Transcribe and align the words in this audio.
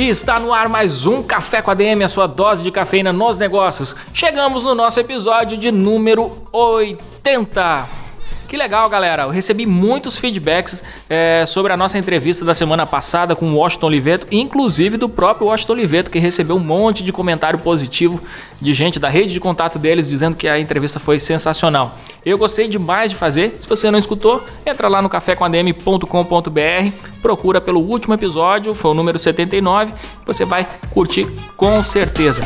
E 0.00 0.08
está 0.08 0.40
no 0.40 0.50
ar 0.54 0.66
mais 0.66 1.04
um 1.04 1.22
Café 1.22 1.60
com 1.60 1.70
a 1.70 1.74
DM, 1.74 2.02
a 2.02 2.08
sua 2.08 2.26
dose 2.26 2.64
de 2.64 2.70
cafeína 2.70 3.12
nos 3.12 3.36
negócios. 3.36 3.94
Chegamos 4.14 4.64
no 4.64 4.74
nosso 4.74 4.98
episódio 4.98 5.58
de 5.58 5.70
número 5.70 6.38
80. 6.50 7.99
Que 8.50 8.56
legal, 8.56 8.90
galera. 8.90 9.22
Eu 9.22 9.30
recebi 9.30 9.64
muitos 9.64 10.16
feedbacks 10.16 10.82
é, 11.08 11.44
sobre 11.46 11.72
a 11.72 11.76
nossa 11.76 11.96
entrevista 11.96 12.44
da 12.44 12.52
semana 12.52 12.84
passada 12.84 13.36
com 13.36 13.46
o 13.46 13.54
Washington 13.54 13.86
Oliveto, 13.86 14.26
inclusive 14.28 14.96
do 14.96 15.08
próprio 15.08 15.46
Washington 15.46 15.74
Oliveto, 15.74 16.10
que 16.10 16.18
recebeu 16.18 16.56
um 16.56 16.58
monte 16.58 17.04
de 17.04 17.12
comentário 17.12 17.60
positivo 17.60 18.20
de 18.60 18.74
gente 18.74 18.98
da 18.98 19.08
rede 19.08 19.32
de 19.32 19.38
contato 19.38 19.78
deles 19.78 20.08
dizendo 20.08 20.36
que 20.36 20.48
a 20.48 20.58
entrevista 20.58 20.98
foi 20.98 21.20
sensacional. 21.20 21.96
Eu 22.26 22.36
gostei 22.36 22.66
demais 22.66 23.12
de 23.12 23.16
fazer. 23.16 23.56
Se 23.60 23.68
você 23.68 23.88
não 23.88 24.00
escutou, 24.00 24.44
entra 24.66 24.88
lá 24.88 25.00
no 25.00 25.08
cafécomadm.com.br, 25.08 26.92
procura 27.22 27.60
pelo 27.60 27.78
último 27.78 28.14
episódio, 28.14 28.74
foi 28.74 28.90
o 28.90 28.94
número 28.94 29.16
79, 29.16 29.92
você 30.26 30.44
vai 30.44 30.66
curtir 30.92 31.24
com 31.56 31.80
certeza. 31.84 32.42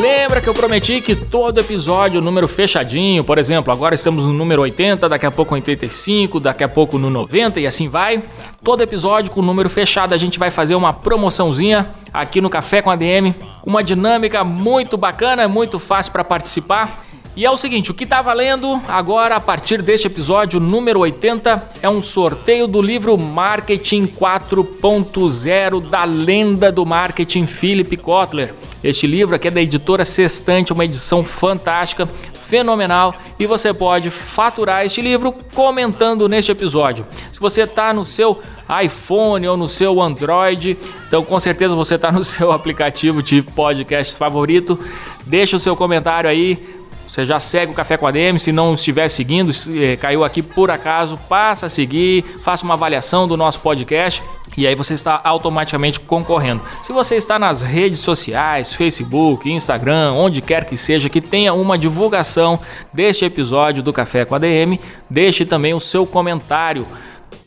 Lembra 0.00 0.40
que 0.40 0.48
eu 0.48 0.54
prometi 0.54 1.02
que 1.02 1.14
todo 1.14 1.60
episódio, 1.60 2.22
número 2.22 2.48
fechadinho, 2.48 3.22
por 3.22 3.36
exemplo, 3.36 3.70
agora 3.70 3.94
estamos 3.94 4.24
no 4.24 4.32
número 4.32 4.62
80, 4.62 5.06
daqui 5.06 5.26
a 5.26 5.30
pouco 5.30 5.54
85, 5.54 6.40
daqui 6.40 6.64
a 6.64 6.68
pouco 6.68 6.98
no 6.98 7.10
90 7.10 7.60
e 7.60 7.66
assim 7.66 7.88
vai. 7.88 8.22
Todo 8.64 8.82
episódio 8.82 9.30
com 9.30 9.42
número 9.42 9.68
fechado 9.68 10.14
a 10.14 10.16
gente 10.16 10.38
vai 10.38 10.50
fazer 10.50 10.74
uma 10.74 10.94
promoçãozinha 10.94 11.90
aqui 12.12 12.40
no 12.40 12.48
Café 12.48 12.80
com 12.80 12.90
a 12.90 12.96
DM, 12.96 13.34
uma 13.66 13.84
dinâmica 13.84 14.42
muito 14.42 14.96
bacana, 14.96 15.46
muito 15.46 15.78
fácil 15.78 16.10
para 16.10 16.24
participar. 16.24 17.04
E 17.34 17.46
é 17.46 17.50
o 17.50 17.56
seguinte, 17.56 17.90
o 17.90 17.94
que 17.94 18.04
está 18.04 18.20
valendo 18.20 18.78
agora 18.86 19.36
a 19.36 19.40
partir 19.40 19.80
deste 19.80 20.06
episódio 20.06 20.60
número 20.60 21.00
80 21.00 21.64
é 21.80 21.88
um 21.88 22.02
sorteio 22.02 22.66
do 22.66 22.78
livro 22.78 23.16
Marketing 23.16 24.06
4.0 24.06 25.88
da 25.88 26.04
lenda 26.04 26.70
do 26.70 26.84
marketing 26.84 27.46
Philip 27.46 27.96
Kotler. 27.96 28.54
Este 28.84 29.06
livro 29.06 29.34
aqui 29.34 29.48
é 29.48 29.50
da 29.50 29.62
editora 29.62 30.04
Sextante, 30.04 30.74
uma 30.74 30.84
edição 30.84 31.24
fantástica, 31.24 32.06
fenomenal 32.34 33.14
e 33.38 33.46
você 33.46 33.72
pode 33.72 34.10
faturar 34.10 34.84
este 34.84 35.00
livro 35.00 35.32
comentando 35.54 36.28
neste 36.28 36.52
episódio. 36.52 37.06
Se 37.32 37.40
você 37.40 37.62
está 37.62 37.94
no 37.94 38.04
seu 38.04 38.42
iPhone 38.84 39.48
ou 39.48 39.56
no 39.56 39.68
seu 39.68 40.02
Android, 40.02 40.76
então 41.08 41.24
com 41.24 41.40
certeza 41.40 41.74
você 41.74 41.94
está 41.94 42.12
no 42.12 42.22
seu 42.24 42.52
aplicativo 42.52 43.22
de 43.22 43.40
podcast 43.40 44.18
favorito, 44.18 44.78
deixa 45.24 45.56
o 45.56 45.58
seu 45.58 45.74
comentário 45.74 46.28
aí 46.28 46.81
você 47.12 47.26
já 47.26 47.38
segue 47.38 47.72
o 47.72 47.74
Café 47.74 47.98
com 47.98 48.06
a 48.06 48.10
DM, 48.10 48.38
se 48.38 48.50
não 48.52 48.72
estiver 48.72 49.06
seguindo, 49.06 49.52
eh, 49.76 49.96
caiu 49.96 50.24
aqui 50.24 50.40
por 50.40 50.70
acaso, 50.70 51.18
passa 51.28 51.66
a 51.66 51.68
seguir, 51.68 52.24
faça 52.42 52.64
uma 52.64 52.72
avaliação 52.72 53.28
do 53.28 53.36
nosso 53.36 53.60
podcast 53.60 54.22
e 54.56 54.66
aí 54.66 54.74
você 54.74 54.94
está 54.94 55.20
automaticamente 55.22 56.00
concorrendo. 56.00 56.62
Se 56.82 56.90
você 56.90 57.16
está 57.16 57.38
nas 57.38 57.60
redes 57.60 58.00
sociais, 58.00 58.72
Facebook, 58.72 59.52
Instagram, 59.52 60.14
onde 60.14 60.40
quer 60.40 60.64
que 60.64 60.74
seja, 60.74 61.10
que 61.10 61.20
tenha 61.20 61.52
uma 61.52 61.76
divulgação 61.76 62.58
deste 62.90 63.26
episódio 63.26 63.82
do 63.82 63.92
Café 63.92 64.24
com 64.24 64.34
a 64.34 64.38
DM, 64.38 64.80
deixe 65.10 65.44
também 65.44 65.74
o 65.74 65.80
seu 65.80 66.06
comentário 66.06 66.86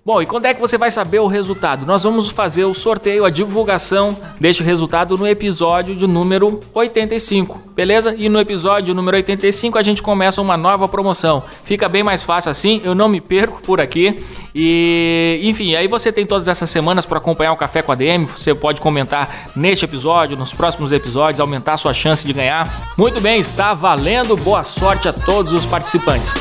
Bom, 0.06 0.22
e 0.22 0.26
quando 0.28 0.46
é 0.46 0.54
que 0.54 0.62
você 0.62 0.78
vai 0.78 0.92
saber 0.92 1.18
o 1.18 1.26
resultado? 1.26 1.84
Nós 1.84 2.04
vamos 2.04 2.30
fazer 2.30 2.64
o 2.64 2.76
sorteio, 2.76 3.26
a 3.26 3.32
divulgação 3.32 4.16
deste 4.40 4.62
resultado 4.62 5.18
no 5.18 5.28
episódio 5.28 5.96
de 5.96 6.06
número 6.06 6.60
85, 6.76 7.60
beleza? 7.74 8.14
E 8.16 8.30
no 8.30 8.40
episódio 8.40 8.94
número 8.94 9.18
85 9.18 9.80
a 9.80 9.82
gente 9.82 10.04
começa 10.04 10.40
uma 10.40 10.56
nova 10.56 10.88
promoção. 10.88 11.42
Fica 11.64 11.90
bem 11.90 12.04
mais 12.04 12.22
fácil 12.22 12.52
assim, 12.52 12.82
eu 12.84 12.94
não 12.94 13.10
me 13.10 13.20
perco 13.20 13.64
por 13.64 13.82
aqui. 13.82 14.24
E, 14.54 15.40
enfim, 15.42 15.74
aí 15.74 15.88
você 15.88 16.12
tem 16.12 16.24
todas 16.24 16.48
essas 16.48 16.70
semanas 16.70 17.08
para 17.08 17.18
acompanhar 17.18 17.54
o 17.54 17.58
Café 17.58 17.82
com 17.82 17.92
a 17.92 17.96
DM. 17.96 18.26
Você 18.26 18.54
pode 18.54 18.80
comentar 18.80 19.50
neste 19.56 19.86
episódio, 19.86 20.38
nos 20.38 20.54
próximos 20.54 20.92
episódios, 20.92 21.40
aumentar 21.40 21.74
a 21.74 21.78
sua 21.78 21.96
chance 21.96 22.28
de 22.28 22.32
ganhar. 22.32 22.94
Muito 22.96 23.20
bem, 23.20 23.40
está 23.40 23.74
valendo. 23.74 24.38
Boa 24.38 24.64
sorte 24.64 25.08
a 25.08 25.14
todos 25.14 25.52
os 25.52 25.66
participantes. 25.66 26.32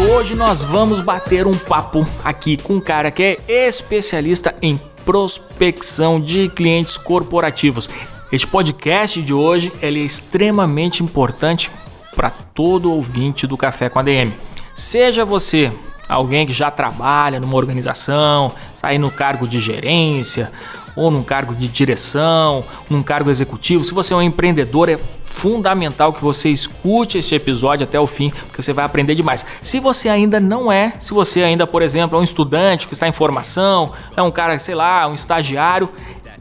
Hoje 0.00 0.36
nós 0.36 0.62
vamos 0.62 1.00
bater 1.00 1.44
um 1.44 1.58
papo 1.58 2.06
aqui 2.22 2.56
com 2.56 2.74
um 2.74 2.80
cara 2.80 3.10
que 3.10 3.20
é 3.20 3.38
especialista 3.48 4.54
em 4.62 4.80
prospecção 5.04 6.20
de 6.20 6.48
clientes 6.48 6.96
corporativos. 6.96 7.90
Este 8.30 8.46
podcast 8.46 9.20
de 9.20 9.34
hoje 9.34 9.72
é 9.82 9.90
extremamente 9.90 11.02
importante 11.02 11.68
para 12.14 12.30
todo 12.30 12.92
ouvinte 12.92 13.44
do 13.44 13.56
Café 13.56 13.88
com 13.88 13.98
a 13.98 14.02
DM. 14.02 14.32
Seja 14.76 15.24
você 15.24 15.72
alguém 16.08 16.46
que 16.46 16.52
já 16.52 16.70
trabalha 16.70 17.40
numa 17.40 17.56
organização, 17.56 18.52
está 18.76 18.96
no 18.96 19.10
cargo 19.10 19.48
de 19.48 19.58
gerência, 19.58 20.52
ou 20.98 21.10
num 21.10 21.22
cargo 21.22 21.54
de 21.54 21.68
direção, 21.68 22.64
num 22.90 23.02
cargo 23.02 23.30
executivo, 23.30 23.84
se 23.84 23.94
você 23.94 24.12
é 24.12 24.16
um 24.16 24.22
empreendedor, 24.22 24.88
é 24.88 24.98
fundamental 25.24 26.12
que 26.12 26.20
você 26.20 26.48
escute 26.48 27.18
este 27.18 27.36
episódio 27.36 27.84
até 27.84 28.00
o 28.00 28.06
fim, 28.06 28.30
porque 28.30 28.60
você 28.60 28.72
vai 28.72 28.84
aprender 28.84 29.14
demais. 29.14 29.46
Se 29.62 29.78
você 29.78 30.08
ainda 30.08 30.40
não 30.40 30.72
é, 30.72 30.94
se 30.98 31.14
você 31.14 31.42
ainda, 31.44 31.66
por 31.66 31.82
exemplo, 31.82 32.18
é 32.18 32.20
um 32.20 32.24
estudante 32.24 32.88
que 32.88 32.94
está 32.94 33.06
em 33.06 33.12
formação, 33.12 33.92
é 34.16 34.22
um 34.22 34.30
cara, 34.32 34.58
sei 34.58 34.74
lá, 34.74 35.06
um 35.06 35.14
estagiário, 35.14 35.88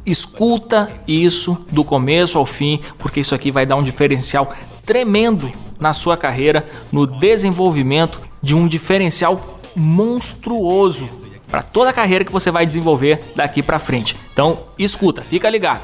escuta 0.03 0.89
isso 1.07 1.63
do 1.71 1.83
começo 1.83 2.39
ao 2.39 2.45
fim, 2.45 2.79
porque 2.97 3.19
isso 3.19 3.35
aqui 3.35 3.51
vai 3.51 3.65
dar 3.65 3.75
um 3.75 3.83
diferencial 3.83 4.51
tremendo 4.83 5.51
na 5.79 5.93
sua 5.93 6.17
carreira, 6.17 6.65
no 6.91 7.05
desenvolvimento 7.05 8.19
de 8.41 8.55
um 8.55 8.67
diferencial 8.67 9.59
monstruoso 9.75 11.07
para 11.47 11.61
toda 11.61 11.91
a 11.91 11.93
carreira 11.93 12.25
que 12.25 12.31
você 12.31 12.49
vai 12.49 12.65
desenvolver 12.65 13.33
daqui 13.35 13.61
para 13.61 13.77
frente. 13.77 14.15
Então, 14.37 14.59
escuta, 14.77 15.23
fica 15.23 15.49
ligado. 15.49 15.81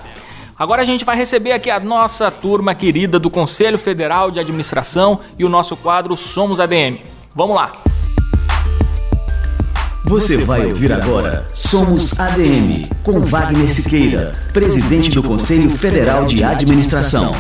Agora 0.60 0.84
a 0.84 0.86
gente 0.86 1.04
vai 1.04 1.18
receber 1.18 1.54
aqui 1.54 1.72
a 1.72 1.80
nossa 1.80 2.30
turma 2.30 2.76
querida 2.76 3.18
do 3.18 3.28
Conselho 3.28 3.80
Federal 3.80 4.30
de 4.30 4.40
Administração 4.40 5.20
e 5.40 5.44
o 5.44 5.50
nosso 5.50 5.76
quadro 5.76 6.16
Somos 6.16 6.60
ADM. 6.60 7.00
Vamos 7.34 7.56
lá. 7.56 7.82
Você 10.06 10.38
vai 10.44 10.68
ouvir 10.68 10.94
agora 10.94 11.48
Somos 11.52 12.20
ADM 12.20 12.88
com 13.02 13.22
Wagner 13.22 13.74
Siqueira, 13.74 14.36
presidente 14.54 15.10
do 15.10 15.24
Conselho 15.24 15.72
Federal 15.72 16.24
de 16.24 16.44
Administração. 16.44 17.32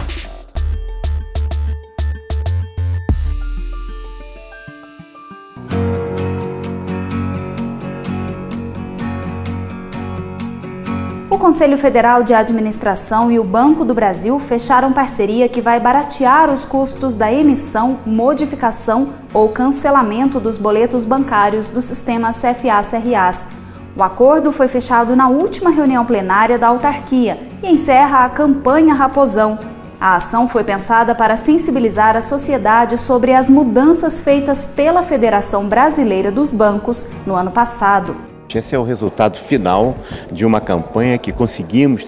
Conselho 11.54 11.78
Federal 11.78 12.24
de 12.24 12.34
Administração 12.34 13.32
e 13.32 13.38
o 13.38 13.44
Banco 13.44 13.86
do 13.86 13.94
Brasil 13.94 14.40
fecharam 14.40 14.92
parceria 14.92 15.48
que 15.48 15.62
vai 15.62 15.80
baratear 15.80 16.52
os 16.52 16.66
custos 16.66 17.16
da 17.16 17.32
emissão, 17.32 18.00
modificação 18.08 19.10
ou 19.32 19.50
cancelamento 19.50 20.40
dos 20.40 20.58
boletos 20.58 21.06
bancários 21.06 21.70
do 21.70 21.80
sistema 21.80 22.32
CFA-CRAs. 22.32 23.50
O 23.96 24.02
acordo 24.02 24.52
foi 24.52 24.68
fechado 24.68 25.16
na 25.16 25.30
última 25.30 25.70
reunião 25.70 26.04
plenária 26.04 26.58
da 26.58 26.70
autarquia 26.70 27.40
e 27.62 27.72
encerra 27.72 28.26
a 28.26 28.30
campanha 28.30 28.96
Raposão. 28.96 29.60
A 30.02 30.16
ação 30.16 30.50
foi 30.50 30.64
pensada 30.64 31.14
para 31.14 31.38
sensibilizar 31.38 32.18
a 32.18 32.22
sociedade 32.24 32.98
sobre 32.98 33.32
as 33.32 33.48
mudanças 33.48 34.20
feitas 34.20 34.66
pela 34.66 35.04
Federação 35.04 35.70
Brasileira 35.70 36.32
dos 36.32 36.52
Bancos 36.52 37.06
no 37.28 37.36
ano 37.36 37.52
passado. 37.52 38.33
Esse 38.54 38.76
é 38.76 38.80
o 38.80 38.84
resultado 38.84 39.38
final 39.38 39.96
de 40.32 40.46
uma 40.46 40.62
campanha 40.62 41.18
que 41.18 41.32
conseguimos 41.32 42.04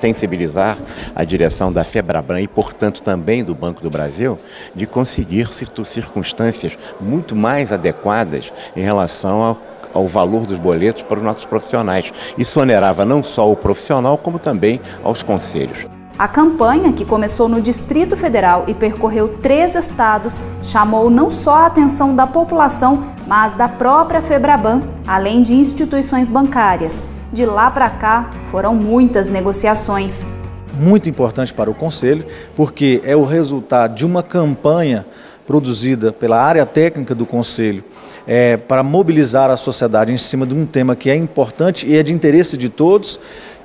sensibilizar 0.00 0.78
a 1.14 1.24
direção 1.24 1.70
da 1.70 1.84
Febraban 1.84 2.40
e, 2.40 2.48
portanto, 2.48 3.02
também 3.02 3.44
do 3.44 3.54
Banco 3.54 3.82
do 3.82 3.90
Brasil, 3.90 4.38
de 4.74 4.86
conseguir 4.86 5.46
circunstâncias 5.48 6.78
muito 7.00 7.36
mais 7.36 7.70
adequadas 7.70 8.50
em 8.74 8.82
relação 8.82 9.42
ao 9.42 9.70
ao 9.92 10.06
valor 10.06 10.46
dos 10.46 10.56
boletos 10.56 11.02
para 11.02 11.18
os 11.18 11.24
nossos 11.24 11.44
profissionais. 11.44 12.12
Isso 12.38 12.60
onerava 12.60 13.04
não 13.04 13.24
só 13.24 13.50
o 13.50 13.56
profissional, 13.56 14.16
como 14.16 14.38
também 14.38 14.80
aos 15.02 15.22
conselhos. 15.22 15.99
A 16.20 16.28
campanha, 16.28 16.92
que 16.92 17.02
começou 17.02 17.48
no 17.48 17.62
Distrito 17.62 18.14
Federal 18.14 18.64
e 18.68 18.74
percorreu 18.74 19.38
três 19.40 19.74
estados, 19.74 20.38
chamou 20.62 21.08
não 21.08 21.30
só 21.30 21.54
a 21.54 21.66
atenção 21.66 22.14
da 22.14 22.26
população, 22.26 23.06
mas 23.26 23.54
da 23.54 23.66
própria 23.66 24.20
Febraban, 24.20 24.82
além 25.06 25.42
de 25.42 25.54
instituições 25.54 26.28
bancárias. 26.28 27.06
De 27.32 27.46
lá 27.46 27.70
para 27.70 27.88
cá, 27.88 28.28
foram 28.50 28.74
muitas 28.74 29.30
negociações. 29.30 30.28
Muito 30.74 31.08
importante 31.08 31.54
para 31.54 31.70
o 31.70 31.74
Conselho, 31.74 32.26
porque 32.54 33.00
é 33.02 33.16
o 33.16 33.24
resultado 33.24 33.94
de 33.94 34.04
uma 34.04 34.22
campanha 34.22 35.06
produzida 35.46 36.12
pela 36.12 36.38
área 36.38 36.66
técnica 36.66 37.14
do 37.14 37.24
Conselho 37.24 37.82
é, 38.26 38.56
para 38.56 38.82
mobilizar 38.82 39.50
a 39.50 39.56
sociedade 39.56 40.12
em 40.12 40.16
cima 40.16 40.46
de 40.46 40.54
um 40.54 40.64
tema 40.64 40.94
que 40.94 41.10
é 41.10 41.16
importante 41.16 41.86
e 41.86 41.96
é 41.96 42.02
de 42.02 42.12
interesse 42.12 42.56
de 42.56 42.68
todos, 42.68 43.18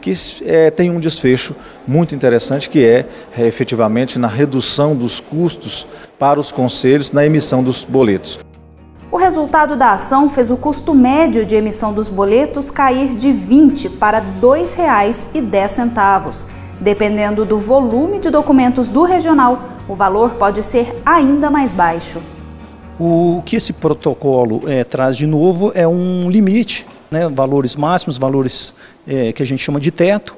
que 0.06 0.13
é, 0.46 0.69
tem 0.69 0.92
um 0.92 1.00
desfecho 1.00 1.56
muito 1.88 2.13
interessante, 2.13 2.69
que 2.69 2.86
é, 2.86 3.07
é 3.36 3.48
efetivamente 3.48 4.19
na 4.19 4.28
redução 4.28 4.96
dos 4.96 5.19
custos 5.19 5.88
para 6.19 6.40
os 6.40 6.52
conselhos 6.52 7.12
na 7.12 7.25
emissão 7.25 7.63
dos 7.63 7.84
boletos. 7.84 8.38
O 9.12 9.18
resultado 9.18 9.75
da 9.75 9.94
ação 9.94 10.30
fez 10.30 10.52
o 10.52 10.57
custo 10.57 10.94
médio 10.94 11.44
de 11.44 11.56
emissão 11.56 11.92
dos 11.92 12.07
boletos 12.07 12.69
cair 12.69 13.16
de 13.16 13.30
R$ 13.30 13.34
20 13.34 13.90
para 13.90 14.19
R$ 14.19 14.25
2,10. 14.40 16.46
Dependendo 16.80 17.44
do 17.44 17.58
volume 17.58 18.19
de 18.19 18.30
documentos 18.30 18.88
do 18.88 19.04
regional, 19.04 19.69
o 19.90 19.96
valor 19.96 20.31
pode 20.31 20.62
ser 20.62 21.01
ainda 21.04 21.50
mais 21.50 21.72
baixo. 21.72 22.22
O 23.00 23.42
que 23.44 23.56
esse 23.56 23.74
protocolo 23.74 24.62
é, 24.68 24.84
traz 24.84 25.18
de 25.18 25.25
novo 25.25 25.72
é 25.74 25.88
um 25.88 26.30
limite, 26.30 26.86
né, 27.16 27.30
valores 27.30 27.76
máximos, 27.76 28.18
valores 28.18 28.74
é, 29.08 29.32
que 29.32 29.42
a 29.42 29.46
gente 29.46 29.64
chama 29.64 29.80
de 29.80 29.92
teto, 29.92 30.36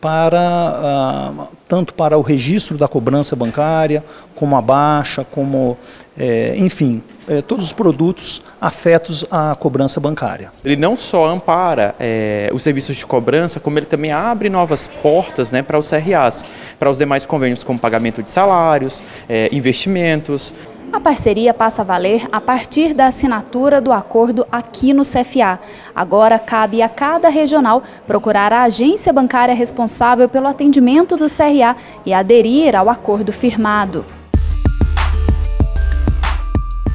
para 0.00 0.40
ah, 0.40 1.48
tanto 1.66 1.92
para 1.92 2.16
o 2.16 2.20
registro 2.20 2.78
da 2.78 2.86
cobrança 2.86 3.34
bancária, 3.34 4.04
como 4.34 4.54
a 4.56 4.62
baixa, 4.62 5.24
como 5.24 5.76
é, 6.16 6.54
enfim, 6.56 7.02
é, 7.28 7.42
todos 7.42 7.64
os 7.64 7.72
produtos 7.72 8.42
afetos 8.60 9.24
à 9.30 9.56
cobrança 9.58 9.98
bancária. 9.98 10.52
Ele 10.64 10.76
não 10.76 10.96
só 10.96 11.26
ampara 11.26 11.94
é, 11.98 12.48
os 12.52 12.62
serviços 12.62 12.96
de 12.96 13.04
cobrança, 13.06 13.58
como 13.58 13.78
ele 13.78 13.86
também 13.86 14.12
abre 14.12 14.48
novas 14.48 14.86
portas 14.86 15.50
né, 15.50 15.62
para 15.62 15.78
os 15.78 15.90
CRAs, 15.90 16.46
para 16.78 16.90
os 16.90 16.98
demais 16.98 17.26
convênios, 17.26 17.64
como 17.64 17.78
pagamento 17.78 18.22
de 18.22 18.30
salários, 18.30 19.02
é, 19.28 19.48
investimentos. 19.52 20.54
A 20.90 20.98
parceria 20.98 21.52
passa 21.52 21.82
a 21.82 21.84
valer 21.84 22.26
a 22.32 22.40
partir 22.40 22.94
da 22.94 23.06
assinatura 23.06 23.80
do 23.80 23.92
acordo 23.92 24.46
aqui 24.50 24.94
no 24.94 25.02
CFA. 25.02 25.60
Agora 25.94 26.38
cabe 26.38 26.80
a 26.80 26.88
cada 26.88 27.28
regional 27.28 27.82
procurar 28.06 28.52
a 28.52 28.62
agência 28.62 29.12
bancária 29.12 29.54
responsável 29.54 30.28
pelo 30.28 30.46
atendimento 30.46 31.16
do 31.16 31.26
CRA 31.26 31.76
e 32.06 32.14
aderir 32.14 32.74
ao 32.74 32.88
acordo 32.88 33.32
firmado. 33.32 34.04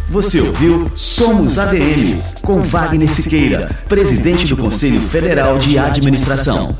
Você 0.10 0.42
ouviu 0.42 0.92
Somos 0.96 1.58
ADM, 1.58 2.20
com 2.44 2.62
Wagner 2.62 3.10
Siqueira, 3.10 3.70
presidente 3.88 4.46
do 4.46 4.58
Conselho 4.58 5.02
Federal 5.02 5.58
de 5.58 5.80
Administração. 5.80 6.76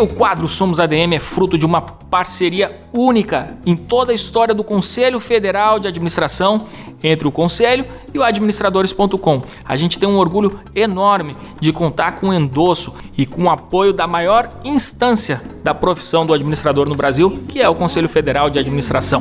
O 0.00 0.06
quadro 0.06 0.48
Somos 0.48 0.80
ADM 0.80 1.12
é 1.12 1.18
fruto 1.18 1.58
de 1.58 1.66
uma 1.66 1.82
parceria 1.82 2.80
única 2.90 3.58
em 3.66 3.76
toda 3.76 4.12
a 4.12 4.14
história 4.14 4.54
do 4.54 4.64
Conselho 4.64 5.20
Federal 5.20 5.78
de 5.78 5.86
Administração 5.86 6.64
entre 7.02 7.28
o 7.28 7.30
Conselho 7.30 7.84
e 8.14 8.18
o 8.18 8.22
administradores.com. 8.22 9.42
A 9.62 9.76
gente 9.76 9.98
tem 9.98 10.08
um 10.08 10.16
orgulho 10.16 10.58
enorme 10.74 11.36
de 11.60 11.70
contar 11.70 12.12
com 12.12 12.30
o 12.30 12.32
endosso 12.32 12.94
e 13.14 13.26
com 13.26 13.42
o 13.42 13.50
apoio 13.50 13.92
da 13.92 14.06
maior 14.06 14.48
instância 14.64 15.42
da 15.62 15.74
profissão 15.74 16.24
do 16.24 16.32
administrador 16.32 16.88
no 16.88 16.94
Brasil, 16.94 17.42
que 17.46 17.60
é 17.60 17.68
o 17.68 17.74
Conselho 17.74 18.08
Federal 18.08 18.48
de 18.48 18.58
Administração. 18.58 19.20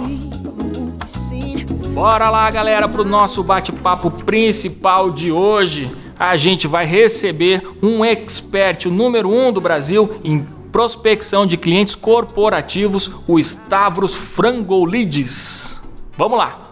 Bora 1.93 2.29
lá, 2.29 2.49
galera, 2.49 2.87
para 2.87 3.01
o 3.01 3.05
nosso 3.05 3.43
bate-papo 3.43 4.09
principal 4.09 5.11
de 5.11 5.29
hoje. 5.29 5.91
A 6.17 6.37
gente 6.37 6.67
vai 6.67 6.85
receber 6.85 7.63
um 7.81 8.03
expert, 8.03 8.85
o 8.85 8.91
número 8.91 9.29
um 9.29 9.53
do 9.53 9.61
Brasil 9.61 10.19
em 10.21 10.45
prospecção 10.71 11.45
de 11.45 11.57
clientes 11.57 11.95
corporativos, 11.95 13.11
o 13.27 13.39
Stavros 13.39 14.15
Frangolides. 14.15 15.79
Vamos 16.17 16.37
lá! 16.37 16.68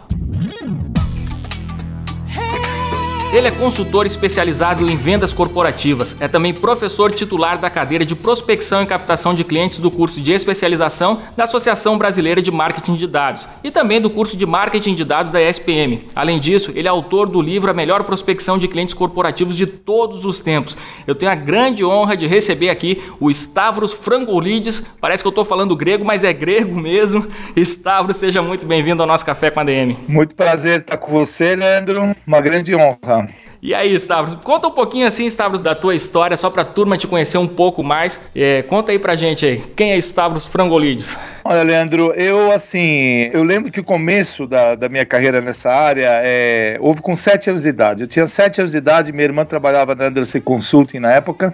Ele 3.33 3.45
é 3.45 3.51
consultor 3.51 4.06
especializado 4.06 4.89
em 4.89 4.95
vendas 4.95 5.33
corporativas, 5.33 6.15
é 6.21 6.29
também 6.29 6.53
professor 6.53 7.12
titular 7.12 7.57
da 7.57 7.69
cadeira 7.69 8.06
de 8.06 8.15
prospecção 8.15 8.81
e 8.81 8.85
captação 8.85 9.33
de 9.33 9.44
clientes 9.44 9.79
do 9.79 9.91
curso 9.91 10.21
de 10.21 10.31
especialização 10.31 11.21
da 11.35 11.44
Associação 11.44 11.97
Brasileira 11.97 12.41
de 12.41 12.50
Marketing 12.50 12.95
de 12.95 13.06
Dados 13.06 13.45
e 13.65 13.69
também 13.69 14.00
do 14.00 14.09
curso 14.09 14.38
de 14.38 14.45
Marketing 14.45 14.95
de 14.95 15.03
Dados 15.03 15.33
da 15.33 15.41
ESPM. 15.41 16.07
Além 16.15 16.39
disso, 16.39 16.71
ele 16.74 16.88
é 16.88 16.89
autor 16.89 17.27
do 17.27 17.41
livro 17.41 17.69
A 17.69 17.74
Melhor 17.74 18.01
Prospecção 18.06 18.57
de 18.57 18.65
Clientes 18.69 18.94
Corporativos 18.94 19.57
de 19.57 19.68
Todos 19.68 20.23
os 20.23 20.39
Tempos. 20.39 20.77
Eu 21.06 21.13
tenho 21.13 21.31
a 21.31 21.35
grande 21.35 21.83
honra 21.83 22.15
de 22.15 22.27
receber 22.27 22.69
aqui 22.69 23.03
o 23.19 23.30
Stavros 23.30 23.91
Frangolides. 23.91 24.80
Parece 25.01 25.21
que 25.21 25.27
eu 25.27 25.31
estou 25.31 25.44
falando 25.44 25.75
grego, 25.75 26.06
mas 26.06 26.23
é 26.23 26.31
grego 26.31 26.80
mesmo. 26.80 27.27
Stavros, 27.57 28.15
seja 28.15 28.41
muito 28.41 28.65
bem-vindo 28.65 29.03
ao 29.03 29.07
nosso 29.07 29.25
Café 29.25 29.51
com 29.51 29.59
a 29.59 29.65
DM. 29.65 29.97
Muito 30.07 30.33
prazer 30.33 30.80
estar 30.80 30.95
com 30.95 31.12
você, 31.12 31.57
Leandro. 31.57 32.15
Uma 32.25 32.39
grande 32.39 32.73
honra. 32.73 33.26
E 33.62 33.74
aí, 33.74 33.94
Stavros, 33.95 34.36
conta 34.44 34.68
um 34.68 34.71
pouquinho 34.71 35.07
assim, 35.07 35.25
Stavros, 35.25 35.62
da 35.62 35.74
tua 35.74 35.95
história, 35.95 36.38
só 36.38 36.50
pra 36.50 36.63
turma 36.63 36.98
te 36.98 37.07
conhecer 37.07 37.38
um 37.38 37.48
pouco 37.48 37.83
mais. 37.83 38.19
É, 38.36 38.62
conta 38.63 38.92
aí 38.92 39.00
pra 39.00 39.15
gente 39.15 39.45
aí, 39.45 39.63
quem 39.75 39.92
é 39.92 39.98
Stavros 39.98 40.45
Frangolides? 40.45 41.18
Olha, 41.44 41.63
Leandro, 41.63 42.13
eu 42.13 42.51
assim, 42.51 43.30
eu 43.33 43.44
lembro 43.44 43.71
que 43.71 43.80
o 43.80 43.83
começo 43.83 44.45
da, 44.45 44.75
da 44.75 44.89
minha 44.89 45.06
carreira 45.06 45.42
nessa 45.42 45.71
área 45.71 46.09
é, 46.24 46.77
houve 46.80 47.01
com 47.01 47.15
sete 47.15 47.50
anos 47.50 47.63
de 47.63 47.69
idade. 47.69 48.04
Eu 48.04 48.07
tinha 48.07 48.27
sete 48.27 48.59
anos 48.59 48.71
de 48.71 48.77
idade, 48.77 49.12
minha 49.12 49.24
irmã 49.24 49.45
trabalhava 49.45 49.95
na 49.95 50.06
Anderson 50.06 50.42
Consulting 50.42 51.00
na 51.00 51.13
época, 51.13 51.54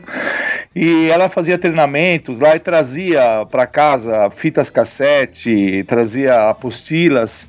e 0.75 1.09
ela 1.09 1.29
fazia 1.29 1.57
treinamentos 1.57 2.39
lá 2.39 2.55
e 2.55 2.59
trazia 2.59 3.45
para 3.49 3.65
casa 3.67 4.29
fitas 4.31 4.69
cassete, 4.69 5.83
trazia 5.87 6.49
apostilas. 6.49 7.45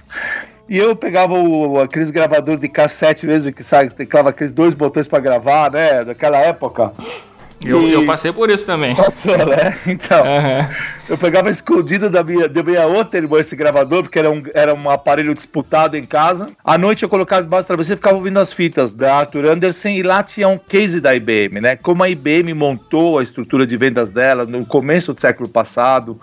E 0.68 0.78
eu 0.78 0.96
pegava 0.96 1.34
o, 1.34 1.80
aqueles 1.80 2.10
gravadores 2.10 2.60
de 2.60 2.68
cassete 2.68 3.26
mesmo, 3.26 3.52
que 3.52 3.62
sabe, 3.62 3.94
teclava 3.94 4.30
aqueles 4.30 4.52
dois 4.52 4.72
botões 4.72 5.06
para 5.06 5.18
gravar, 5.18 5.70
né? 5.70 6.04
Daquela 6.04 6.38
época. 6.38 6.92
Eu, 7.64 7.82
e... 7.82 7.92
eu 7.92 8.04
passei 8.04 8.32
por 8.32 8.50
isso 8.50 8.66
também. 8.66 8.94
Passou, 8.94 9.36
né? 9.38 9.76
Então, 9.86 10.22
uhum. 10.22 10.66
eu 11.08 11.18
pegava 11.18 11.50
escondido 11.50 12.10
da 12.10 12.22
minha, 12.22 12.48
da 12.48 12.62
minha 12.62 12.86
outra 12.86 13.18
irmã 13.18 13.40
esse 13.40 13.56
gravador, 13.56 14.02
porque 14.02 14.18
era 14.18 14.30
um, 14.30 14.42
era 14.54 14.74
um 14.74 14.90
aparelho 14.90 15.34
disputado 15.34 15.96
em 15.96 16.04
casa. 16.04 16.48
À 16.62 16.76
noite 16.76 17.02
eu 17.02 17.08
colocava 17.08 17.42
debaixo 17.42 17.64
da 17.64 17.68
travesseira 17.68 17.96
e 17.96 18.00
ficava 18.00 18.16
ouvindo 18.16 18.38
as 18.38 18.52
fitas 18.52 18.92
da 18.92 19.16
Arthur 19.16 19.46
Anderson 19.46 19.88
e 19.88 20.02
lá 20.02 20.22
tinha 20.22 20.48
um 20.48 20.58
case 20.58 21.00
da 21.00 21.14
IBM, 21.14 21.60
né? 21.60 21.76
Como 21.76 22.02
a 22.02 22.08
IBM 22.08 22.52
montou 22.54 23.18
a 23.18 23.22
estrutura 23.22 23.66
de 23.66 23.76
vendas 23.76 24.10
dela 24.10 24.44
no 24.44 24.64
começo 24.66 25.12
do 25.12 25.20
século 25.20 25.48
passado. 25.48 26.18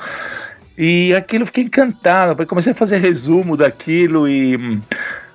E 0.83 1.13
aquilo 1.13 1.43
eu 1.43 1.45
fiquei 1.45 1.65
encantado, 1.65 2.47
comecei 2.47 2.71
a 2.71 2.75
fazer 2.75 2.97
resumo 2.97 3.55
daquilo 3.55 4.27
e 4.27 4.57
hum, 4.57 4.81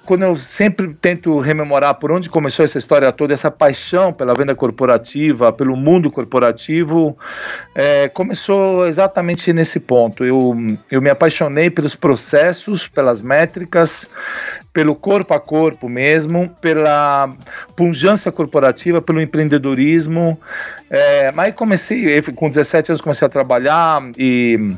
quando 0.05 0.25
eu 0.25 0.37
sempre 0.37 0.93
tento 0.95 1.39
rememorar 1.39 1.95
por 1.95 2.11
onde 2.11 2.29
começou 2.29 2.65
essa 2.65 2.79
história 2.79 3.13
toda, 3.13 3.33
essa 3.33 3.49
paixão 3.49 4.13
pela 4.13 4.35
venda 4.35 4.57
corporativa, 4.57 5.53
pelo 5.53 5.77
mundo 5.77 6.11
corporativo, 6.11 7.17
é, 7.77 8.09
começou 8.09 8.89
exatamente 8.89 9.53
nesse 9.53 9.79
ponto. 9.79 10.25
Eu, 10.25 10.53
eu 10.91 11.01
me 11.01 11.11
apaixonei 11.11 11.71
pelos 11.71 11.95
processos, 11.95 12.89
pelas 12.89 13.21
métricas, 13.21 14.09
pelo 14.73 14.97
corpo 14.97 15.33
a 15.33 15.39
corpo 15.39 15.89
mesmo, 15.89 16.51
pela 16.61 17.33
punjância 17.77 18.33
corporativa, 18.33 19.01
pelo 19.01 19.21
empreendedorismo. 19.21 20.41
É, 20.91 21.31
mas 21.31 21.55
comecei, 21.55 22.21
com 22.35 22.49
17 22.49 22.91
anos 22.91 23.01
comecei 23.01 23.27
a 23.27 23.29
trabalhar 23.29 24.03
e 24.19 24.75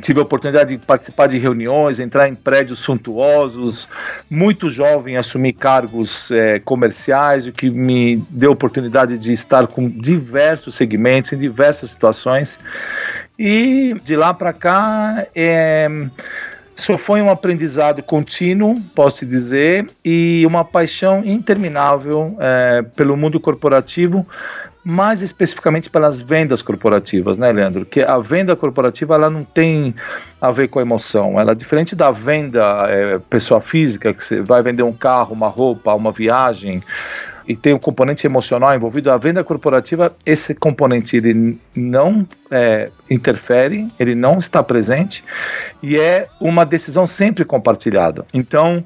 tive 0.00 0.20
a 0.20 0.22
oportunidade 0.22 0.76
de 0.76 0.84
participar 0.84 1.26
de 1.26 1.38
reuniões, 1.38 1.98
entrar 2.00 2.28
em 2.28 2.34
prédios 2.34 2.78
suntuosos, 2.80 3.88
muito 4.30 4.68
jovem, 4.68 5.16
assumir 5.16 5.52
cargos 5.52 6.30
é, 6.30 6.58
comerciais, 6.58 7.46
o 7.46 7.52
que 7.52 7.70
me 7.70 8.16
deu 8.30 8.50
a 8.50 8.52
oportunidade 8.52 9.18
de 9.18 9.32
estar 9.32 9.66
com 9.66 9.88
diversos 9.88 10.74
segmentos, 10.74 11.32
em 11.32 11.38
diversas 11.38 11.90
situações. 11.90 12.58
E 13.38 13.94
de 14.04 14.16
lá 14.16 14.34
para 14.34 14.52
cá, 14.52 15.26
é, 15.34 15.88
só 16.80 16.96
foi 16.96 17.20
um 17.20 17.30
aprendizado 17.30 18.02
contínuo, 18.02 18.80
posso 18.94 19.26
dizer, 19.26 19.88
e 20.04 20.44
uma 20.46 20.64
paixão 20.64 21.22
interminável 21.24 22.36
é, 22.40 22.82
pelo 22.96 23.16
mundo 23.16 23.38
corporativo, 23.38 24.26
mais 24.82 25.22
especificamente 25.22 25.90
pelas 25.90 26.20
vendas 26.20 26.62
corporativas, 26.62 27.36
né, 27.36 27.52
Leandro? 27.52 27.84
Que 27.84 28.02
a 28.02 28.18
venda 28.18 28.56
corporativa 28.56 29.14
ela 29.14 29.28
não 29.28 29.42
tem 29.42 29.94
a 30.40 30.50
ver 30.50 30.68
com 30.68 30.78
a 30.78 30.82
emoção. 30.82 31.38
Ela 31.38 31.52
é 31.52 31.54
diferente 31.54 31.94
da 31.94 32.10
venda 32.10 32.86
é, 32.88 33.18
pessoa 33.18 33.60
física, 33.60 34.14
que 34.14 34.24
você 34.24 34.40
vai 34.40 34.62
vender 34.62 34.82
um 34.82 34.92
carro, 34.92 35.34
uma 35.34 35.48
roupa, 35.48 35.94
uma 35.94 36.12
viagem 36.12 36.80
e 37.50 37.56
tem 37.56 37.74
um 37.74 37.80
componente 37.80 38.24
emocional 38.24 38.72
envolvido, 38.74 39.10
a 39.10 39.16
venda 39.16 39.42
corporativa, 39.42 40.12
esse 40.24 40.54
componente 40.54 41.16
ele 41.16 41.58
não 41.74 42.24
é, 42.48 42.90
interfere, 43.10 43.88
ele 43.98 44.14
não 44.14 44.38
está 44.38 44.62
presente 44.62 45.24
e 45.82 45.98
é 45.98 46.28
uma 46.40 46.64
decisão 46.64 47.08
sempre 47.08 47.44
compartilhada. 47.44 48.24
Então, 48.32 48.84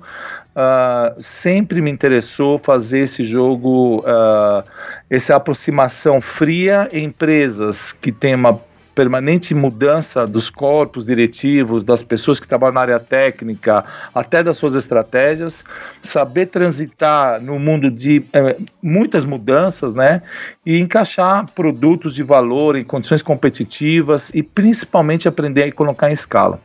uh, 0.54 1.20
sempre 1.20 1.80
me 1.82 1.90
interessou 1.90 2.58
fazer 2.58 3.00
esse 3.00 3.22
jogo, 3.22 3.98
uh, 3.98 4.64
essa 5.08 5.37
aproximação 5.37 6.20
fria 6.20 6.88
em 6.92 7.04
empresas 7.04 7.92
que 7.92 8.11
têm 8.11 8.34
uma 8.34 8.58
permanente 8.94 9.54
mudança 9.54 10.26
dos 10.26 10.49
corpos 10.49 11.04
diretivos, 11.04 11.84
das 11.84 12.02
pessoas 12.02 12.38
que 12.38 12.46
trabalham 12.46 12.75
na 12.75 12.80
área 12.80 13.00
técnica, 13.00 13.84
até 14.14 14.42
das 14.42 14.56
suas 14.56 14.76
estratégias, 14.76 15.64
saber 16.00 16.46
transitar 16.46 17.40
no 17.40 17.58
mundo 17.58 17.90
de 17.90 18.25
é, 18.32 18.56
muitas 18.80 19.25
mudanças, 19.25 19.94
né? 19.94 20.23
E 20.64 20.78
encaixar 20.78 21.50
produtos 21.50 22.14
de 22.14 22.23
valor 22.23 22.76
em 22.76 22.84
condições 22.84 23.20
competitivas 23.20 24.30
e 24.32 24.42
principalmente 24.42 25.26
aprender 25.26 25.64
a 25.64 25.73
colocar 25.73 26.08
em 26.08 26.12
escala. 26.12 26.61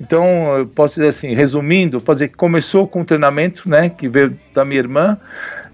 Então, 0.00 0.56
eu 0.56 0.66
posso 0.66 0.94
dizer 0.94 1.08
assim, 1.08 1.34
resumindo, 1.34 2.00
posso 2.00 2.16
dizer 2.18 2.28
que 2.28 2.36
começou 2.36 2.86
com 2.86 3.00
um 3.00 3.04
treinamento, 3.04 3.68
né, 3.68 3.88
que 3.88 4.08
veio 4.08 4.36
da 4.54 4.64
minha 4.64 4.78
irmã, 4.78 5.18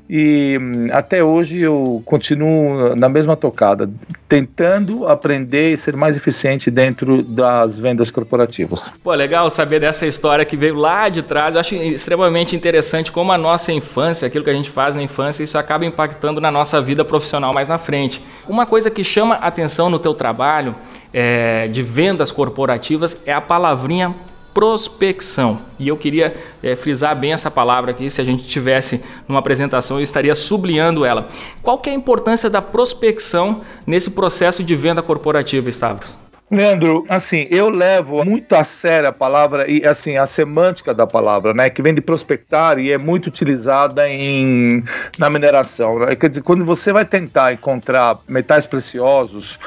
e 0.08 0.58
hum, 0.60 0.86
até 0.90 1.24
hoje 1.24 1.60
eu 1.60 2.02
continuo 2.04 2.94
na 2.94 3.08
mesma 3.08 3.36
tocada, 3.36 3.90
tentando 4.28 5.06
aprender 5.06 5.72
e 5.72 5.76
ser 5.76 5.96
mais 5.96 6.16
eficiente 6.16 6.70
dentro 6.70 7.22
das 7.22 7.78
vendas 7.78 8.10
corporativas. 8.10 8.92
Pô, 9.02 9.12
legal 9.14 9.48
saber 9.50 9.80
dessa 9.80 10.06
história 10.06 10.44
que 10.44 10.56
veio 10.56 10.74
lá 10.74 11.08
de 11.08 11.22
trás. 11.22 11.54
Eu 11.54 11.60
acho 11.60 11.74
extremamente 11.74 12.54
interessante 12.54 13.10
como 13.10 13.32
a 13.32 13.38
nossa 13.38 13.72
infância, 13.72 14.26
aquilo 14.26 14.44
que 14.44 14.50
a 14.50 14.54
gente 14.54 14.70
faz 14.70 14.94
na 14.94 15.02
infância, 15.02 15.42
isso 15.42 15.56
acaba 15.56 15.86
impactando 15.86 16.40
na 16.40 16.50
nossa 16.50 16.80
vida 16.80 17.04
profissional 17.04 17.54
mais 17.54 17.68
na 17.68 17.78
frente. 17.78 18.20
Uma 18.46 18.66
coisa 18.66 18.90
que 18.90 19.02
chama 19.02 19.36
atenção 19.36 19.88
no 19.88 19.98
teu 19.98 20.12
trabalho 20.12 20.74
é, 21.12 21.68
de 21.68 21.82
vendas 21.82 22.30
corporativas 22.30 23.22
é 23.24 23.32
a 23.32 23.40
palavrinha 23.40 24.14
prospecção. 24.54 25.58
E 25.78 25.88
eu 25.88 25.96
queria 25.96 26.32
é, 26.62 26.76
frisar 26.76 27.14
bem 27.18 27.32
essa 27.32 27.50
palavra 27.50 27.90
aqui, 27.90 28.08
se 28.08 28.20
a 28.20 28.24
gente 28.24 28.44
tivesse 28.44 29.04
numa 29.28 29.40
apresentação, 29.40 29.98
eu 29.98 30.02
estaria 30.02 30.34
sublinhando 30.34 31.04
ela. 31.04 31.26
Qual 31.60 31.76
que 31.78 31.90
é 31.90 31.92
a 31.92 31.96
importância 31.96 32.48
da 32.48 32.62
prospecção 32.62 33.62
nesse 33.84 34.12
processo 34.12 34.62
de 34.62 34.76
venda 34.76 35.02
corporativa, 35.02 35.68
Stavros? 35.68 36.16
Leandro, 36.50 37.04
assim, 37.08 37.48
eu 37.50 37.68
levo 37.68 38.24
muito 38.24 38.54
a 38.54 38.62
sério 38.62 39.08
a 39.08 39.12
palavra 39.12 39.68
e 39.68 39.84
assim 39.84 40.16
a 40.18 40.26
semântica 40.26 40.94
da 40.94 41.06
palavra, 41.06 41.54
né, 41.54 41.70
que 41.70 41.82
vem 41.82 41.94
de 41.94 42.02
prospectar 42.02 42.78
e 42.78 42.92
é 42.92 42.98
muito 42.98 43.26
utilizada 43.26 44.08
em 44.08 44.84
na 45.18 45.30
mineração. 45.30 45.98
Né? 45.98 46.14
Quer 46.14 46.28
dizer, 46.28 46.42
quando 46.42 46.64
você 46.64 46.92
vai 46.92 47.04
tentar 47.04 47.54
encontrar 47.54 48.18
metais 48.28 48.66
preciosos, 48.66 49.58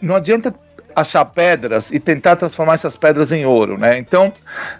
não 0.00 0.16
adianta 0.16 0.52
achar 0.94 1.24
pedras 1.24 1.90
e 1.90 1.98
tentar 1.98 2.36
transformar 2.36 2.74
essas 2.74 2.96
pedras 2.96 3.32
em 3.32 3.44
ouro, 3.44 3.78
né? 3.78 3.98
Então, 3.98 4.32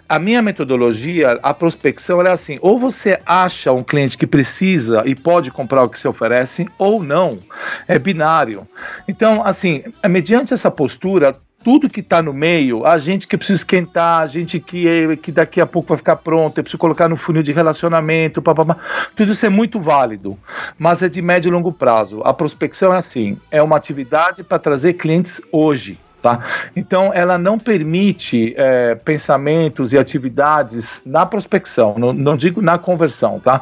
a 0.07 0.19
minha 0.19 0.41
metodologia, 0.41 1.39
a 1.41 1.53
prospecção 1.53 2.21
é 2.21 2.31
assim: 2.31 2.57
ou 2.61 2.77
você 2.77 3.19
acha 3.25 3.71
um 3.71 3.83
cliente 3.83 4.17
que 4.17 4.27
precisa 4.27 5.03
e 5.05 5.15
pode 5.15 5.51
comprar 5.51 5.83
o 5.83 5.89
que 5.89 5.99
você 5.99 6.07
oferece, 6.07 6.67
ou 6.77 7.03
não. 7.03 7.39
É 7.87 7.97
binário. 7.97 8.67
Então, 9.07 9.45
assim, 9.45 9.83
mediante 10.07 10.53
essa 10.53 10.71
postura, 10.71 11.35
tudo 11.65 11.89
que 11.89 11.99
está 11.99 12.21
no 12.21 12.31
meio, 12.31 12.85
a 12.85 12.95
gente 12.99 13.27
que 13.27 13.35
precisa 13.35 13.61
esquentar, 13.61 14.21
a 14.21 14.27
gente 14.27 14.59
que, 14.59 15.17
que 15.17 15.31
daqui 15.31 15.59
a 15.59 15.65
pouco 15.65 15.87
vai 15.87 15.97
ficar 15.97 16.15
pronto, 16.15 16.59
eu 16.59 16.63
preciso 16.63 16.77
colocar 16.77 17.09
no 17.09 17.17
funil 17.17 17.41
de 17.41 17.51
relacionamento, 17.51 18.39
papapá, 18.39 18.77
tudo 19.15 19.31
isso 19.31 19.47
é 19.47 19.49
muito 19.49 19.79
válido, 19.79 20.37
mas 20.77 21.01
é 21.01 21.09
de 21.09 21.23
médio 21.23 21.49
e 21.49 21.51
longo 21.51 21.71
prazo. 21.71 22.21
A 22.23 22.31
prospecção 22.31 22.93
é 22.93 22.97
assim, 22.97 23.35
é 23.49 23.63
uma 23.63 23.75
atividade 23.75 24.43
para 24.43 24.59
trazer 24.59 24.93
clientes 24.93 25.41
hoje. 25.51 25.97
Tá? 26.25 26.39
Então, 26.75 27.11
ela 27.13 27.37
não 27.37 27.59
permite 27.59 28.55
é, 28.57 28.95
pensamentos 28.95 29.93
e 29.93 29.97
atividades 29.99 31.03
na 31.05 31.23
prospecção, 31.23 31.93
não, 31.99 32.11
não, 32.11 32.35
digo 32.35 32.63
na 32.63 32.79
conversão, 32.79 33.39
tá? 33.39 33.61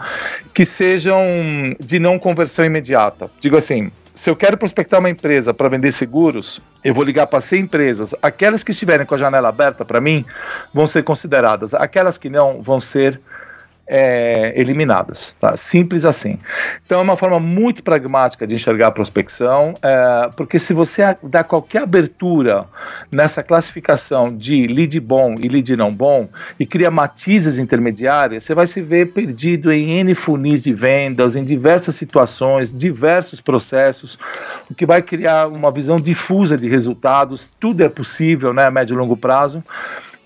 que 0.54 0.64
sejam 0.64 1.20
de 1.78 2.00
não 2.00 2.18
conversão 2.18 2.64
imediata. 2.64 3.30
Digo 3.42 3.58
assim, 3.58 3.92
se 4.14 4.30
eu 4.30 4.36
quero 4.38 4.56
prospectar 4.56 5.02
uma 5.02 5.10
empresa 5.10 5.54
para 5.54 5.68
vender 5.68 5.92
seguros, 5.92 6.62
eu 6.86 6.94
vou 6.94 7.04
ligar 7.04 7.28
para 7.28 7.42
100 7.42 7.64
empresas. 7.64 8.16
Aquelas 8.22 8.64
que 8.64 8.72
estiverem 8.72 9.06
com 9.06 9.16
a 9.16 9.18
janela 9.18 9.50
aberta 9.50 9.84
para 9.84 10.00
mim 10.00 10.24
vão 10.74 10.88
ser 10.88 11.04
consideradas, 11.04 11.74
aquelas 11.74 12.18
que 12.18 12.30
não 12.30 12.62
vão 12.62 12.80
ser 12.80 13.20
é, 13.88 14.54
eliminadas. 14.60 15.36
Tá? 15.40 15.58
Simples 15.58 16.06
assim. 16.06 16.38
Então 16.86 17.00
é 17.00 17.04
uma 17.04 17.18
forma 17.18 17.40
muito 17.40 17.84
pragmática 17.84 18.48
de 18.48 18.56
enxergar 18.56 18.88
a 18.88 18.92
prospecção, 18.92 19.74
é, 19.82 20.30
porque 20.36 20.58
se 20.58 20.74
você 20.74 21.16
dá 21.22 21.44
qualquer 21.44 21.84
abertura 21.84 22.66
nessa 23.12 23.44
classificação 23.44 24.36
de 24.36 24.68
lead 24.68 25.00
bom 25.00 25.36
e 25.40 25.48
lead 25.48 25.76
não 25.76 25.92
bom 25.92 26.28
e 26.60 26.66
cria 26.66 26.90
matizes 26.90 27.60
intermediárias, 27.60 28.44
você 28.44 28.56
vai 28.56 28.66
se 28.66 28.82
ver 28.82 29.12
perdido 29.12 29.72
em 29.72 30.00
N 30.00 30.16
funis 30.16 30.62
de 30.62 30.74
vendas, 30.74 31.36
em 31.36 31.44
diversas 31.44 31.96
situações, 31.96 32.74
diversos 32.74 33.42
processos, 33.42 34.18
o 34.70 34.74
que 34.74 34.86
vai 34.86 35.02
criar 35.02 35.48
uma 35.48 35.72
visão 35.72 36.00
difusa 36.00 36.58
de 36.58 36.68
resultados. 36.68 37.52
Tudo 37.60 37.84
é 37.84 37.90
possível, 37.90 38.54
né, 38.54 38.66
a 38.66 38.72
médio 38.72 38.96
e 38.96 38.98
longo 38.98 39.18
prazo 39.18 39.64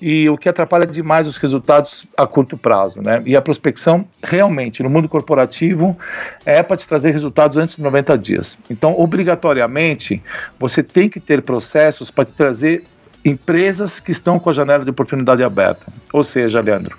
e 0.02 0.30
o 0.30 0.38
que 0.38 0.48
atrapalha 0.48 0.86
demais 0.86 1.28
os 1.28 1.38
resultados 1.38 2.06
a 2.16 2.28
curto 2.28 2.58
prazo. 2.58 3.02
Né? 3.02 3.22
E 3.26 3.36
a 3.36 3.42
prospecção, 3.42 4.06
realmente, 4.24 4.84
no 4.84 4.90
mundo 4.90 5.10
corporativo, 5.10 5.98
é 6.46 6.62
para 6.62 6.78
te 6.78 6.88
trazer 6.88 7.12
resultados 7.12 7.58
antes 7.58 7.76
de 7.76 7.82
90 7.82 8.18
dias. 8.18 8.58
Então, 8.70 9.00
obrigatoriamente, 9.00 10.22
você 10.60 10.84
tem 10.84 11.10
que 11.10 11.20
ter 11.20 11.42
processos 11.42 12.12
para 12.12 12.26
te 12.26 12.34
trazer 12.34 12.84
empresas 13.26 14.00
que 14.00 14.12
estão 14.12 14.40
com 14.40 14.50
a 14.50 14.54
janela 14.54 14.84
de 14.84 14.90
oportunidade 14.90 15.44
aberta. 15.44 15.88
Ou 16.14 16.24
seja, 16.24 16.62
Leandro, 16.62 16.96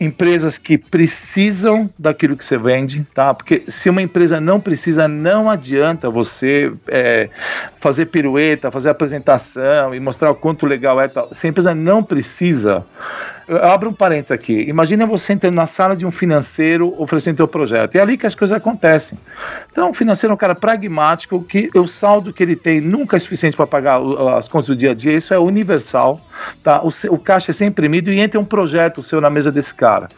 empresas 0.00 0.58
que 0.58 0.78
precisam 0.78 1.90
daquilo 1.98 2.36
que 2.36 2.44
você 2.44 2.56
vende, 2.56 3.06
tá? 3.14 3.34
Porque 3.34 3.64
se 3.66 3.90
uma 3.90 4.02
empresa 4.02 4.40
não 4.40 4.60
precisa, 4.60 5.08
não 5.08 5.50
adianta 5.50 6.08
você 6.08 6.72
é, 6.86 7.28
fazer 7.78 8.06
pirueta, 8.06 8.70
fazer 8.70 8.90
apresentação 8.90 9.94
e 9.94 10.00
mostrar 10.00 10.30
o 10.30 10.34
quanto 10.34 10.66
legal 10.66 11.00
é. 11.00 11.08
Tal. 11.08 11.32
Se 11.32 11.46
a 11.46 11.50
empresa 11.50 11.74
não 11.74 12.02
precisa, 12.02 12.84
eu 13.48 13.64
abro 13.64 13.88
um 13.88 13.92
parênteses 13.92 14.30
aqui. 14.30 14.66
Imagina 14.68 15.06
você 15.06 15.32
entrando 15.32 15.54
na 15.54 15.66
sala 15.66 15.96
de 15.96 16.04
um 16.04 16.10
financeiro 16.10 16.94
oferecendo 16.98 17.38
teu 17.38 17.48
projeto. 17.48 17.96
É 17.96 18.00
ali 18.00 18.18
que 18.18 18.26
as 18.26 18.34
coisas 18.34 18.54
acontecem. 18.54 19.18
Então, 19.72 19.90
o 19.90 19.94
financeiro 19.94 20.32
é 20.32 20.34
um 20.34 20.38
cara 20.38 20.54
pragmático 20.54 21.42
que 21.42 21.70
o 21.74 21.86
saldo 21.86 22.32
que 22.32 22.42
ele 22.42 22.54
tem 22.54 22.80
nunca 22.80 23.16
é 23.16 23.18
suficiente 23.18 23.56
para 23.56 23.66
pagar 23.66 24.00
as 24.36 24.48
contas 24.48 24.66
do 24.66 24.76
dia 24.76 24.90
a 24.90 24.94
dia. 24.94 25.14
Isso 25.14 25.32
é 25.32 25.38
universal. 25.38 26.20
Tá? 26.62 26.82
O, 26.82 26.88
o 27.10 27.18
caixa 27.18 27.50
é 27.50 27.54
sempre 27.54 27.86
imprimido 27.86 28.12
e 28.12 28.20
entra 28.20 28.38
um 28.38 28.44
projeto 28.44 29.02
seu 29.02 29.20
na 29.20 29.30
mesa 29.30 29.50
desse 29.50 29.74
cara. 29.74 30.08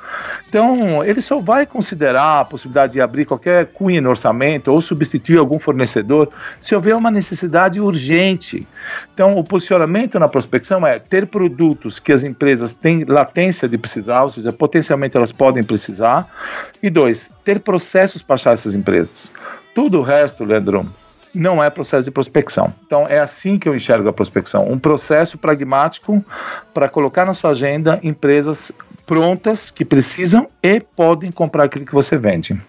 Então, 0.49 1.05
ele 1.05 1.21
só 1.21 1.41
vai 1.41 1.65
considerar 1.65 2.41
a 2.41 2.45
possibilidade 2.45 2.95
de 2.95 3.01
abrir 3.01 3.25
qualquer 3.25 3.67
cunha 3.67 4.01
no 4.01 4.11
orçamento 4.11 4.73
ou 4.73 4.81
substituir 4.81 5.39
algum 5.39 5.59
fornecedor 5.59 6.29
se 6.59 6.75
houver 6.75 6.97
uma 6.97 7.11
necessidade 7.11 7.81
urgente. 7.81 8.67
Então, 9.15 9.37
o 9.37 9.45
posicionamento 9.45 10.19
na 10.19 10.29
prospecção 10.29 10.85
é 10.85 10.99
ter 10.99 11.27
produtos 11.27 12.01
que 12.01 12.13
as 12.13 12.25
empresas 12.25 12.75
têm 12.75 13.05
latência 13.21 13.69
de 13.69 13.79
precisar, 13.79 14.23
ou 14.23 14.31
seja, 14.31 14.53
potencialmente 14.53 15.17
elas 15.17 15.33
podem 15.33 15.62
precisar. 15.62 16.29
E 16.83 16.91
dois, 16.91 17.31
ter 17.45 17.61
processos 17.61 18.23
para 18.23 18.35
achar 18.35 18.53
essas 18.53 18.75
empresas. 18.75 19.33
Tudo 19.75 19.99
o 19.99 20.03
resto, 20.03 20.45
Leandro, 20.45 20.87
não 21.35 21.62
é 21.62 21.71
processo 21.71 22.07
de 22.07 22.11
prospecção. 22.11 22.73
Então 22.85 23.07
é 23.07 23.21
assim 23.21 23.59
que 23.59 23.69
eu 23.69 23.75
enxergo 23.75 24.09
a 24.09 24.12
prospecção, 24.12 24.71
um 24.71 24.79
processo 24.79 25.39
pragmático 25.39 26.25
para 26.75 26.89
colocar 26.89 27.25
na 27.25 27.35
sua 27.35 27.50
agenda 27.50 28.00
empresas 28.03 28.73
prontas 29.07 29.71
que 29.71 29.85
precisam 29.85 30.49
e 30.62 30.81
podem 30.81 31.31
comprar 31.31 31.65
aquilo 31.65 31.85
que 31.85 31.95
você 31.95 32.17
vende. 32.17 32.61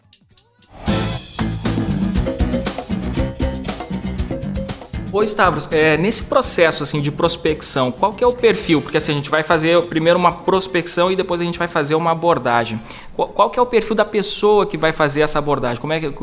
Ô 5.14 5.22
Stavros, 5.24 5.68
é, 5.74 5.98
nesse 5.98 6.24
processo 6.24 6.84
assim 6.84 7.02
de 7.02 7.12
prospecção, 7.12 7.92
qual 7.92 8.14
que 8.14 8.24
é 8.24 8.28
o 8.28 8.32
perfil? 8.32 8.82
Porque 8.82 8.96
assim, 8.96 9.12
a 9.12 9.16
gente 9.16 9.30
vai 9.30 9.44
fazer 9.44 9.82
primeiro 9.84 10.18
uma 10.18 10.32
prospecção 10.32 11.12
e 11.12 11.18
depois 11.18 11.42
a 11.42 11.44
gente 11.44 11.60
vai 11.60 11.68
fazer 11.68 11.96
uma 11.96 12.12
abordagem. 12.12 12.80
Qual, 13.14 13.28
qual 13.28 13.50
que 13.50 13.60
é 13.60 13.62
o 13.62 13.66
perfil 13.66 13.94
da 13.94 14.06
pessoa 14.06 14.66
que 14.66 14.78
vai 14.78 14.94
fazer 14.94 15.20
essa 15.20 15.38
abordagem? 15.38 15.82
Como 15.82 15.92
é 15.92 16.00
que, 16.00 16.14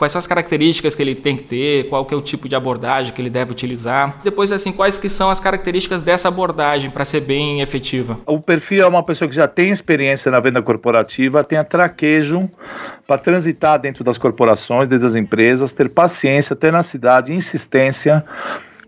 quais 0.00 0.12
são 0.12 0.18
as 0.18 0.26
características 0.26 0.94
que 0.94 1.02
ele 1.02 1.14
tem 1.14 1.36
que 1.36 1.42
ter, 1.42 1.88
qual 1.90 2.06
que 2.06 2.14
é 2.14 2.16
o 2.16 2.22
tipo 2.22 2.48
de 2.48 2.56
abordagem 2.56 3.12
que 3.12 3.20
ele 3.20 3.28
deve 3.28 3.52
utilizar. 3.52 4.18
Depois, 4.24 4.50
assim, 4.50 4.72
quais 4.72 4.98
que 4.98 5.10
são 5.10 5.28
as 5.28 5.38
características 5.38 6.00
dessa 6.00 6.28
abordagem 6.28 6.88
para 6.88 7.04
ser 7.04 7.20
bem 7.20 7.60
efetiva? 7.60 8.18
O 8.24 8.40
perfil 8.40 8.84
é 8.84 8.86
uma 8.86 9.04
pessoa 9.04 9.28
que 9.28 9.34
já 9.34 9.46
tem 9.46 9.70
experiência 9.70 10.30
na 10.30 10.40
venda 10.40 10.62
corporativa, 10.62 11.44
tenha 11.44 11.62
traquejo 11.62 12.48
para 13.10 13.18
transitar 13.18 13.76
dentro 13.76 14.04
das 14.04 14.16
corporações, 14.16 14.88
dentro 14.88 15.02
das 15.02 15.16
empresas, 15.16 15.72
ter 15.72 15.90
paciência, 15.90 16.54
tenacidade, 16.54 17.34
insistência 17.34 18.24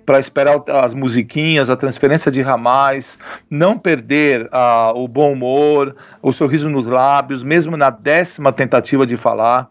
para 0.07 0.21
esperar 0.21 0.63
as 0.69 0.95
musiquinhas, 0.95 1.69
a 1.69 1.77
transferência 1.77 2.31
de 2.31 2.41
ramais, 2.41 3.19
não 3.51 3.77
perder 3.77 4.45
uh, 4.45 4.97
o 4.97 5.09
bom 5.09 5.33
humor, 5.33 5.97
o 6.23 6.31
sorriso 6.31 6.71
nos 6.71 6.87
lábios, 6.87 7.43
mesmo 7.43 7.77
na 7.77 7.91
décima 7.91 8.53
tentativa 8.53 9.05
de 9.05 9.17
falar. 9.17 9.69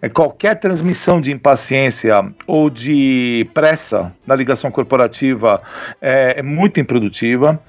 É, 0.00 0.08
qualquer 0.08 0.58
transmissão 0.58 1.20
de 1.20 1.30
impaciência 1.30 2.24
ou 2.44 2.68
de 2.68 3.48
pressa 3.54 4.12
na 4.26 4.34
ligação 4.34 4.68
corporativa 4.72 5.62
é, 6.00 6.40
é 6.40 6.42
muito 6.42 6.80
improdutiva. 6.80 7.62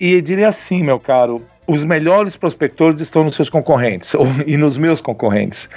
E 0.00 0.20
diria 0.20 0.48
assim, 0.48 0.82
meu 0.82 0.98
caro, 0.98 1.46
os 1.66 1.84
melhores 1.84 2.36
prospectores 2.36 3.00
estão 3.00 3.24
nos 3.24 3.34
seus 3.34 3.50
concorrentes 3.50 4.14
ou, 4.14 4.26
e 4.46 4.56
nos 4.56 4.78
meus 4.78 5.00
concorrentes. 5.00 5.68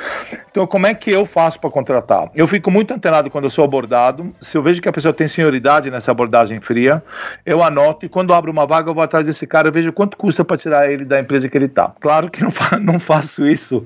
Então, 0.51 0.67
como 0.67 0.85
é 0.87 0.93
que 0.93 1.09
eu 1.09 1.25
faço 1.25 1.59
para 1.59 1.69
contratar? 1.69 2.29
Eu 2.35 2.47
fico 2.47 2.69
muito 2.69 2.93
antenado 2.93 3.29
quando 3.29 3.45
eu 3.45 3.49
sou 3.49 3.63
abordado. 3.63 4.33
Se 4.39 4.57
eu 4.57 4.63
vejo 4.63 4.81
que 4.81 4.89
a 4.89 4.91
pessoa 4.91 5.13
tem 5.13 5.27
senioridade 5.27 5.89
nessa 5.89 6.11
abordagem 6.11 6.59
fria, 6.59 7.01
eu 7.45 7.63
anoto 7.63 8.05
e 8.05 8.09
quando 8.09 8.33
abro 8.33 8.51
uma 8.51 8.65
vaga, 8.65 8.89
eu 8.89 8.93
vou 8.93 9.03
atrás 9.03 9.25
desse 9.25 9.47
cara, 9.47 9.67
eu 9.67 9.71
vejo 9.71 9.91
quanto 9.91 10.17
custa 10.17 10.45
para 10.45 10.57
tirar 10.57 10.91
ele 10.91 11.05
da 11.05 11.19
empresa 11.19 11.49
que 11.49 11.57
ele 11.57 11.65
está. 11.65 11.93
Claro 11.99 12.29
que 12.29 12.43
não, 12.43 12.51
fa 12.51 12.77
não 12.79 12.99
faço 12.99 13.47
isso 13.47 13.83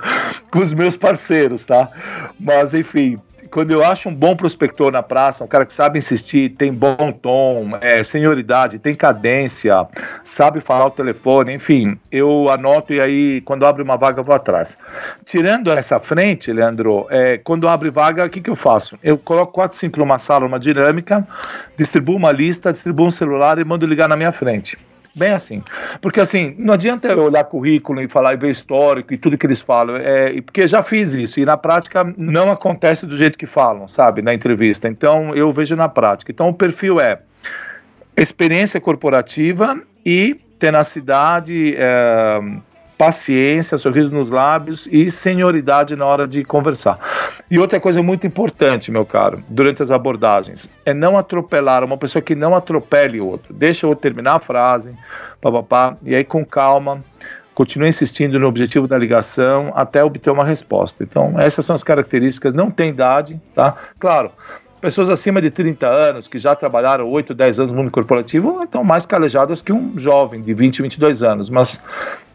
com 0.51 0.59
os 0.59 0.73
meus 0.73 0.97
parceiros, 0.97 1.63
tá? 1.65 1.89
Mas, 2.39 2.73
enfim, 2.73 3.19
quando 3.53 3.69
eu 3.69 3.85
acho 3.85 4.09
um 4.09 4.15
bom 4.15 4.35
prospector 4.35 4.91
na 4.91 5.03
praça, 5.03 5.43
um 5.43 5.47
cara 5.47 5.63
que 5.63 5.73
sabe 5.73 5.99
insistir, 5.99 6.49
tem 6.49 6.73
bom 6.73 7.11
tom, 7.11 7.77
é, 7.79 8.01
senioridade, 8.01 8.79
tem 8.79 8.95
cadência, 8.95 9.87
sabe 10.23 10.59
falar 10.59 10.87
o 10.87 10.89
telefone, 10.89 11.53
enfim, 11.53 11.95
eu 12.11 12.49
anoto 12.49 12.91
e 12.91 12.99
aí 12.99 13.41
quando 13.41 13.63
abre 13.63 13.83
uma 13.83 13.95
vaga 13.95 14.21
eu 14.21 14.23
vou 14.23 14.33
atrás. 14.33 14.75
Tirando 15.23 15.71
essa 15.71 15.99
frente, 15.99 16.51
Leandro, 16.51 17.05
é, 17.11 17.37
quando 17.37 17.67
abre 17.67 17.91
vaga, 17.91 18.25
o 18.25 18.29
que, 18.29 18.41
que 18.41 18.49
eu 18.49 18.55
faço? 18.55 18.97
Eu 19.03 19.19
coloco 19.19 19.53
quatro, 19.53 19.77
cinco 19.77 19.99
numa 19.99 20.17
sala, 20.17 20.47
uma 20.47 20.59
dinâmica, 20.59 21.23
distribuo 21.77 22.15
uma 22.15 22.31
lista, 22.31 22.71
distribuo 22.71 23.05
um 23.05 23.11
celular 23.11 23.59
e 23.59 23.63
mando 23.63 23.85
ligar 23.85 24.09
na 24.09 24.17
minha 24.17 24.31
frente. 24.31 24.75
Bem 25.15 25.31
assim. 25.31 25.61
Porque 26.01 26.19
assim, 26.19 26.55
não 26.57 26.73
adianta 26.73 27.07
eu 27.07 27.23
olhar 27.23 27.43
currículo 27.43 28.01
e 28.01 28.07
falar 28.07 28.33
e 28.33 28.37
ver 28.37 28.49
histórico 28.49 29.13
e 29.13 29.17
tudo 29.17 29.37
que 29.37 29.45
eles 29.45 29.61
falam. 29.61 29.95
É, 29.97 30.41
porque 30.41 30.65
já 30.65 30.81
fiz 30.81 31.13
isso. 31.13 31.39
E 31.39 31.45
na 31.45 31.55
prática 31.55 32.03
não 32.17 32.49
acontece 32.49 33.05
do 33.05 33.15
jeito 33.15 33.37
que 33.37 33.45
falam, 33.45 33.87
sabe? 33.87 34.21
Na 34.21 34.33
entrevista. 34.33 34.87
Então 34.87 35.35
eu 35.35 35.51
vejo 35.53 35.75
na 35.75 35.87
prática. 35.87 36.31
Então 36.31 36.49
o 36.49 36.53
perfil 36.53 36.99
é 36.99 37.19
experiência 38.17 38.81
corporativa 38.81 39.79
e 40.03 40.35
tenacidade. 40.57 41.75
É, 41.77 42.39
paciência, 42.97 43.77
sorriso 43.77 44.11
nos 44.11 44.29
lábios 44.29 44.87
e 44.91 45.09
senioridade 45.09 45.95
na 45.95 46.05
hora 46.05 46.27
de 46.27 46.43
conversar. 46.43 46.99
E 47.49 47.59
outra 47.59 47.79
coisa 47.79 48.01
muito 48.01 48.25
importante, 48.25 48.91
meu 48.91 49.05
caro, 49.05 49.43
durante 49.49 49.81
as 49.81 49.91
abordagens, 49.91 50.69
é 50.85 50.93
não 50.93 51.17
atropelar 51.17 51.83
uma 51.83 51.97
pessoa 51.97 52.21
que 52.21 52.35
não 52.35 52.55
atropele 52.55 53.19
o 53.19 53.27
outro. 53.27 53.53
Deixa 53.53 53.85
eu 53.85 53.95
terminar 53.95 54.35
a 54.35 54.39
frase, 54.39 54.95
papapá, 55.41 55.95
e 56.03 56.15
aí 56.15 56.23
com 56.23 56.45
calma, 56.45 56.99
continue 57.53 57.89
insistindo 57.89 58.39
no 58.39 58.47
objetivo 58.47 58.87
da 58.87 58.97
ligação 58.97 59.71
até 59.75 60.03
obter 60.03 60.31
uma 60.31 60.45
resposta. 60.45 61.03
Então, 61.03 61.39
essas 61.39 61.65
são 61.65 61.73
as 61.73 61.83
características, 61.83 62.53
não 62.53 62.71
tem 62.71 62.89
idade, 62.89 63.39
tá? 63.53 63.75
Claro, 63.99 64.31
pessoas 64.83 65.09
acima 65.09 65.41
de 65.41 65.49
30 65.49 65.87
anos, 65.87 66.27
que 66.27 66.37
já 66.37 66.53
trabalharam 66.53 67.09
8, 67.09 67.33
10 67.33 67.59
anos 67.61 67.71
no 67.71 67.77
mundo 67.79 67.89
corporativo, 67.89 68.61
estão 68.63 68.83
mais 68.83 69.05
calejadas 69.05 69.61
que 69.61 69.71
um 69.71 69.97
jovem 69.97 70.41
de 70.41 70.53
20, 70.53 70.81
22 70.81 71.23
anos. 71.23 71.49
Mas 71.49 71.81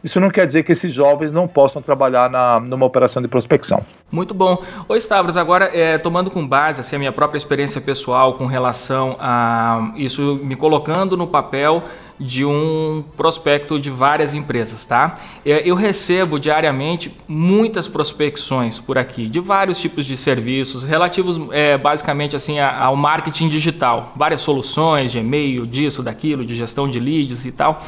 isso 0.02 0.19
não 0.19 0.31
quer 0.31 0.47
dizer 0.47 0.62
que 0.62 0.73
esses 0.73 0.90
jovens 0.90 1.31
não 1.31 1.47
possam 1.47 1.83
trabalhar 1.83 2.31
na, 2.31 2.59
numa 2.59 2.87
operação 2.87 3.21
de 3.21 3.28
prospecção. 3.28 3.83
Muito 4.11 4.33
bom. 4.33 4.62
Ô 4.88 4.97
Stavros, 4.97 5.37
agora 5.37 5.67
é, 5.75 5.99
tomando 5.99 6.31
com 6.31 6.47
base 6.47 6.81
assim, 6.81 6.97
a 6.97 6.99
minha 6.99 7.12
própria 7.12 7.37
experiência 7.37 7.83
pessoal 7.83 8.33
com 8.33 8.47
relação 8.47 9.19
a 9.21 9.93
isso, 9.95 10.40
me 10.43 10.57
colocando 10.57 11.19
no 11.19 11.26
papel 11.26 11.83
de 12.18 12.44
um 12.44 13.04
prospecto 13.16 13.78
de 13.78 13.90
várias 13.90 14.34
empresas, 14.34 14.84
tá? 14.84 15.14
É, 15.44 15.62
eu 15.64 15.75
recebo 15.75 16.38
diariamente 16.38 17.12
muitas 17.26 17.87
prospecções 17.87 18.78
por 18.78 18.98
aqui, 18.98 19.28
de 19.28 19.40
vários 19.40 19.78
tipos 19.78 20.04
de 20.04 20.16
serviços, 20.16 20.83
relativos 20.83 21.40
é, 21.52 21.78
basicamente 21.78 22.35
assim 22.35 22.59
ao 22.59 22.96
marketing 22.96 23.48
digital, 23.48 24.12
várias 24.16 24.40
soluções 24.40 25.12
de 25.12 25.18
e-mail, 25.18 25.66
disso, 25.66 26.02
daquilo, 26.02 26.44
de 26.44 26.54
gestão 26.54 26.88
de 26.88 26.98
leads 26.98 27.44
e 27.44 27.52
tal. 27.52 27.83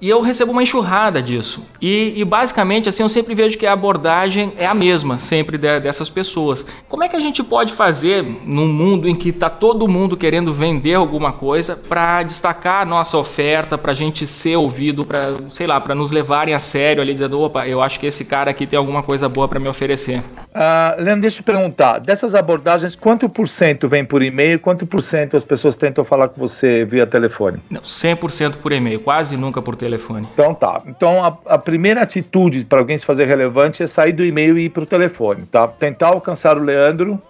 E 0.00 0.08
eu 0.08 0.22
recebo 0.22 0.52
uma 0.52 0.62
enxurrada 0.62 1.22
disso. 1.22 1.66
E, 1.80 2.14
e, 2.16 2.24
basicamente, 2.24 2.88
assim, 2.88 3.02
eu 3.02 3.08
sempre 3.08 3.34
vejo 3.34 3.58
que 3.58 3.66
a 3.66 3.72
abordagem 3.72 4.52
é 4.56 4.66
a 4.66 4.72
mesma, 4.72 5.18
sempre 5.18 5.58
de, 5.58 5.78
dessas 5.78 6.08
pessoas. 6.08 6.64
Como 6.88 7.04
é 7.04 7.08
que 7.08 7.16
a 7.16 7.20
gente 7.20 7.42
pode 7.44 7.72
fazer 7.74 8.24
num 8.46 8.66
mundo 8.68 9.06
em 9.06 9.14
que 9.14 9.28
está 9.28 9.50
todo 9.50 9.86
mundo 9.86 10.16
querendo 10.16 10.52
vender 10.52 10.94
alguma 10.94 11.32
coisa 11.32 11.76
para 11.76 12.22
destacar 12.22 12.82
a 12.82 12.86
nossa 12.86 13.18
oferta, 13.18 13.76
para 13.76 13.92
a 13.92 13.94
gente 13.94 14.26
ser 14.26 14.56
ouvido, 14.56 15.04
para, 15.04 15.34
sei 15.50 15.66
lá, 15.66 15.78
para 15.78 15.94
nos 15.94 16.10
levarem 16.10 16.54
a 16.54 16.58
sério 16.58 17.02
ali, 17.02 17.12
dizendo, 17.12 17.38
opa, 17.38 17.68
eu 17.68 17.82
acho 17.82 18.00
que 18.00 18.06
esse 18.06 18.24
cara 18.24 18.50
aqui 18.50 18.66
tem 18.66 18.78
alguma 18.78 19.02
coisa 19.02 19.28
boa 19.28 19.48
para 19.48 19.60
me 19.60 19.68
oferecer? 19.68 20.22
Uh, 20.50 21.00
Leandro, 21.00 21.22
deixa 21.22 21.40
eu 21.40 21.44
perguntar, 21.44 21.98
dessas 21.98 22.34
abordagens, 22.34 22.96
quanto 22.96 23.28
por 23.28 23.46
cento 23.46 23.88
vem 23.88 24.04
por 24.04 24.20
e-mail, 24.20 24.58
quanto 24.58 24.84
por 24.84 25.00
cento 25.00 25.36
as 25.36 25.44
pessoas 25.44 25.76
tentam 25.76 26.04
falar 26.04 26.28
com 26.28 26.40
você 26.40 26.84
via 26.84 27.06
telefone? 27.06 27.60
Não, 27.70 27.80
100% 27.80 28.56
por 28.56 28.72
e-mail, 28.72 28.98
quase 28.98 29.36
nunca 29.36 29.62
por 29.62 29.76
telefone. 29.76 30.26
Então 30.34 30.52
tá. 30.52 30.82
Então 30.86 31.24
a, 31.24 31.38
a 31.46 31.58
primeira 31.58 32.02
atitude 32.02 32.64
para 32.64 32.80
alguém 32.80 32.98
se 32.98 33.06
fazer 33.06 33.26
relevante 33.26 33.80
é 33.82 33.86
sair 33.86 34.12
do 34.12 34.24
e-mail 34.24 34.58
e 34.58 34.64
ir 34.64 34.70
para 34.70 34.82
o 34.82 34.86
telefone, 34.86 35.46
tá? 35.46 35.68
Tentar 35.68 36.08
alcançar 36.08 36.58
o 36.58 36.62
Leandro 36.64 37.22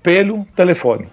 pelo 0.00 0.46
telefone, 0.54 1.08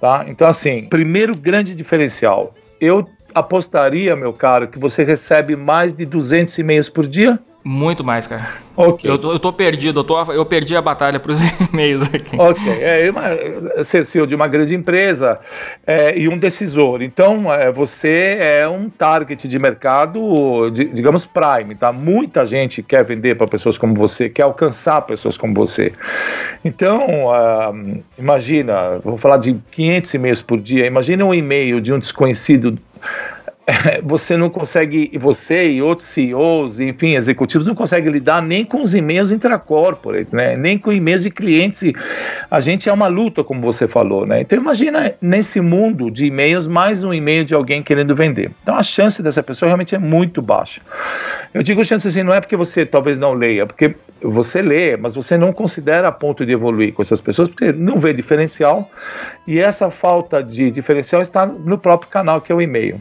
tá? 0.00 0.24
Então 0.26 0.48
assim, 0.48 0.86
primeiro 0.86 1.36
grande 1.36 1.72
diferencial. 1.76 2.52
Eu 2.80 3.08
apostaria, 3.32 4.16
meu 4.16 4.32
caro, 4.32 4.66
que 4.66 4.78
você 4.78 5.04
recebe 5.04 5.54
mais 5.54 5.92
de 5.92 6.04
200 6.04 6.58
e-mails 6.58 6.88
por 6.88 7.06
dia? 7.06 7.38
Muito 7.66 8.04
mais, 8.04 8.26
cara. 8.26 8.48
Ok. 8.76 9.10
Eu 9.10 9.16
tô, 9.16 9.32
eu 9.32 9.38
tô 9.38 9.50
perdido, 9.50 10.00
eu, 10.00 10.04
tô, 10.04 10.32
eu 10.32 10.44
perdi 10.44 10.76
a 10.76 10.82
batalha 10.82 11.18
para 11.18 11.32
os 11.32 11.40
e-mails 11.72 12.02
aqui. 12.12 12.36
Ok. 12.38 12.62
É, 12.78 13.10
uma, 13.10 13.82
ser 13.82 14.04
CEO 14.04 14.26
de 14.26 14.34
uma 14.34 14.46
grande 14.46 14.74
empresa 14.74 15.40
é, 15.86 16.18
e 16.18 16.28
um 16.28 16.36
decisor. 16.36 17.00
Então, 17.00 17.50
é, 17.50 17.72
você 17.72 18.36
é 18.38 18.68
um 18.68 18.90
target 18.90 19.48
de 19.48 19.58
mercado, 19.58 20.70
de, 20.70 20.84
digamos, 20.84 21.24
prime, 21.24 21.74
tá? 21.74 21.90
Muita 21.90 22.44
gente 22.44 22.82
quer 22.82 23.02
vender 23.02 23.34
para 23.34 23.46
pessoas 23.46 23.78
como 23.78 23.94
você, 23.94 24.28
quer 24.28 24.42
alcançar 24.42 25.00
pessoas 25.00 25.38
como 25.38 25.54
você. 25.54 25.92
Então, 26.62 27.28
uh, 27.28 28.02
imagina, 28.18 28.98
vou 29.02 29.16
falar 29.16 29.38
de 29.38 29.58
500 29.70 30.12
e-mails 30.14 30.42
por 30.42 30.60
dia, 30.60 30.86
imagina 30.86 31.24
um 31.24 31.32
e-mail 31.32 31.80
de 31.80 31.94
um 31.94 31.98
desconhecido 31.98 32.76
você 34.02 34.36
não 34.36 34.50
consegue, 34.50 35.10
você 35.18 35.70
e 35.70 35.82
outros 35.82 36.08
CEOs, 36.08 36.80
enfim, 36.80 37.14
executivos, 37.14 37.66
não 37.66 37.74
conseguem 37.74 38.12
lidar 38.12 38.42
nem 38.42 38.64
com 38.64 38.82
os 38.82 38.94
e-mails 38.94 39.30
intracorporate, 39.30 40.34
né? 40.34 40.56
nem 40.56 40.78
com 40.78 40.92
e-mails 40.92 41.22
de 41.22 41.30
clientes. 41.30 41.92
A 42.50 42.60
gente 42.60 42.88
é 42.88 42.92
uma 42.92 43.08
luta, 43.08 43.42
como 43.42 43.60
você 43.60 43.88
falou. 43.88 44.26
Né? 44.26 44.42
Então, 44.42 44.58
imagina 44.58 45.14
nesse 45.20 45.60
mundo 45.60 46.10
de 46.10 46.26
e-mails, 46.26 46.66
mais 46.66 47.02
um 47.02 47.12
e-mail 47.12 47.44
de 47.44 47.54
alguém 47.54 47.82
querendo 47.82 48.14
vender. 48.14 48.50
Então, 48.62 48.76
a 48.76 48.82
chance 48.82 49.22
dessa 49.22 49.42
pessoa 49.42 49.68
realmente 49.68 49.94
é 49.94 49.98
muito 49.98 50.42
baixa. 50.42 50.80
Eu 51.54 51.62
digo 51.62 51.84
chance 51.84 52.06
assim, 52.06 52.22
não 52.22 52.34
é 52.34 52.40
porque 52.40 52.56
você 52.56 52.84
talvez 52.84 53.16
não 53.16 53.32
leia, 53.32 53.64
porque 53.64 53.94
você 54.20 54.60
lê, 54.60 54.96
mas 54.96 55.14
você 55.14 55.38
não 55.38 55.52
considera 55.52 56.08
a 56.08 56.12
ponto 56.12 56.44
de 56.44 56.50
evoluir 56.50 56.92
com 56.92 57.00
essas 57.00 57.20
pessoas, 57.20 57.48
porque 57.48 57.72
não 57.72 57.96
vê 57.96 58.12
diferencial, 58.12 58.90
e 59.46 59.60
essa 59.60 59.88
falta 59.88 60.42
de 60.42 60.70
diferencial 60.70 61.22
está 61.22 61.46
no 61.46 61.78
próprio 61.78 62.10
canal, 62.10 62.40
que 62.40 62.50
é 62.50 62.54
o 62.54 62.60
e-mail. 62.60 63.00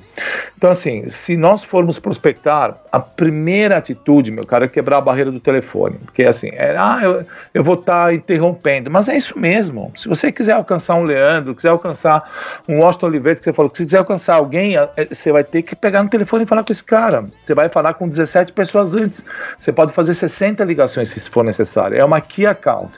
Então, 0.63 0.71
assim, 0.71 1.10
se 1.10 1.36
nós 1.36 1.62
formos 1.62 1.99
prospectar, 1.99 2.78
a 2.89 2.97
primeira 2.97 3.76
atitude, 3.76 4.32
meu 4.32 4.45
cara, 4.45 4.63
é 4.63 4.67
quebrar 4.69 4.99
a 4.99 5.02
barreira 5.02 5.30
do 5.30 5.38
telefone. 5.38 5.97
Porque, 6.06 6.23
assim, 6.23 6.52
é, 6.54 6.73
ah, 6.78 7.02
eu, 7.04 7.26
eu 7.54 7.62
vou 7.62 7.76
estar 7.76 8.06
tá 8.06 8.13
interrompendo. 8.13 8.89
Mas 8.89 9.10
é 9.10 9.17
isso 9.17 9.38
mesmo. 9.38 9.91
Se 9.93 10.08
você 10.08 10.32
quiser 10.32 10.54
alcançar 10.54 10.95
um 10.95 11.04
Leandro, 11.04 11.54
quiser 11.54 11.67
alcançar 11.67 12.63
um 12.65 12.80
Washington 12.80 13.08
Oliveira, 13.08 13.38
que 13.38 13.43
você 13.43 13.52
falou, 13.52 13.69
se 13.76 13.84
quiser 13.84 13.97
alcançar 13.97 14.36
alguém, 14.36 14.78
é, 14.78 14.89
você 15.12 15.34
vai 15.34 15.43
ter 15.43 15.63
que 15.63 15.76
pegar 15.76 16.02
no 16.02 16.10
telefone 16.10 16.45
e 16.45 16.47
falar 16.47 16.63
com 16.63 16.71
esse 16.71 16.86
cara. 16.86 17.26
Você 17.43 17.54
vai 17.54 17.67
falar 17.67 17.95
com 17.95 18.08
17 18.08 18.54
pessoas 18.54 18.95
antes. 18.95 19.26
Você 19.58 19.73
pode 19.73 19.91
fazer 19.91 20.13
60 20.13 20.63
ligações 20.63 21.10
se 21.10 21.30
for 21.30 21.43
necessário. 21.43 21.97
É 21.97 22.06
uma 22.06 22.21
key 22.21 22.45
account. 22.45 22.93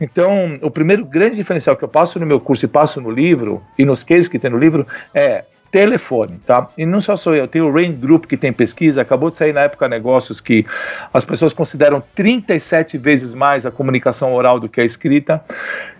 Então, 0.00 0.58
o 0.62 0.70
primeiro 0.70 1.04
grande 1.04 1.36
diferencial 1.36 1.76
que 1.76 1.84
eu 1.84 1.88
passo 1.88 2.18
no 2.18 2.24
meu 2.24 2.40
curso 2.40 2.64
e 2.64 2.68
passo 2.68 2.98
no 2.98 3.10
livro, 3.10 3.62
e 3.78 3.84
nos 3.84 4.02
cases 4.02 4.26
que 4.26 4.38
tem 4.38 4.50
no 4.50 4.56
livro, 4.56 4.86
é 5.12 5.44
telefone, 5.74 6.38
tá? 6.46 6.68
E 6.78 6.86
não 6.86 7.00
só 7.00 7.16
sou 7.16 7.34
eu, 7.34 7.48
tem 7.48 7.60
o 7.60 7.68
Rain 7.68 7.92
Group 7.94 8.26
que 8.26 8.36
tem 8.36 8.52
pesquisa, 8.52 9.02
acabou 9.02 9.28
de 9.28 9.34
sair 9.34 9.52
na 9.52 9.62
época 9.62 9.88
negócios 9.88 10.40
que 10.40 10.64
as 11.12 11.24
pessoas 11.24 11.52
consideram 11.52 12.00
37 12.14 12.96
vezes 12.96 13.34
mais 13.34 13.66
a 13.66 13.72
comunicação 13.72 14.32
oral 14.32 14.60
do 14.60 14.68
que 14.68 14.80
a 14.80 14.84
escrita. 14.84 15.44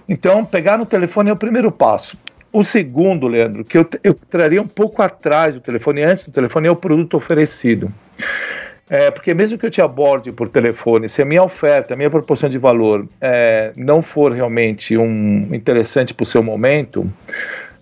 Então, 0.09 0.45
pegar 0.45 0.79
no 0.79 0.87
telefone 0.87 1.31
é 1.31 1.33
o 1.33 1.37
primeiro 1.37 1.73
passo. 1.73 2.17
O 2.53 2.63
segundo, 2.63 3.27
Leandro, 3.27 3.65
que 3.65 3.77
eu, 3.77 3.85
eu 4.05 4.15
traria 4.15 4.63
um 4.63 4.69
pouco 4.69 5.03
atrás 5.03 5.57
do 5.57 5.61
telefone, 5.61 6.05
antes 6.05 6.23
do 6.23 6.31
telefone, 6.31 6.69
é 6.69 6.71
o 6.71 6.77
produto 6.77 7.17
oferecido. 7.17 7.93
É, 8.89 9.11
porque 9.11 9.35
mesmo 9.35 9.59
que 9.59 9.67
eu 9.67 9.71
te 9.71 9.83
aborde 9.83 10.31
por 10.31 10.49
telefone, 10.49 11.09
se 11.09 11.21
a 11.21 11.25
minha 11.25 11.43
oferta, 11.43 11.95
a 11.95 11.97
minha 11.97 12.11
proporção 12.11 12.49
de 12.49 12.59
valor 12.59 13.09
é, 13.21 13.73
não 13.75 14.01
for 14.01 14.31
realmente 14.31 14.97
um 14.97 15.53
interessante 15.53 16.15
para 16.15 16.23
o 16.23 16.27
seu 16.27 16.45
momento, 16.45 17.11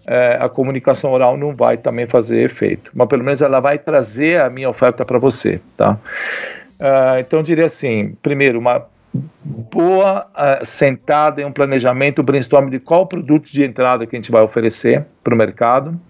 é, 0.07 0.37
a 0.41 0.49
comunicação 0.49 1.13
oral 1.13 1.37
não 1.37 1.55
vai 1.55 1.77
também 1.77 2.07
fazer 2.07 2.45
efeito. 2.45 2.91
Mas 2.95 3.09
pelo 3.09 3.25
menos 3.25 3.41
ela 3.43 3.61
vai 3.61 3.79
trazer 3.79 4.41
a 4.41 4.51
minha 4.51 4.69
oferta 4.69 5.05
para 5.05 5.19
você, 5.19 5.61
tá? 5.77 5.99
Uh, 6.81 7.19
então 7.21 7.39
eu 7.39 7.43
diria 7.45 7.67
assim, 7.67 8.17
primeiro, 8.21 8.59
uma 8.59 8.85
boa 9.45 10.27
uh, 10.33 10.65
sentada 10.65 11.43
em 11.43 11.45
um 11.45 11.53
planejamento, 11.53 12.23
brainstorm 12.23 12.71
de 12.71 12.81
qual 12.81 13.07
produto 13.07 13.53
de 13.53 13.63
entrada 13.63 14.07
que 14.07 14.17
a 14.17 14.19
gente 14.19 14.33
vai 14.33 14.43
oferecer 14.43 15.05
para 15.23 15.35
o 15.35 15.37
mercado. 15.37 16.01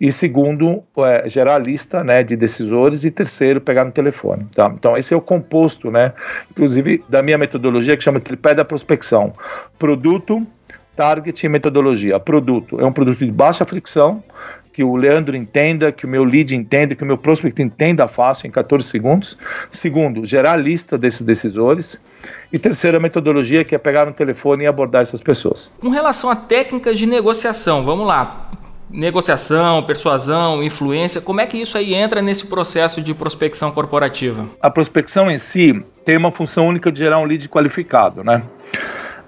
E 0.00 0.10
segundo, 0.10 0.82
uh, 0.96 1.26
gerar 1.26 1.56
a 1.56 1.58
lista 1.58 2.02
né, 2.02 2.22
de 2.22 2.36
decisores. 2.36 3.04
E 3.04 3.10
terceiro, 3.10 3.60
pegar 3.60 3.84
no 3.84 3.92
telefone. 3.92 4.46
Tá? 4.54 4.72
Então, 4.74 4.96
esse 4.96 5.12
é 5.12 5.16
o 5.16 5.20
composto, 5.20 5.90
né, 5.90 6.12
inclusive, 6.50 7.04
da 7.08 7.22
minha 7.22 7.38
metodologia 7.38 7.96
que 7.96 8.02
chama 8.02 8.18
tripé 8.18 8.54
da 8.54 8.64
prospecção. 8.64 9.32
Produto, 9.78 10.44
target 10.98 11.46
e 11.46 11.48
metodologia. 11.48 12.18
Produto 12.18 12.80
é 12.80 12.84
um 12.84 12.92
produto 12.92 13.24
de 13.24 13.30
baixa 13.30 13.64
fricção, 13.64 14.20
que 14.72 14.82
o 14.82 14.96
Leandro 14.96 15.36
entenda, 15.36 15.92
que 15.92 16.04
o 16.04 16.08
meu 16.08 16.24
lead 16.24 16.56
entenda, 16.56 16.96
que 16.96 17.04
o 17.04 17.06
meu 17.06 17.16
prospect 17.16 17.62
entenda 17.62 18.08
fácil 18.08 18.48
em 18.48 18.50
14 18.50 18.88
segundos. 18.88 19.38
Segundo, 19.70 20.24
gerar 20.24 20.54
a 20.54 20.56
lista 20.56 20.98
desses 20.98 21.22
decisores. 21.22 22.00
E 22.52 22.58
terceiro, 22.58 22.96
a 22.96 23.00
metodologia, 23.00 23.64
que 23.64 23.76
é 23.76 23.78
pegar 23.78 24.06
no 24.06 24.12
telefone 24.12 24.64
e 24.64 24.66
abordar 24.66 25.02
essas 25.02 25.20
pessoas. 25.20 25.72
Com 25.80 25.88
relação 25.88 26.30
a 26.30 26.34
técnicas 26.34 26.98
de 26.98 27.06
negociação, 27.06 27.84
vamos 27.84 28.04
lá. 28.04 28.50
Negociação, 28.90 29.84
persuasão, 29.84 30.64
influência, 30.64 31.20
como 31.20 31.40
é 31.40 31.46
que 31.46 31.58
isso 31.58 31.78
aí 31.78 31.94
entra 31.94 32.20
nesse 32.20 32.48
processo 32.48 33.00
de 33.00 33.14
prospecção 33.14 33.70
corporativa? 33.70 34.46
A 34.60 34.68
prospecção 34.68 35.30
em 35.30 35.38
si 35.38 35.80
tem 36.04 36.16
uma 36.16 36.32
função 36.32 36.66
única 36.66 36.90
de 36.90 36.98
gerar 36.98 37.18
um 37.18 37.24
lead 37.24 37.48
qualificado, 37.48 38.24
né? 38.24 38.42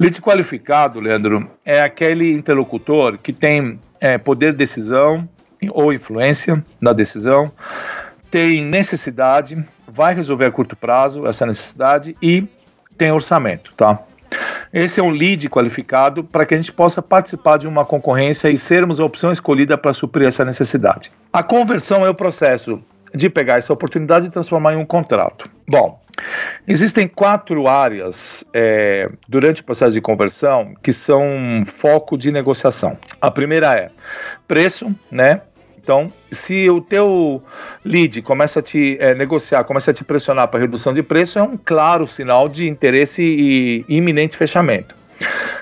Lead 0.00 0.18
qualificado, 0.22 0.98
Leandro, 0.98 1.46
é 1.62 1.82
aquele 1.82 2.32
interlocutor 2.32 3.18
que 3.18 3.34
tem 3.34 3.78
é, 4.00 4.16
poder 4.16 4.52
de 4.52 4.56
decisão, 4.56 5.28
ou 5.68 5.92
influência 5.92 6.64
na 6.80 6.94
decisão, 6.94 7.52
tem 8.30 8.64
necessidade, 8.64 9.62
vai 9.86 10.14
resolver 10.14 10.46
a 10.46 10.50
curto 10.50 10.74
prazo 10.74 11.26
essa 11.26 11.44
necessidade 11.44 12.16
e 12.22 12.48
tem 12.96 13.12
orçamento, 13.12 13.74
tá? 13.76 14.02
Esse 14.72 15.00
é 15.00 15.02
um 15.02 15.10
lead 15.10 15.50
qualificado 15.50 16.24
para 16.24 16.46
que 16.46 16.54
a 16.54 16.56
gente 16.56 16.72
possa 16.72 17.02
participar 17.02 17.58
de 17.58 17.68
uma 17.68 17.84
concorrência 17.84 18.48
e 18.48 18.56
sermos 18.56 19.00
a 19.00 19.04
opção 19.04 19.30
escolhida 19.30 19.76
para 19.76 19.92
suprir 19.92 20.26
essa 20.26 20.46
necessidade. 20.46 21.12
A 21.30 21.42
conversão 21.42 22.06
é 22.06 22.08
o 22.08 22.14
processo 22.14 22.82
de 23.14 23.28
pegar 23.28 23.58
essa 23.58 23.72
oportunidade 23.72 24.28
e 24.28 24.30
transformar 24.30 24.72
em 24.72 24.76
um 24.76 24.84
contrato. 24.84 25.50
Bom, 25.68 26.00
existem 26.66 27.08
quatro 27.08 27.66
áreas 27.66 28.44
é, 28.52 29.10
durante 29.28 29.62
o 29.62 29.64
processo 29.64 29.92
de 29.92 30.00
conversão 30.00 30.74
que 30.82 30.92
são 30.92 31.62
foco 31.66 32.16
de 32.16 32.30
negociação. 32.30 32.98
A 33.20 33.30
primeira 33.30 33.74
é 33.74 33.90
preço, 34.46 34.94
né? 35.10 35.42
Então, 35.82 36.12
se 36.30 36.68
o 36.68 36.80
teu 36.80 37.42
lead 37.84 38.20
começa 38.22 38.60
a 38.60 38.62
te 38.62 38.96
é, 39.00 39.14
negociar, 39.14 39.64
começa 39.64 39.90
a 39.90 39.94
te 39.94 40.04
pressionar 40.04 40.48
para 40.48 40.60
redução 40.60 40.92
de 40.92 41.02
preço, 41.02 41.38
é 41.38 41.42
um 41.42 41.56
claro 41.56 42.06
sinal 42.06 42.48
de 42.48 42.68
interesse 42.68 43.22
e 43.22 43.84
iminente 43.88 44.36
fechamento. 44.36 44.94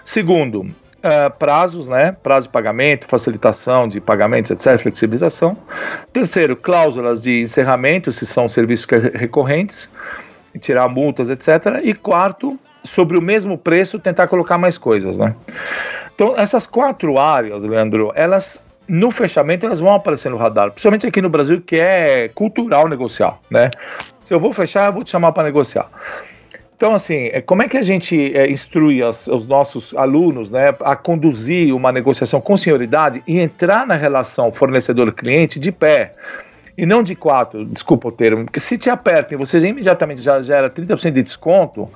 Segundo, 0.05 0.61
uh, 0.63 1.31
prazos, 1.39 1.89
né? 1.89 2.13
Prazo 2.23 2.47
de 2.47 2.53
pagamento, 2.53 3.07
facilitação 3.07 3.89
de 3.89 4.01
pagamentos, 4.01 4.51
etc., 4.51 4.79
flexibilização. 4.81 5.57
Terceiro, 6.13 6.57
cláusulas 6.57 7.23
de 7.23 7.41
encerramento, 7.41 8.11
se 8.13 8.27
são 8.27 8.49
serviços 8.49 8.87
recorrentes, 9.15 9.91
tirar 10.61 10.89
multas, 10.89 11.31
etc. 11.31 11.81
E 11.83 11.95
quarto, 11.95 12.59
sobre 12.85 13.19
o 13.19 13.23
mesmo 13.23 13.59
preço, 13.59 13.99
tentar 13.99 14.27
colocar 14.29 14.59
mais 14.59 14.79
coisas, 14.79 15.19
né? 15.19 15.35
Então, 16.15 16.35
essas 16.37 16.67
quatro 16.67 17.19
áreas, 17.19 17.63
Leandro, 17.65 18.13
elas 18.15 18.65
no 18.89 19.11
fechamento 19.11 19.67
elas 19.67 19.81
vão 19.81 19.93
aparecer 19.93 20.31
no 20.31 20.39
radar, 20.39 20.71
principalmente 20.71 21.07
aqui 21.07 21.21
no 21.21 21.29
Brasil, 21.29 21.61
que 21.61 21.77
é 21.77 22.29
cultural 22.29 22.89
negociar, 22.89 23.39
né? 23.51 23.71
Se 24.23 24.33
eu 24.33 24.41
vou 24.41 24.53
fechar, 24.53 24.87
eu 24.87 24.93
vou 24.95 25.05
te 25.05 25.11
chamar 25.11 25.33
para 25.33 25.45
negociar. 25.45 25.91
Então, 26.75 26.95
assim, 26.95 27.29
é, 27.33 27.41
como 27.41 27.63
é 27.63 27.69
que 27.69 27.77
a 27.77 27.83
gente 27.83 28.35
é, 28.37 28.49
instrui 28.49 29.03
as, 29.03 29.27
os 29.27 29.47
nossos 29.47 29.93
alunos 29.95 30.51
né, 30.51 30.73
a 30.81 30.95
conduzir 30.95 31.75
uma 31.75 31.91
negociação 31.91 32.41
com 32.41 32.57
senioridade 32.57 33.21
e 33.27 33.41
entrar 33.41 33.85
na 33.85 33.95
relação 33.95 34.53
fornecedor-cliente 34.53 35.59
de 35.59 35.73
pé? 35.73 36.15
E 36.79 36.87
não 36.87 37.03
de 37.03 37.17
quatro, 37.17 37.65
desculpa 37.65 38.07
o 38.07 38.13
termo, 38.13 38.45
porque 38.45 38.61
se 38.61 38.79
te 38.79 38.89
apertam 38.89 39.37
e 39.37 39.37
você 39.37 39.59
imediatamente 39.59 40.21
já 40.21 40.41
gera 40.41 40.71
30% 40.71 41.11
de 41.11 41.23
desconto, 41.23 41.91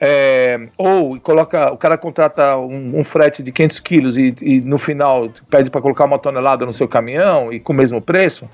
é, 0.00 0.68
ou 0.76 1.18
coloca, 1.20 1.72
o 1.72 1.76
cara 1.76 1.96
contrata 1.96 2.56
um, 2.56 2.98
um 2.98 3.04
frete 3.04 3.42
de 3.42 3.52
500 3.52 3.80
quilos 3.80 4.18
e, 4.18 4.34
e 4.42 4.60
no 4.60 4.76
final 4.76 5.30
pede 5.48 5.70
para 5.70 5.80
colocar 5.80 6.04
uma 6.04 6.18
tonelada 6.18 6.66
no 6.66 6.72
seu 6.72 6.88
caminhão 6.88 7.52
e 7.52 7.60
com 7.60 7.72
o 7.72 7.76
mesmo 7.76 8.02
preço, 8.02 8.48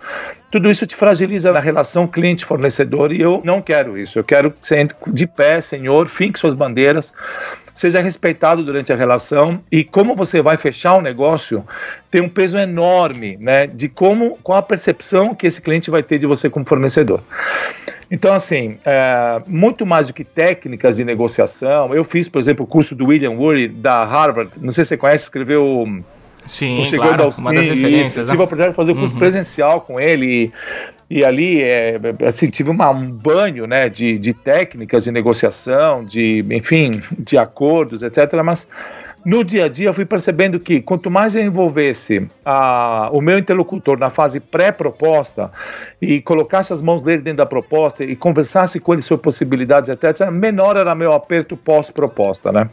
tudo 0.51 0.71
isso 0.71 0.87
te 0.87 0.95
fragiliza 0.95 1.51
na 1.53 1.61
relação 1.61 2.07
cliente-fornecedor 2.07 3.13
e 3.13 3.21
eu 3.21 3.41
não 3.43 3.63
quero 3.63 3.97
isso. 3.97 4.19
Eu 4.19 4.25
quero 4.25 4.51
que 4.51 4.67
você 4.67 4.79
entre 4.79 4.97
de 5.07 5.27
pé, 5.27 5.61
senhor, 5.61 6.09
fique 6.09 6.39
suas 6.39 6.55
bandeiras, 6.55 7.13
seja 7.75 8.01
respeitado 8.01 8.63
durante 8.63 8.93
a 8.93 8.97
relação 8.97 9.63
e 9.73 9.83
como 9.83 10.15
você 10.15 10.43
vai 10.43 10.57
fechar 10.59 10.97
um 10.97 11.01
negócio 11.01 11.65
tem 12.11 12.21
um 12.21 12.29
peso 12.29 12.59
enorme, 12.59 13.39
né, 13.41 13.67
de 13.67 13.89
como, 13.89 14.37
qual 14.43 14.59
a 14.59 14.63
percepção 14.63 15.35
que 15.35 15.47
esse 15.47 15.63
cliente 15.63 15.91
vai 15.91 16.03
ter 16.03 16.19
de 16.19 16.27
você 16.27 16.51
como 16.51 16.67
fornecedor. 16.67 17.23
Então, 18.11 18.35
assim, 18.35 18.77
é, 18.85 19.41
muito 19.47 19.87
mais 19.87 20.09
do 20.09 20.13
que 20.13 20.25
técnicas 20.25 20.97
de 20.97 21.05
negociação, 21.05 21.95
eu 21.95 22.03
fiz, 22.03 22.29
por 22.29 22.39
exemplo, 22.39 22.65
o 22.65 22.67
curso 22.67 22.95
do 22.95 23.07
William 23.07 23.31
Ury 23.31 23.69
da 23.69 24.05
Harvard, 24.05 24.53
não 24.61 24.73
sei 24.73 24.83
se 24.83 24.89
você 24.89 24.97
conhece, 24.97 25.25
escreveu 25.25 25.87
Sim, 26.47 26.83
claro, 26.97 27.31
uma 27.39 27.55
das 27.55 27.69
referências. 27.69 28.29
Tive 28.29 28.41
a 28.41 28.45
oportunidade 28.45 28.71
de 28.73 28.77
fazer 28.77 28.93
o 28.93 28.97
curso 28.97 29.13
uhum. 29.13 29.19
presencial 29.21 29.81
com 29.83 30.01
ele 30.01 30.53
e, 31.09 31.19
e 31.19 31.25
ali, 31.25 31.63
é, 31.63 32.01
assim, 32.27 32.49
tive 32.49 32.71
uma, 32.71 32.91
um 32.91 33.09
banho, 33.09 33.67
né, 33.67 33.89
de, 33.89 34.19
de 34.19 34.35
técnicas 34.35 35.05
de 35.05 35.13
negociação, 35.13 36.05
de, 36.05 36.45
enfim, 36.51 37.01
de 37.17 37.39
acordos, 37.39 38.03
etc., 38.03 38.33
mas 38.45 38.67
no 39.25 39.45
dia 39.45 39.67
a 39.67 39.69
dia 39.69 39.89
eu 39.89 39.95
fui 39.95 40.07
percebendo 40.07 40.59
que 40.59 40.81
quanto 40.81 41.11
mais 41.11 41.35
eu 41.35 41.43
envolvesse 41.43 42.27
a, 42.45 43.11
o 43.13 43.21
meu 43.21 43.39
interlocutor 43.39 43.99
na 43.99 44.09
fase 44.09 44.41
pré-proposta 44.41 45.51
e 46.01 46.21
colocasse 46.21 46.73
as 46.73 46.81
mãos 46.81 47.03
dele 47.03 47.23
dentro 47.23 47.39
da 47.39 47.47
proposta 47.47 48.03
e 48.03 48.17
conversasse 48.17 48.81
com 48.81 48.93
ele 48.93 49.03
sobre 49.03 49.23
possibilidades, 49.23 49.91
etc., 49.91 50.31
menor 50.31 50.77
era 50.77 50.95
meu 50.95 51.13
aperto 51.13 51.57
pós-proposta, 51.57 52.51
né? 52.51 52.69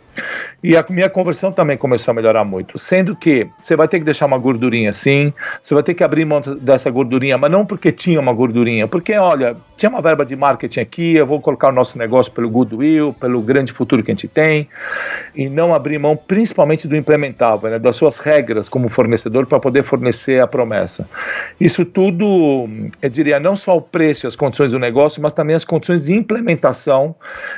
E 0.64 0.76
a 0.76 0.86
minha 0.90 1.10
conversão 1.10 1.52
também 1.52 1.78
começou 1.78 2.12
a 2.12 2.16
melhorar 2.16 2.44
muito, 2.44 2.78
sendo 2.78 3.16
que 3.16 3.48
você 3.60 3.76
vai 3.76 3.88
ter 3.88 4.00
que 4.00 4.06
deixar 4.06 4.26
uma 4.26 4.38
gordurinha 4.38 4.92
sim, 4.92 5.34
você 5.62 5.74
vai 5.74 5.84
ter 5.84 5.94
que 5.94 6.04
abrir 6.04 6.26
mão 6.26 6.42
dessa 6.62 6.90
gordurinha, 6.90 7.38
mas 7.38 7.52
não 7.52 7.66
porque 7.66 7.92
tinha 7.92 8.20
uma 8.20 8.34
gordurinha, 8.34 8.88
porque 8.88 9.14
olha, 9.14 9.56
tinha 9.76 9.90
uma 9.90 10.02
verba 10.02 10.26
de 10.26 10.36
marketing 10.36 10.80
aqui, 10.80 11.16
eu 11.16 11.26
vou 11.26 11.40
colocar 11.42 11.70
o 11.70 11.72
nosso 11.72 11.98
negócio 11.98 12.32
pelo 12.32 12.50
goodwill, 12.50 13.14
pelo 13.14 13.42
grande 13.42 13.72
futuro 13.72 14.02
que 14.02 14.12
a 14.12 14.14
gente 14.14 14.28
tem, 14.28 14.68
e 15.36 15.50
não 15.50 15.74
abrir 15.74 16.00
mão 16.00 16.16
principalmente 16.16 16.88
do 16.88 16.96
implementável, 16.96 17.70
né, 17.70 17.78
das 17.78 17.96
suas 17.96 18.18
regras 18.18 18.68
como 18.68 18.90
fornecedor 18.90 19.46
para 19.46 19.60
poder 19.60 19.84
fornecer 19.84 20.42
a 20.42 20.48
promessa. 20.48 21.08
Isso 21.60 21.86
tudo, 21.86 22.68
eu 23.02 23.10
diria, 23.18 23.40
não 23.40 23.56
só 23.56 23.76
o 23.76 23.82
preço 23.82 24.26
e 24.26 24.28
as 24.28 24.36
condições 24.36 24.72
do 24.72 24.80
negócio, 24.80 25.22
mas 25.22 25.34
também 25.34 25.56
as 25.56 25.66
condições 25.66 26.06
de 26.06 26.14
implementação, 26.14 27.16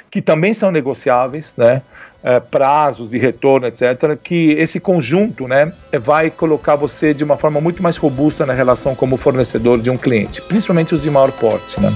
que 0.09 0.21
também 0.21 0.53
são 0.53 0.71
negociáveis, 0.71 1.55
né? 1.57 1.81
É, 2.21 2.37
prazos 2.37 3.11
de 3.11 3.17
retorno, 3.17 3.65
etc., 3.65 4.17
que 4.21 4.51
esse 4.51 4.77
conjunto 4.77 5.47
né, 5.47 5.71
vai 6.01 6.29
colocar 6.29 6.75
você 6.75 7.13
de 7.13 7.23
uma 7.23 7.37
forma 7.37 7.61
muito 7.61 7.81
mais 7.81 7.95
robusta 7.95 8.45
na 8.45 8.51
relação 8.51 8.93
como 8.93 9.15
fornecedor 9.15 9.79
de 9.79 9.89
um 9.89 9.95
cliente, 9.95 10.41
principalmente 10.41 10.93
os 10.93 11.01
de 11.01 11.09
maior 11.09 11.31
porte. 11.31 11.79
Né? 11.79 11.89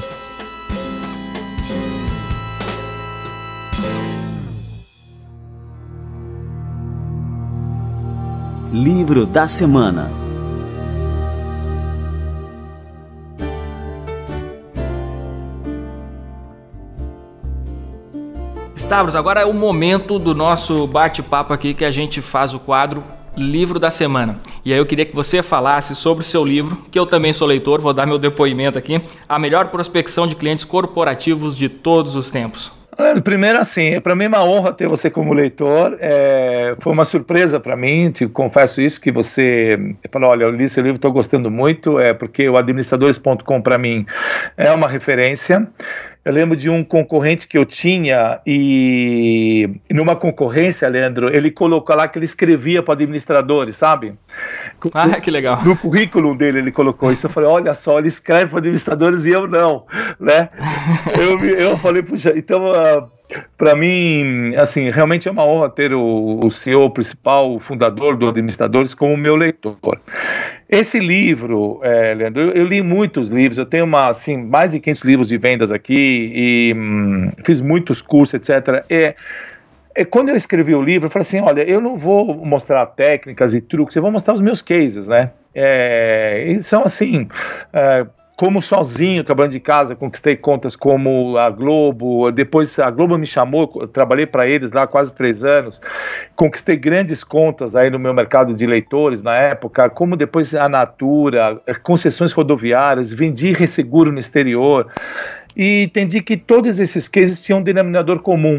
Livro 8.72 9.26
da 9.26 9.50
Semana 9.50 10.23
Stavros, 18.94 19.16
agora 19.16 19.42
é 19.42 19.46
o 19.46 19.56
momento 19.56 20.20
do 20.20 20.36
nosso 20.36 20.86
bate-papo 20.86 21.52
aqui 21.52 21.74
que 21.74 21.84
a 21.84 21.90
gente 21.90 22.22
faz 22.22 22.54
o 22.54 22.60
quadro 22.60 23.04
Livro 23.36 23.80
da 23.80 23.90
Semana. 23.90 24.38
E 24.64 24.72
aí 24.72 24.78
eu 24.78 24.86
queria 24.86 25.04
que 25.04 25.16
você 25.16 25.42
falasse 25.42 25.96
sobre 25.96 26.24
o 26.24 26.24
seu 26.24 26.46
livro, 26.46 26.78
que 26.92 27.00
eu 27.00 27.08
também 27.08 27.34
sou 27.34 27.48
leitor, 27.48 27.82
vou 27.82 27.92
dar 27.92 28.06
meu 28.06 28.20
depoimento 28.20 28.78
aqui, 28.78 29.02
A 29.28 29.40
Melhor 29.40 29.70
Prospecção 29.70 30.28
de 30.28 30.36
Clientes 30.36 30.64
Corporativos 30.64 31.58
de 31.58 31.70
Todos 31.70 32.16
os 32.16 32.30
Tempos. 32.30 32.72
Primeiro, 33.24 33.58
assim, 33.58 34.00
para 34.00 34.16
mim 34.16 34.26
é 34.26 34.28
uma 34.28 34.44
honra 34.44 34.72
ter 34.72 34.88
você 34.88 35.10
como 35.10 35.34
leitor. 35.34 35.98
É, 36.00 36.76
foi 36.80 36.94
uma 36.94 37.04
surpresa 37.04 37.60
para 37.60 37.76
mim, 37.76 38.12
te 38.12 38.28
confesso 38.28 38.80
isso, 38.80 39.02
que 39.02 39.12
você 39.12 39.96
falou: 40.12 40.30
olha, 40.30 40.44
eu 40.44 40.52
li 40.52 40.66
esse 40.66 40.80
livro, 40.80 40.98
estou 40.98 41.12
gostando 41.12 41.50
muito, 41.50 42.00
é 42.00 42.14
porque 42.14 42.48
o 42.48 42.56
administradores.com 42.56 43.62
para 43.64 43.80
mim 43.80 44.06
é 44.56 44.72
uma 44.72 44.88
referência. 44.88 45.68
Eu 46.26 46.32
lembro 46.32 46.56
de 46.56 46.70
um 46.70 46.86
concorrente 46.86 47.48
que 47.48 47.58
eu 47.58 47.66
tinha 47.66 48.40
e 48.48 49.70
numa 49.92 50.16
concorrência, 50.16 50.88
Leandro, 50.88 51.36
ele 51.36 51.52
colocou 51.52 51.94
lá 51.96 52.08
que 52.08 52.18
ele 52.18 52.26
escrevia 52.26 52.82
para 52.82 52.94
administradores, 52.94 53.76
sabe? 53.76 54.14
Ah, 54.94 55.20
que 55.20 55.30
legal. 55.30 55.62
No 55.66 55.76
currículo 55.76 56.34
dele 56.34 56.60
ele 56.60 56.72
colocou 56.72 57.12
isso. 57.12 57.26
Eu 57.26 57.30
falei, 57.30 57.50
olha 57.50 57.74
só, 57.74 58.00
ele 58.00 58.08
escreve 58.08 58.52
para 58.52 58.60
administradores 58.60 59.26
e 59.26 59.32
eu 59.32 59.48
não, 59.48 59.86
né? 60.18 60.48
eu, 61.20 61.40
eu 61.46 61.78
falei, 61.78 62.02
puxa, 62.02 62.34
então 62.38 62.72
uh, 62.72 63.12
para 63.58 63.76
mim, 63.76 64.56
assim, 64.56 64.90
realmente 64.90 65.28
é 65.28 65.32
uma 65.32 65.46
honra 65.46 65.70
ter 65.70 65.94
o, 65.94 66.40
o 66.44 66.50
CEO 66.50 66.90
principal, 66.90 67.54
o 67.54 67.60
fundador 67.60 68.18
do 68.18 68.28
Administradores, 68.28 68.94
como 68.94 69.16
meu 69.18 69.36
leitor. 69.36 69.78
Esse 70.70 71.00
livro, 71.00 71.80
é, 71.84 72.14
Leandro, 72.14 72.42
eu, 72.42 72.52
eu, 72.52 72.66
li 72.66 72.82
muitos 72.82 73.30
livros, 73.30 73.58
eu 73.58 73.66
tenho 73.66 73.86
uma, 73.86 74.08
assim, 74.08 74.38
mais 74.38 74.72
de 74.72 74.80
500 74.80 75.04
livros 75.04 75.28
de 75.30 75.38
vendas 75.38 75.72
aqui 75.72 76.32
e 76.34 76.74
hum, 76.76 77.32
fiz 77.44 77.62
muitos 77.62 78.02
cursos, 78.02 78.34
etc. 78.34 78.84
É, 78.90 79.16
é, 79.96 80.06
quando 80.06 80.30
eu 80.30 80.36
escrevi 80.36 80.74
o 80.74 80.82
livro, 80.82 81.08
eu 81.08 81.12
falei 81.12 81.24
assim, 81.24 81.40
olha, 81.40 81.62
eu 81.62 81.80
não 81.80 81.98
vou 81.98 82.34
mostrar 82.46 82.86
técnicas 82.88 83.54
e 83.54 83.62
truques, 83.62 83.96
eu 83.96 84.02
vou 84.02 84.12
mostrar 84.12 84.34
os 84.34 84.42
meus 84.42 84.62
cases, 84.62 85.08
né? 85.08 85.32
É, 85.54 86.46
e 86.48 86.64
são 86.64 86.84
assim, 86.84 87.28
é, 87.72 88.06
como 88.36 88.62
sozinho, 88.62 89.24
trabalhando 89.24 89.52
de 89.52 89.60
casa, 89.60 89.96
conquistei 89.96 90.36
contas 90.36 90.76
como 90.76 91.38
a 91.38 91.50
Globo, 91.50 92.32
depois 92.32 92.80
a 92.80 92.90
Globo 92.90 93.18
me 93.18 93.28
chamou, 93.28 93.88
trabalhei 93.88 94.26
para 94.26 94.48
eles 94.48 94.72
lá 94.72 94.88
quase 94.88 95.14
três 95.14 95.44
anos, 95.44 95.80
conquistei 96.36 96.76
grandes 96.76 97.24
contas 97.24 97.76
aí 97.76 97.92
no 97.92 98.00
meu 98.00 98.14
mercado 98.14 98.54
de 98.54 98.66
leitores 98.66 99.22
na 99.22 99.36
época, 99.36 99.90
como 99.90 100.18
depois 100.18 100.56
a 100.56 100.68
Natura, 100.68 101.62
concessões 101.84 102.32
rodoviárias, 102.32 103.14
vendi 103.14 103.54
resseguro 103.54 104.12
no 104.12 104.20
exterior, 104.20 104.92
e 105.56 105.84
entendi 105.84 106.20
que 106.20 106.36
todos 106.36 106.80
esses 106.80 107.08
cases 107.08 107.44
tinham 107.44 107.60
um 107.60 107.64
denominador 107.64 108.20
comum, 108.20 108.58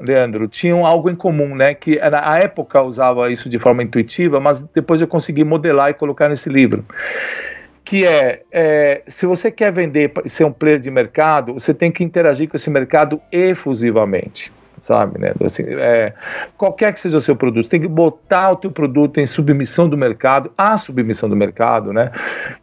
Leandro, 0.00 0.46
tinham 0.46 0.86
algo 0.86 1.10
em 1.10 1.14
comum, 1.16 1.56
né? 1.56 1.74
Que 1.74 1.98
na 1.98 2.38
época 2.38 2.80
usava 2.80 3.32
isso 3.32 3.48
de 3.48 3.58
forma 3.58 3.82
intuitiva, 3.82 4.38
mas 4.38 4.62
depois 4.62 5.00
eu 5.00 5.08
consegui 5.08 5.42
modelar 5.42 5.90
e 5.90 5.94
colocar 5.94 6.28
nesse 6.28 6.48
livro 6.48 6.84
que 7.88 8.04
é, 8.04 8.42
é, 8.52 9.02
se 9.06 9.24
você 9.24 9.50
quer 9.50 9.72
vender 9.72 10.12
ser 10.26 10.44
um 10.44 10.52
player 10.52 10.78
de 10.78 10.90
mercado, 10.90 11.54
você 11.54 11.72
tem 11.72 11.90
que 11.90 12.04
interagir 12.04 12.46
com 12.46 12.54
esse 12.54 12.68
mercado 12.68 13.18
efusivamente 13.32 14.52
sabe, 14.80 15.18
né? 15.18 15.32
Assim, 15.44 15.64
é, 15.66 16.12
qualquer 16.56 16.92
que 16.92 17.00
seja 17.00 17.16
o 17.16 17.20
seu 17.20 17.36
produto, 17.36 17.64
você 17.64 17.70
tem 17.70 17.80
que 17.80 17.88
botar 17.88 18.52
o 18.52 18.56
teu 18.56 18.70
produto 18.70 19.18
em 19.18 19.26
submissão 19.26 19.88
do 19.88 19.96
mercado, 19.96 20.50
à 20.56 20.76
submissão 20.76 21.28
do 21.28 21.36
mercado, 21.36 21.92
né? 21.92 22.10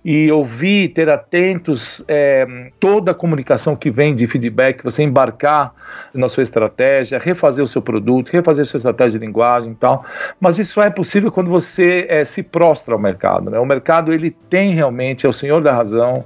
E 0.04 0.32
ouvir, 0.32 0.89
ter 0.89 1.10
atentos 1.10 2.04
é, 2.08 2.71
toda 2.80 3.12
a 3.12 3.13
comunicação 3.13 3.75
que 3.75 3.89
vem 3.89 4.13
de 4.13 4.28
feedback, 4.28 4.84
você 4.84 5.04
embarcar 5.04 5.73
na 6.13 6.28
sua 6.28 6.43
estratégia, 6.43 7.19
refazer 7.19 7.63
o 7.63 7.67
seu 7.67 7.82
produto, 7.82 8.30
refazer 8.32 8.63
a 8.63 8.65
sua 8.65 8.78
estratégia 8.78 9.19
de 9.19 9.25
linguagem 9.25 9.71
e 9.71 9.75
tal. 9.75 10.06
Mas 10.39 10.58
isso 10.58 10.82
é 10.82 10.89
possível 10.89 11.32
quando 11.32 11.49
você 11.49 12.06
é, 12.10 12.23
se 12.23 12.41
prostra 12.41 12.93
ao 12.93 12.99
mercado, 12.99 13.49
né? 13.49 13.60
O 13.60 13.65
mercado 13.65 14.13
ele 14.13 14.32
tem 14.32 14.71
realmente 14.71 15.25
é 15.25 15.30
o 15.30 15.34
senhor 15.34 15.62
da 15.62 15.73
razão. 15.73 16.23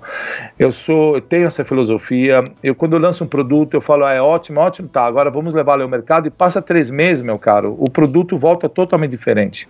Eu 0.58 0.72
sou, 0.72 1.16
eu 1.16 1.22
tenho 1.22 1.48
essa 1.48 1.66
filosofia. 1.66 2.44
Eu 2.64 2.76
quando 2.76 2.94
eu 2.94 3.00
lanço 3.00 3.24
um 3.24 3.28
produto 3.28 3.74
eu 3.74 3.82
falo 3.82 4.06
ah, 4.06 4.14
é 4.14 4.22
ótimo, 4.22 4.60
ótimo, 4.60 4.88
tá. 4.88 5.06
Agora 5.06 5.30
vamos 5.30 5.54
levar 5.54 5.76
ao 5.84 5.90
mercado 5.90 6.28
e 6.28 6.32
passa 6.32 6.62
três 6.62 6.90
meses, 6.90 7.22
meu 7.22 7.40
caro, 7.40 7.76
o 7.80 7.90
produto 7.90 8.38
volta 8.38 8.68
totalmente 8.70 9.12
diferente 9.12 9.68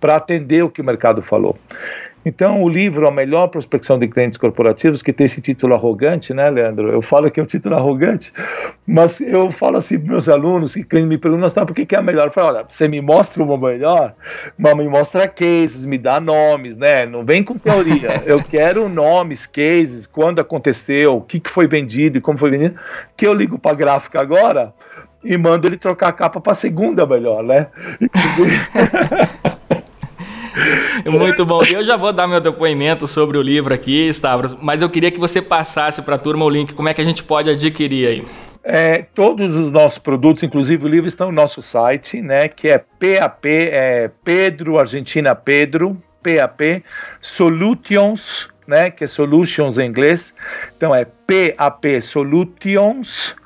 para 0.00 0.16
atender 0.16 0.62
o 0.62 0.70
que 0.70 0.80
o 0.80 0.84
mercado 0.84 1.22
falou. 1.22 1.56
Então, 2.26 2.62
o 2.62 2.68
livro 2.68 3.06
A 3.06 3.10
Melhor 3.10 3.48
Prospecção 3.48 3.98
de 3.98 4.08
Clientes 4.08 4.38
Corporativos, 4.38 5.02
que 5.02 5.12
tem 5.12 5.26
esse 5.26 5.42
título 5.42 5.74
arrogante, 5.74 6.32
né, 6.32 6.48
Leandro? 6.48 6.90
Eu 6.90 7.02
falo 7.02 7.30
que 7.30 7.38
é 7.38 7.42
um 7.42 7.46
título 7.46 7.76
arrogante, 7.76 8.32
mas 8.86 9.20
eu 9.20 9.50
falo 9.50 9.76
assim 9.76 9.98
para 9.98 10.08
meus 10.08 10.26
alunos 10.26 10.74
que 10.74 11.00
me 11.02 11.18
perguntam, 11.18 11.50
tá, 11.50 11.66
por 11.66 11.74
que, 11.74 11.84
que 11.84 11.94
é 11.94 11.98
a 11.98 12.02
melhor? 12.02 12.28
Eu 12.28 12.32
falo, 12.32 12.48
olha, 12.48 12.64
você 12.66 12.88
me 12.88 13.02
mostra 13.02 13.42
uma 13.42 13.58
melhor, 13.58 14.14
mas 14.56 14.74
me 14.74 14.88
mostra 14.88 15.28
cases, 15.28 15.84
me 15.84 15.98
dá 15.98 16.18
nomes, 16.18 16.78
né? 16.78 17.04
Não 17.04 17.20
vem 17.20 17.42
com 17.42 17.58
teoria. 17.58 18.22
Eu 18.24 18.42
quero 18.42 18.88
nomes, 18.88 19.46
cases, 19.46 20.06
quando 20.06 20.40
aconteceu, 20.40 21.16
o 21.16 21.20
que, 21.20 21.38
que 21.38 21.50
foi 21.50 21.68
vendido 21.68 22.16
e 22.16 22.20
como 22.22 22.38
foi 22.38 22.50
vendido, 22.50 22.76
que 23.16 23.26
eu 23.26 23.34
ligo 23.34 23.58
para 23.58 23.72
a 23.72 23.74
gráfica 23.74 24.20
agora 24.20 24.72
e 25.24 25.36
mando 25.36 25.66
ele 25.66 25.76
trocar 25.76 26.08
a 26.08 26.12
capa 26.12 26.40
para 26.40 26.54
segunda 26.54 27.06
melhor, 27.06 27.42
né? 27.42 27.68
Muito 31.04 31.44
bom. 31.44 31.60
Eu 31.64 31.84
já 31.84 31.96
vou 31.96 32.12
dar 32.12 32.26
meu 32.26 32.40
depoimento 32.40 33.06
sobre 33.06 33.36
o 33.36 33.42
livro 33.42 33.74
aqui, 33.74 34.08
Stavros, 34.08 34.54
mas 34.60 34.82
eu 34.82 34.88
queria 34.88 35.10
que 35.10 35.18
você 35.18 35.42
passasse 35.42 36.00
para 36.02 36.14
a 36.14 36.18
turma 36.18 36.44
o 36.44 36.50
link, 36.50 36.74
como 36.74 36.88
é 36.88 36.94
que 36.94 37.00
a 37.00 37.04
gente 37.04 37.24
pode 37.24 37.50
adquirir 37.50 38.06
aí? 38.06 38.24
É, 38.62 39.04
todos 39.14 39.54
os 39.56 39.70
nossos 39.70 39.98
produtos, 39.98 40.42
inclusive 40.42 40.84
o 40.84 40.88
livro, 40.88 41.06
estão 41.06 41.26
no 41.26 41.34
nosso 41.34 41.60
site, 41.60 42.22
né? 42.22 42.48
Que 42.48 42.68
é 42.68 42.78
PAP, 42.78 43.44
é 43.46 44.10
Pedro 44.22 44.78
Argentina 44.78 45.34
Pedro, 45.34 46.00
PAP 46.22 46.82
Solutions, 47.20 48.48
né? 48.66 48.90
Que 48.90 49.04
é 49.04 49.06
Solutions 49.06 49.76
em 49.76 49.86
inglês. 49.86 50.34
Então 50.76 50.94
é 50.94 51.04
PAP 51.04 52.00
Solutions 52.00 53.36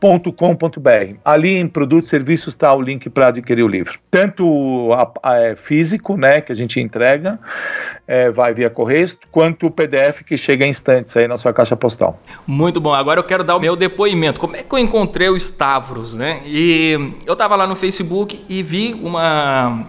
com.br. 0.00 1.14
Ali 1.24 1.56
em 1.56 1.66
produtos 1.66 2.08
e 2.08 2.10
serviços 2.10 2.54
está 2.54 2.72
o 2.72 2.80
link 2.80 3.10
para 3.10 3.28
adquirir 3.28 3.62
o 3.62 3.68
livro. 3.68 3.98
Tanto 4.10 4.92
a, 4.92 5.30
a, 5.30 5.36
é 5.36 5.56
físico, 5.56 6.16
né, 6.16 6.40
que 6.40 6.52
a 6.52 6.54
gente 6.54 6.80
entrega, 6.80 7.38
é, 8.06 8.30
vai 8.30 8.54
via 8.54 8.70
correio, 8.70 9.08
quanto 9.30 9.66
o 9.66 9.70
PDF 9.70 10.22
que 10.24 10.36
chega 10.36 10.64
em 10.64 10.70
instantes 10.70 11.16
aí 11.16 11.26
na 11.26 11.36
sua 11.36 11.52
caixa 11.52 11.76
postal. 11.76 12.18
Muito 12.46 12.80
bom. 12.80 12.94
Agora 12.94 13.20
eu 13.20 13.24
quero 13.24 13.42
dar 13.42 13.56
o 13.56 13.60
meu 13.60 13.76
depoimento. 13.76 14.40
Como 14.40 14.56
é 14.56 14.62
que 14.62 14.74
eu 14.74 14.78
encontrei 14.78 15.28
o 15.28 15.36
Stavros, 15.36 16.14
né? 16.14 16.40
E 16.44 17.14
eu 17.26 17.32
estava 17.32 17.56
lá 17.56 17.66
no 17.66 17.76
Facebook 17.76 18.44
e 18.48 18.62
vi 18.62 18.94
uma 18.94 19.86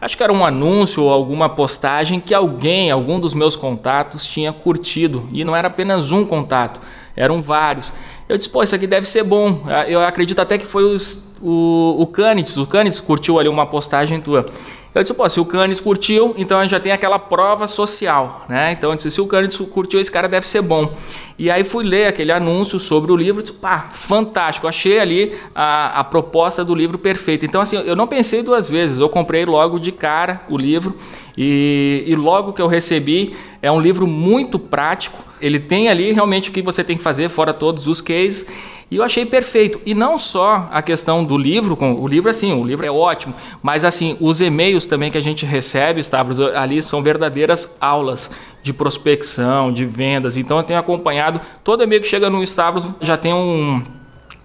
acho 0.00 0.16
que 0.16 0.22
era 0.22 0.32
um 0.32 0.44
anúncio 0.44 1.02
ou 1.02 1.12
alguma 1.12 1.48
postagem 1.48 2.20
que 2.20 2.32
alguém, 2.32 2.90
algum 2.90 3.20
dos 3.20 3.34
meus 3.34 3.54
contatos 3.54 4.26
tinha 4.26 4.52
curtido 4.52 5.28
e 5.32 5.44
não 5.44 5.54
era 5.54 5.68
apenas 5.68 6.10
um 6.10 6.24
contato, 6.24 6.80
eram 7.14 7.42
vários. 7.42 7.92
Eu 8.30 8.38
disse, 8.38 8.48
pô, 8.48 8.62
isso 8.62 8.76
aqui 8.76 8.86
deve 8.86 9.08
ser 9.08 9.24
bom. 9.24 9.64
Ah, 9.66 9.90
eu 9.90 10.00
acredito 10.00 10.40
até 10.40 10.56
que 10.56 10.64
foi 10.64 10.84
os, 10.84 11.34
o, 11.42 11.96
o 11.98 12.06
Canitz. 12.06 12.56
O 12.56 12.64
Canitz 12.64 13.00
curtiu 13.00 13.40
ali 13.40 13.48
uma 13.48 13.66
postagem 13.66 14.20
tua. 14.20 14.46
Eu 14.92 15.02
disse, 15.02 15.14
pô, 15.14 15.28
se 15.28 15.38
o 15.38 15.44
Canitz 15.44 15.80
curtiu, 15.80 16.34
então 16.36 16.58
a 16.58 16.62
gente 16.62 16.72
já 16.72 16.80
tem 16.80 16.90
aquela 16.90 17.18
prova 17.18 17.68
social, 17.68 18.44
né? 18.48 18.72
Então 18.72 18.90
eu 18.90 18.96
disse, 18.96 19.10
se 19.10 19.20
o 19.20 19.26
Canitz 19.26 19.56
curtiu, 19.56 20.00
esse 20.00 20.10
cara 20.10 20.28
deve 20.28 20.48
ser 20.48 20.62
bom. 20.62 20.92
E 21.38 21.48
aí 21.48 21.62
fui 21.62 21.84
ler 21.84 22.08
aquele 22.08 22.32
anúncio 22.32 22.78
sobre 22.80 23.12
o 23.12 23.16
livro, 23.16 23.40
disse, 23.40 23.54
pá, 23.54 23.88
fantástico. 23.92 24.66
Achei 24.66 24.98
ali 24.98 25.32
a, 25.54 26.00
a 26.00 26.04
proposta 26.04 26.64
do 26.64 26.74
livro 26.74 26.98
perfeita. 26.98 27.46
Então 27.46 27.60
assim, 27.60 27.76
eu 27.76 27.94
não 27.94 28.08
pensei 28.08 28.42
duas 28.42 28.68
vezes. 28.68 28.98
Eu 28.98 29.08
comprei 29.08 29.46
logo 29.46 29.78
de 29.78 29.92
cara 29.92 30.42
o 30.48 30.58
livro 30.58 30.96
e, 31.38 32.02
e 32.06 32.16
logo 32.16 32.52
que 32.52 32.60
eu 32.60 32.66
recebi, 32.66 33.36
é 33.62 33.70
um 33.70 33.80
livro 33.80 34.08
muito 34.08 34.58
prático. 34.58 35.24
Ele 35.40 35.60
tem 35.60 35.88
ali 35.88 36.10
realmente 36.12 36.50
o 36.50 36.52
que 36.52 36.60
você 36.60 36.82
tem 36.82 36.96
que 36.96 37.02
fazer, 37.02 37.28
fora 37.28 37.54
todos 37.54 37.86
os 37.86 38.00
cases. 38.00 38.46
E 38.90 38.96
eu 38.96 39.04
achei 39.04 39.24
perfeito. 39.24 39.80
E 39.86 39.94
não 39.94 40.18
só 40.18 40.68
a 40.72 40.82
questão 40.82 41.24
do 41.24 41.38
livro, 41.38 41.76
com 41.76 41.94
o 41.94 42.08
livro 42.08 42.28
assim, 42.28 42.52
o 42.52 42.64
livro 42.64 42.84
é 42.84 42.90
ótimo, 42.90 43.34
mas 43.62 43.84
assim, 43.84 44.16
os 44.20 44.40
e-mails 44.40 44.84
também 44.84 45.10
que 45.10 45.18
a 45.18 45.22
gente 45.22 45.46
recebe, 45.46 46.00
Stavros, 46.00 46.40
ali 46.40 46.82
são 46.82 47.02
verdadeiras 47.02 47.76
aulas 47.80 48.30
de 48.62 48.72
prospecção, 48.72 49.72
de 49.72 49.84
vendas. 49.84 50.36
Então 50.36 50.58
eu 50.58 50.64
tenho 50.64 50.78
acompanhado, 50.80 51.40
todo 51.62 51.82
e-mail 51.82 52.02
que 52.02 52.08
chega 52.08 52.28
no 52.28 52.42
Stavros 52.42 52.86
já 53.00 53.16
tem 53.16 53.32
um 53.32 53.82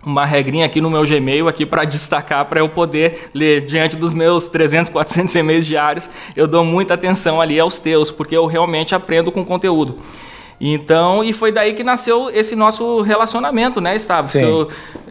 uma 0.06 0.24
regrinha 0.24 0.68
aqui 0.68 0.80
no 0.80 0.90
meu 0.90 1.04
Gmail 1.04 1.48
aqui 1.48 1.66
para 1.66 1.84
destacar 1.86 2.46
para 2.46 2.60
eu 2.60 2.70
poder 2.70 3.32
ler 3.34 3.66
diante 3.66 3.96
dos 3.96 4.14
meus 4.14 4.48
300, 4.48 4.92
400 4.92 5.34
e-mails 5.36 5.66
diários. 5.66 6.08
Eu 6.36 6.48
dou 6.48 6.64
muita 6.64 6.94
atenção 6.94 7.42
ali 7.42 7.60
aos 7.60 7.80
teus, 7.80 8.12
porque 8.12 8.38
eu 8.38 8.46
realmente 8.46 8.94
aprendo 8.94 9.32
com 9.32 9.44
conteúdo. 9.44 9.98
Então, 10.60 11.24
e 11.24 11.34
foi 11.34 11.52
daí 11.52 11.74
que 11.74 11.84
nasceu 11.84 12.30
esse 12.30 12.56
nosso 12.56 13.02
relacionamento, 13.02 13.82
né, 13.82 13.96
Stavros? 13.96 14.36
Eu, 14.36 14.70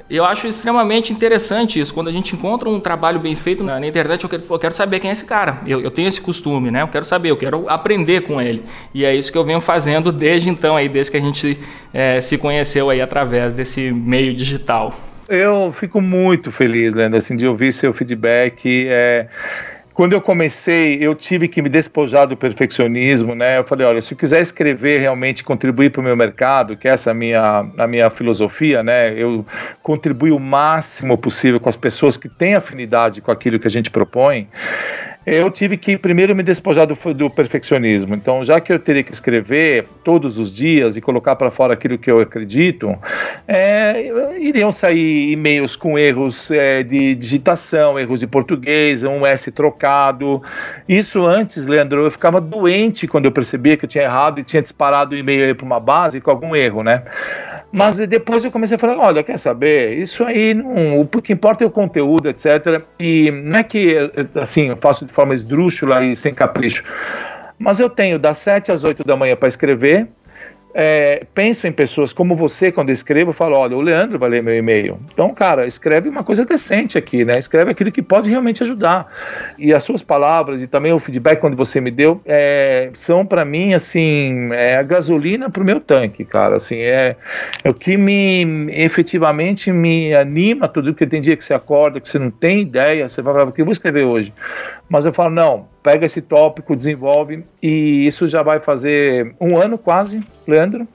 eu 0.08 0.24
acho 0.24 0.46
extremamente 0.46 1.12
interessante 1.12 1.80
isso. 1.80 1.92
Quando 1.92 2.08
a 2.08 2.12
gente 2.12 2.34
encontra 2.34 2.68
um 2.68 2.80
trabalho 2.80 3.18
bem 3.20 3.34
feito 3.34 3.62
na, 3.62 3.78
na 3.78 3.86
internet, 3.86 4.24
eu 4.24 4.30
quero, 4.30 4.44
eu 4.48 4.58
quero, 4.58 4.74
saber 4.74 5.00
quem 5.00 5.10
é 5.10 5.12
esse 5.12 5.24
cara. 5.24 5.58
Eu, 5.66 5.80
eu, 5.80 5.90
tenho 5.90 6.08
esse 6.08 6.20
costume, 6.20 6.70
né? 6.70 6.82
Eu 6.82 6.88
quero 6.88 7.04
saber, 7.04 7.30
eu 7.30 7.36
quero 7.36 7.68
aprender 7.68 8.22
com 8.22 8.40
ele. 8.40 8.62
E 8.92 9.04
é 9.04 9.14
isso 9.14 9.30
que 9.30 9.38
eu 9.38 9.44
venho 9.44 9.60
fazendo 9.60 10.10
desde 10.12 10.48
então, 10.48 10.76
aí, 10.76 10.88
desde 10.88 11.10
que 11.10 11.16
a 11.16 11.20
gente 11.20 11.58
é, 11.92 12.20
se 12.20 12.38
conheceu 12.38 12.90
aí 12.90 13.00
através 13.00 13.54
desse 13.54 13.90
meio 13.92 14.34
digital. 14.34 14.94
Eu 15.28 15.72
fico 15.72 16.00
muito 16.02 16.52
feliz, 16.52 16.94
Leandro, 16.94 17.16
assim, 17.16 17.34
de 17.34 17.46
ouvir 17.46 17.72
seu 17.72 17.92
feedback. 17.94 18.86
É 18.88 19.26
quando 19.94 20.12
eu 20.12 20.20
comecei, 20.20 20.98
eu 21.00 21.14
tive 21.14 21.46
que 21.46 21.62
me 21.62 21.68
despojar 21.68 22.26
do 22.26 22.36
perfeccionismo, 22.36 23.32
né? 23.32 23.58
Eu 23.58 23.64
falei, 23.64 23.86
olha, 23.86 24.02
se 24.02 24.12
eu 24.12 24.18
quiser 24.18 24.40
escrever 24.40 24.98
realmente, 24.98 25.44
contribuir 25.44 25.90
para 25.90 26.00
o 26.00 26.04
meu 26.04 26.16
mercado, 26.16 26.76
que 26.76 26.88
essa 26.88 27.10
é 27.10 27.12
a 27.12 27.14
minha, 27.14 27.64
a 27.78 27.86
minha 27.86 28.10
filosofia, 28.10 28.82
né? 28.82 29.14
Eu 29.16 29.46
contribuo 29.84 30.36
o 30.36 30.40
máximo 30.40 31.16
possível 31.16 31.60
com 31.60 31.68
as 31.68 31.76
pessoas 31.76 32.16
que 32.16 32.28
têm 32.28 32.56
afinidade 32.56 33.20
com 33.20 33.30
aquilo 33.30 33.60
que 33.60 33.68
a 33.68 33.70
gente 33.70 33.88
propõe 33.88 34.48
eu 35.26 35.50
tive 35.50 35.76
que 35.76 35.96
primeiro 35.96 36.34
me 36.34 36.42
despojar 36.42 36.86
do, 36.86 37.14
do, 37.14 37.30
perfeccionismo. 37.30 38.14
Então, 38.14 38.44
já 38.44 38.60
que 38.60 38.72
eu 38.72 38.78
teria 38.78 39.02
que 39.02 39.12
escrever 39.12 39.86
todos 40.02 40.38
os 40.38 40.52
dias 40.52 40.96
e 40.96 41.00
colocar 41.00 41.36
para 41.36 41.50
fora 41.50 41.72
aquilo 41.72 41.96
que 41.96 42.10
eu 42.10 42.20
acredito, 42.20 42.94
é, 43.48 44.38
iriam 44.38 44.70
sair 44.70 45.32
e-mails 45.32 45.76
com 45.76 45.98
erros 45.98 46.50
é, 46.50 46.82
de 46.82 47.14
digitação, 47.14 47.98
erros 47.98 48.20
de 48.20 48.26
português, 48.26 49.02
um 49.02 49.24
S 49.26 49.50
trocado. 49.50 50.42
Isso 50.88 51.24
antes, 51.24 51.66
Leandro, 51.66 52.04
eu 52.04 52.10
ficava 52.10 52.40
doente 52.40 53.06
quando 53.06 53.24
eu 53.24 53.32
percebia 53.32 53.76
que 53.76 53.84
eu 53.84 53.88
tinha 53.88 54.04
errado 54.04 54.40
e 54.40 54.44
tinha 54.44 54.60
disparado 54.60 55.14
o 55.14 55.18
e-mail 55.18 55.54
para 55.54 55.64
uma 55.64 55.80
base 55.80 56.20
com 56.20 56.30
algum 56.30 56.54
erro, 56.54 56.82
né? 56.82 57.02
Mas 57.76 57.98
depois 57.98 58.44
eu 58.44 58.52
comecei 58.52 58.76
a 58.76 58.78
falar, 58.78 58.96
olha, 58.98 59.20
quer 59.24 59.36
saber? 59.36 59.98
Isso 59.98 60.22
aí, 60.22 60.54
não, 60.54 61.00
o 61.00 61.06
que 61.08 61.32
importa 61.32 61.64
é 61.64 61.66
o 61.66 61.70
conteúdo, 61.70 62.28
etc. 62.28 62.84
E 63.00 63.32
não 63.32 63.58
é 63.58 63.64
que, 63.64 63.96
assim, 64.40 64.68
eu 64.68 64.76
faço 64.76 65.04
de 65.04 65.12
forma 65.12 65.34
esdrúxula 65.34 66.04
e 66.04 66.14
sem 66.14 66.32
capricho. 66.32 66.84
Mas 67.58 67.80
eu 67.80 67.90
tenho 67.90 68.16
das 68.16 68.38
7 68.38 68.70
às 68.70 68.84
8 68.84 69.02
da 69.02 69.16
manhã 69.16 69.34
para 69.34 69.48
escrever, 69.48 70.06
é, 70.74 71.24
penso 71.32 71.68
em 71.68 71.72
pessoas 71.72 72.12
como 72.12 72.34
você 72.34 72.72
quando 72.72 72.88
eu 72.88 72.92
escrevo, 72.92 73.30
eu 73.30 73.34
falo, 73.34 73.56
olha, 73.56 73.76
o 73.76 73.80
Leandro 73.80 74.18
vai 74.18 74.28
ler 74.28 74.42
meu 74.42 74.56
e-mail. 74.56 74.98
Então, 75.12 75.32
cara, 75.32 75.66
escreve 75.66 76.08
uma 76.08 76.24
coisa 76.24 76.44
decente 76.44 76.98
aqui, 76.98 77.24
né? 77.24 77.38
Escreve 77.38 77.70
aquilo 77.70 77.92
que 77.92 78.02
pode 78.02 78.28
realmente 78.28 78.62
ajudar. 78.64 79.06
E 79.56 79.72
as 79.72 79.84
suas 79.84 80.02
palavras 80.02 80.62
e 80.62 80.66
também 80.66 80.92
o 80.92 80.98
feedback 80.98 81.40
quando 81.40 81.56
você 81.56 81.80
me 81.80 81.92
deu 81.92 82.20
é, 82.26 82.90
são 82.92 83.24
para 83.24 83.44
mim 83.44 83.72
assim 83.72 84.48
é 84.52 84.76
a 84.76 84.82
gasolina 84.82 85.48
pro 85.48 85.64
meu 85.64 85.78
tanque, 85.78 86.24
cara. 86.24 86.56
Assim 86.56 86.78
é, 86.78 87.16
é 87.62 87.68
o 87.68 87.74
que 87.74 87.96
me 87.96 88.66
efetivamente 88.70 89.70
me 89.70 90.12
anima 90.12 90.66
tudo 90.66 90.92
que 90.92 91.06
tem 91.06 91.20
dia 91.20 91.36
que 91.36 91.44
você 91.44 91.54
acorda 91.54 92.00
que 92.00 92.08
você 92.08 92.18
não 92.18 92.30
tem 92.30 92.62
ideia, 92.62 93.08
você 93.08 93.22
vai 93.22 93.44
o 93.44 93.52
que 93.52 93.60
eu 93.60 93.64
vou 93.64 93.72
escrever 93.72 94.04
hoje. 94.04 94.32
Mas 94.88 95.06
eu 95.06 95.12
falo 95.12 95.30
não, 95.30 95.68
pega 95.84 96.06
esse 96.06 96.22
tópico, 96.22 96.74
desenvolve, 96.74 97.44
e 97.62 98.06
isso 98.06 98.26
já 98.26 98.42
vai 98.42 98.58
fazer 98.58 99.34
um 99.38 99.58
ano 99.58 99.76
quase, 99.76 100.20
Leandro, 100.48 100.88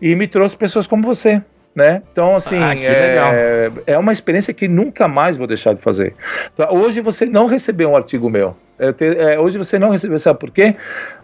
e 0.00 0.14
me 0.14 0.26
trouxe 0.28 0.54
pessoas 0.54 0.86
como 0.86 1.02
você, 1.02 1.42
né? 1.74 2.02
Então, 2.12 2.36
assim, 2.36 2.58
ah, 2.58 2.74
é, 2.74 3.72
é, 3.86 3.98
uma 3.98 4.12
experiência 4.12 4.52
que 4.52 4.68
nunca 4.68 5.08
mais 5.08 5.38
vou 5.38 5.46
deixar 5.46 5.72
de 5.72 5.80
fazer. 5.80 6.12
Então, 6.52 6.70
hoje 6.74 7.00
você 7.00 7.24
não 7.24 7.46
recebeu 7.46 7.88
um 7.88 7.96
artigo 7.96 8.28
meu. 8.28 8.54
Te, 8.90 9.04
é, 9.04 9.38
hoje 9.38 9.58
você 9.58 9.78
não 9.78 9.90
recebeu, 9.90 10.18
sabe 10.18 10.40
por 10.40 10.50
quê? 10.50 10.74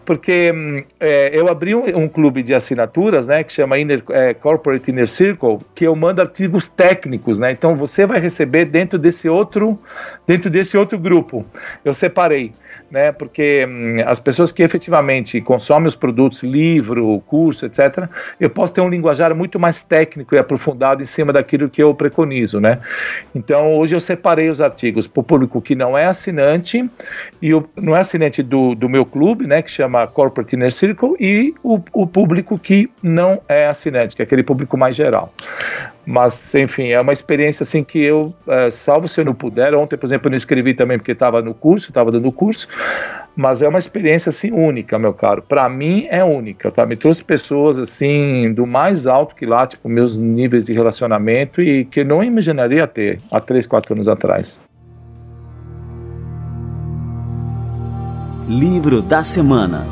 Porque 0.05 0.51
hum, 0.53 0.83
é, 0.99 1.37
eu 1.37 1.49
abri 1.49 1.75
um, 1.75 1.85
um, 1.97 2.07
clube 2.07 2.41
de 2.41 2.53
assinaturas, 2.53 3.27
né, 3.27 3.43
que 3.43 3.51
chama 3.51 3.77
Inner, 3.77 4.01
é, 4.11 4.33
Corporate 4.33 4.91
Inner 4.91 5.07
Circle, 5.07 5.59
que 5.75 5.85
eu 5.85 5.95
mando 5.95 6.21
artigos 6.21 6.67
técnicos, 6.67 7.39
né? 7.39 7.51
Então 7.51 7.75
você 7.75 8.05
vai 8.05 8.19
receber 8.19 8.65
dentro 8.65 8.97
desse 8.97 9.27
outro, 9.27 9.77
dentro 10.25 10.49
desse 10.49 10.77
outro 10.77 10.97
grupo. 10.97 11.45
Eu 11.83 11.93
separei 11.93 12.53
né? 12.89 13.11
Porque 13.11 13.65
hum, 13.65 13.95
as 14.05 14.19
pessoas 14.19 14.51
que 14.51 14.63
efetivamente 14.63 15.39
consomem 15.41 15.87
os 15.87 15.95
produtos, 15.95 16.43
livro, 16.43 17.21
curso, 17.27 17.65
etc., 17.65 18.07
eu 18.39 18.49
posso 18.49 18.73
ter 18.73 18.81
um 18.81 18.89
linguajar 18.89 19.33
muito 19.35 19.59
mais 19.59 19.83
técnico 19.83 20.35
e 20.35 20.37
aprofundado 20.37 21.01
em 21.01 21.05
cima 21.05 21.31
daquilo 21.31 21.69
que 21.69 21.81
eu 21.81 21.93
preconizo, 21.93 22.59
né? 22.59 22.77
Então, 23.33 23.75
hoje 23.77 23.95
eu 23.95 23.99
separei 23.99 24.49
os 24.49 24.59
artigos 24.59 25.07
para 25.07 25.21
o 25.21 25.23
público 25.23 25.61
que 25.61 25.75
não 25.75 25.97
é 25.97 26.05
assinante 26.05 26.89
e 27.41 27.48
o, 27.53 27.63
não 27.75 27.95
é 27.95 27.99
assinante 27.99 28.43
do, 28.43 28.75
do 28.75 28.89
meu 28.89 29.05
clube, 29.05 29.47
né? 29.47 29.61
Que 29.61 29.71
chama 29.71 30.05
Corporate 30.07 30.55
Inner 30.55 30.71
Circle 30.71 31.15
e 31.19 31.53
o, 31.63 31.79
o 31.93 32.07
público 32.07 32.57
que 32.57 32.89
não 33.01 33.41
é 33.47 33.65
assinante, 33.67 34.15
que 34.15 34.21
é 34.21 34.25
aquele 34.25 34.43
público 34.43 34.77
mais 34.77 34.95
geral. 34.95 35.33
Mas, 36.05 36.55
enfim, 36.55 36.87
é 36.87 36.99
uma 36.99 37.13
experiência 37.13 37.63
assim 37.63 37.83
que 37.83 37.99
eu, 37.99 38.33
é, 38.47 38.69
salvo 38.69 39.07
se 39.07 39.21
eu 39.21 39.25
não 39.25 39.35
puder, 39.35 39.75
ontem, 39.75 39.95
por 39.95 40.07
exemplo, 40.07 40.27
eu 40.27 40.31
não 40.31 40.37
escrevi 40.37 40.73
também 40.73 40.97
porque 40.97 41.11
estava 41.11 41.41
no 41.41 41.53
curso, 41.53 41.89
estava 41.89 42.11
dando 42.11 42.31
curso, 42.31 42.67
mas 43.35 43.61
é 43.61 43.67
uma 43.67 43.77
experiência 43.77 44.29
assim 44.29 44.51
única, 44.51 44.97
meu 44.97 45.13
caro. 45.13 45.41
Para 45.41 45.69
mim 45.69 46.07
é 46.09 46.23
única, 46.23 46.71
tá? 46.71 46.85
Me 46.85 46.97
trouxe 46.97 47.23
pessoas 47.23 47.77
assim 47.77 48.51
do 48.53 48.65
mais 48.65 49.07
alto 49.07 49.35
que 49.35 49.45
lá, 49.45 49.67
tipo 49.67 49.87
meus 49.87 50.17
níveis 50.17 50.65
de 50.65 50.73
relacionamento 50.73 51.61
e 51.61 51.85
que 51.85 52.01
eu 52.01 52.05
não 52.05 52.23
imaginaria 52.23 52.87
ter 52.87 53.21
há 53.31 53.39
3, 53.39 53.67
4 53.67 53.93
anos 53.93 54.07
atrás. 54.07 54.59
Livro 58.49 58.99
da 59.03 59.23
semana. 59.23 59.85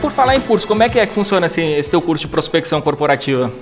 por 0.00 0.10
falar 0.10 0.34
em 0.34 0.40
curso, 0.40 0.66
como 0.66 0.82
é 0.82 0.88
que 0.88 0.98
é 0.98 1.06
que 1.06 1.14
funciona 1.14 1.46
esse, 1.46 1.62
esse 1.62 1.88
teu 1.88 2.02
curso 2.02 2.26
de 2.26 2.32
prospecção 2.32 2.80
corporativa? 2.80 3.52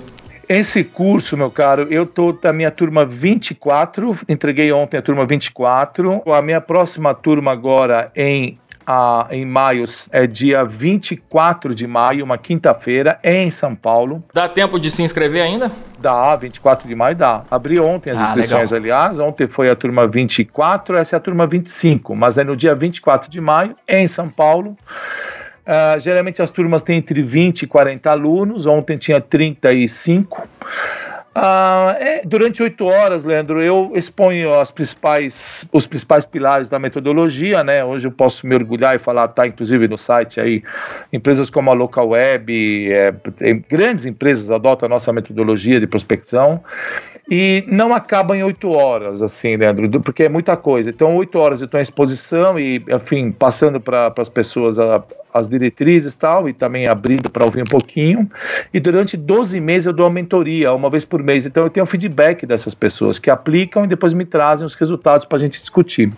Esse 0.49 0.83
curso, 0.83 1.37
meu 1.37 1.51
caro, 1.51 1.83
eu 1.91 2.05
tô 2.05 2.33
da 2.33 2.51
minha 2.51 2.71
turma 2.71 3.05
24, 3.05 4.17
entreguei 4.27 4.71
ontem 4.71 4.97
a 4.97 5.01
turma 5.01 5.25
24. 5.25 6.23
A 6.25 6.41
minha 6.41 6.59
próxima 6.59 7.13
turma 7.13 7.51
agora 7.51 8.11
em 8.15 8.57
a, 8.85 9.27
em 9.31 9.45
maio, 9.45 9.85
é 10.11 10.25
dia 10.27 10.63
24 10.63 11.73
de 11.73 11.87
maio, 11.87 12.23
uma 12.23 12.37
quinta-feira, 12.37 13.19
em 13.23 13.49
São 13.51 13.75
Paulo. 13.75 14.23
Dá 14.33 14.47
tempo 14.47 14.79
de 14.79 14.89
se 14.89 15.03
inscrever 15.03 15.41
ainda? 15.41 15.71
Dá, 15.99 16.35
24 16.35 16.87
de 16.87 16.95
maio 16.95 17.15
dá. 17.15 17.43
Abri 17.49 17.79
ontem 17.79 18.11
as 18.11 18.19
ah, 18.19 18.23
inscrições, 18.23 18.71
legal. 18.71 18.99
aliás. 18.99 19.19
Ontem 19.19 19.47
foi 19.47 19.69
a 19.69 19.75
turma 19.75 20.07
24, 20.07 20.97
essa 20.97 21.15
é 21.15 21.17
a 21.17 21.19
turma 21.19 21.45
25, 21.45 22.15
mas 22.15 22.37
é 22.37 22.43
no 22.43 22.55
dia 22.55 22.73
24 22.73 23.29
de 23.29 23.39
maio, 23.39 23.75
em 23.87 24.07
São 24.07 24.29
Paulo. 24.29 24.75
Uh, 25.61 25.99
geralmente 25.99 26.41
as 26.41 26.49
turmas 26.49 26.81
têm 26.81 26.97
entre 26.97 27.21
20 27.21 27.63
e 27.63 27.67
40 27.67 28.09
alunos, 28.09 28.65
ontem 28.65 28.97
tinha 28.97 29.21
35. 29.21 30.47
Uh, 31.33 31.95
é, 31.97 32.21
durante 32.25 32.61
oito 32.61 32.85
horas, 32.85 33.23
Leandro, 33.23 33.61
eu 33.61 33.93
exponho 33.95 34.53
as 34.53 34.69
principais, 34.69 35.65
os 35.71 35.87
principais 35.87 36.25
pilares 36.25 36.67
da 36.67 36.77
metodologia, 36.77 37.63
né? 37.63 37.85
Hoje 37.85 38.05
eu 38.05 38.11
posso 38.11 38.45
me 38.45 38.53
orgulhar 38.53 38.95
e 38.95 38.99
falar, 38.99 39.29
tá 39.29 39.47
inclusive 39.47 39.87
no 39.87 39.97
site 39.97 40.41
aí, 40.41 40.61
empresas 41.11 41.49
como 41.49 41.71
a 41.71 41.73
Local 41.73 42.09
Web, 42.09 42.91
é, 42.91 43.13
grandes 43.69 44.05
empresas 44.05 44.51
adotam 44.51 44.87
a 44.87 44.89
nossa 44.89 45.13
metodologia 45.13 45.79
de 45.79 45.87
prospecção 45.87 46.61
e 47.33 47.63
não 47.65 47.95
acaba 47.95 48.35
em 48.35 48.43
oito 48.43 48.69
horas, 48.69 49.23
assim, 49.23 49.55
Leandro, 49.55 50.01
porque 50.01 50.23
é 50.23 50.29
muita 50.29 50.57
coisa. 50.57 50.89
Então, 50.89 51.15
oito 51.15 51.39
horas 51.39 51.61
eu 51.61 51.65
estou 51.65 51.79
em 51.79 51.81
exposição 51.81 52.59
e, 52.59 52.83
enfim, 52.89 53.31
passando 53.31 53.79
para 53.79 54.13
as 54.17 54.27
pessoas 54.27 54.77
a, 54.77 55.01
as 55.33 55.47
diretrizes 55.47 56.13
e 56.13 56.17
tal, 56.17 56.49
e 56.49 56.53
também 56.53 56.87
abrindo 56.87 57.31
para 57.31 57.45
ouvir 57.45 57.61
um 57.61 57.65
pouquinho. 57.65 58.29
E 58.73 58.81
durante 58.81 59.15
12 59.15 59.61
meses 59.61 59.85
eu 59.85 59.93
dou 59.93 60.07
uma 60.07 60.11
mentoria, 60.11 60.73
uma 60.73 60.89
vez 60.89 61.05
por 61.05 61.23
mês. 61.23 61.45
Então 61.45 61.63
eu 61.63 61.69
tenho 61.69 61.85
feedback 61.85 62.45
dessas 62.45 62.73
pessoas 62.73 63.17
que 63.17 63.29
aplicam 63.29 63.85
e 63.85 63.87
depois 63.87 64.13
me 64.13 64.25
trazem 64.25 64.65
os 64.65 64.75
resultados 64.75 65.25
para 65.25 65.37
a 65.37 65.39
gente 65.39 65.57
discutir. 65.61 66.11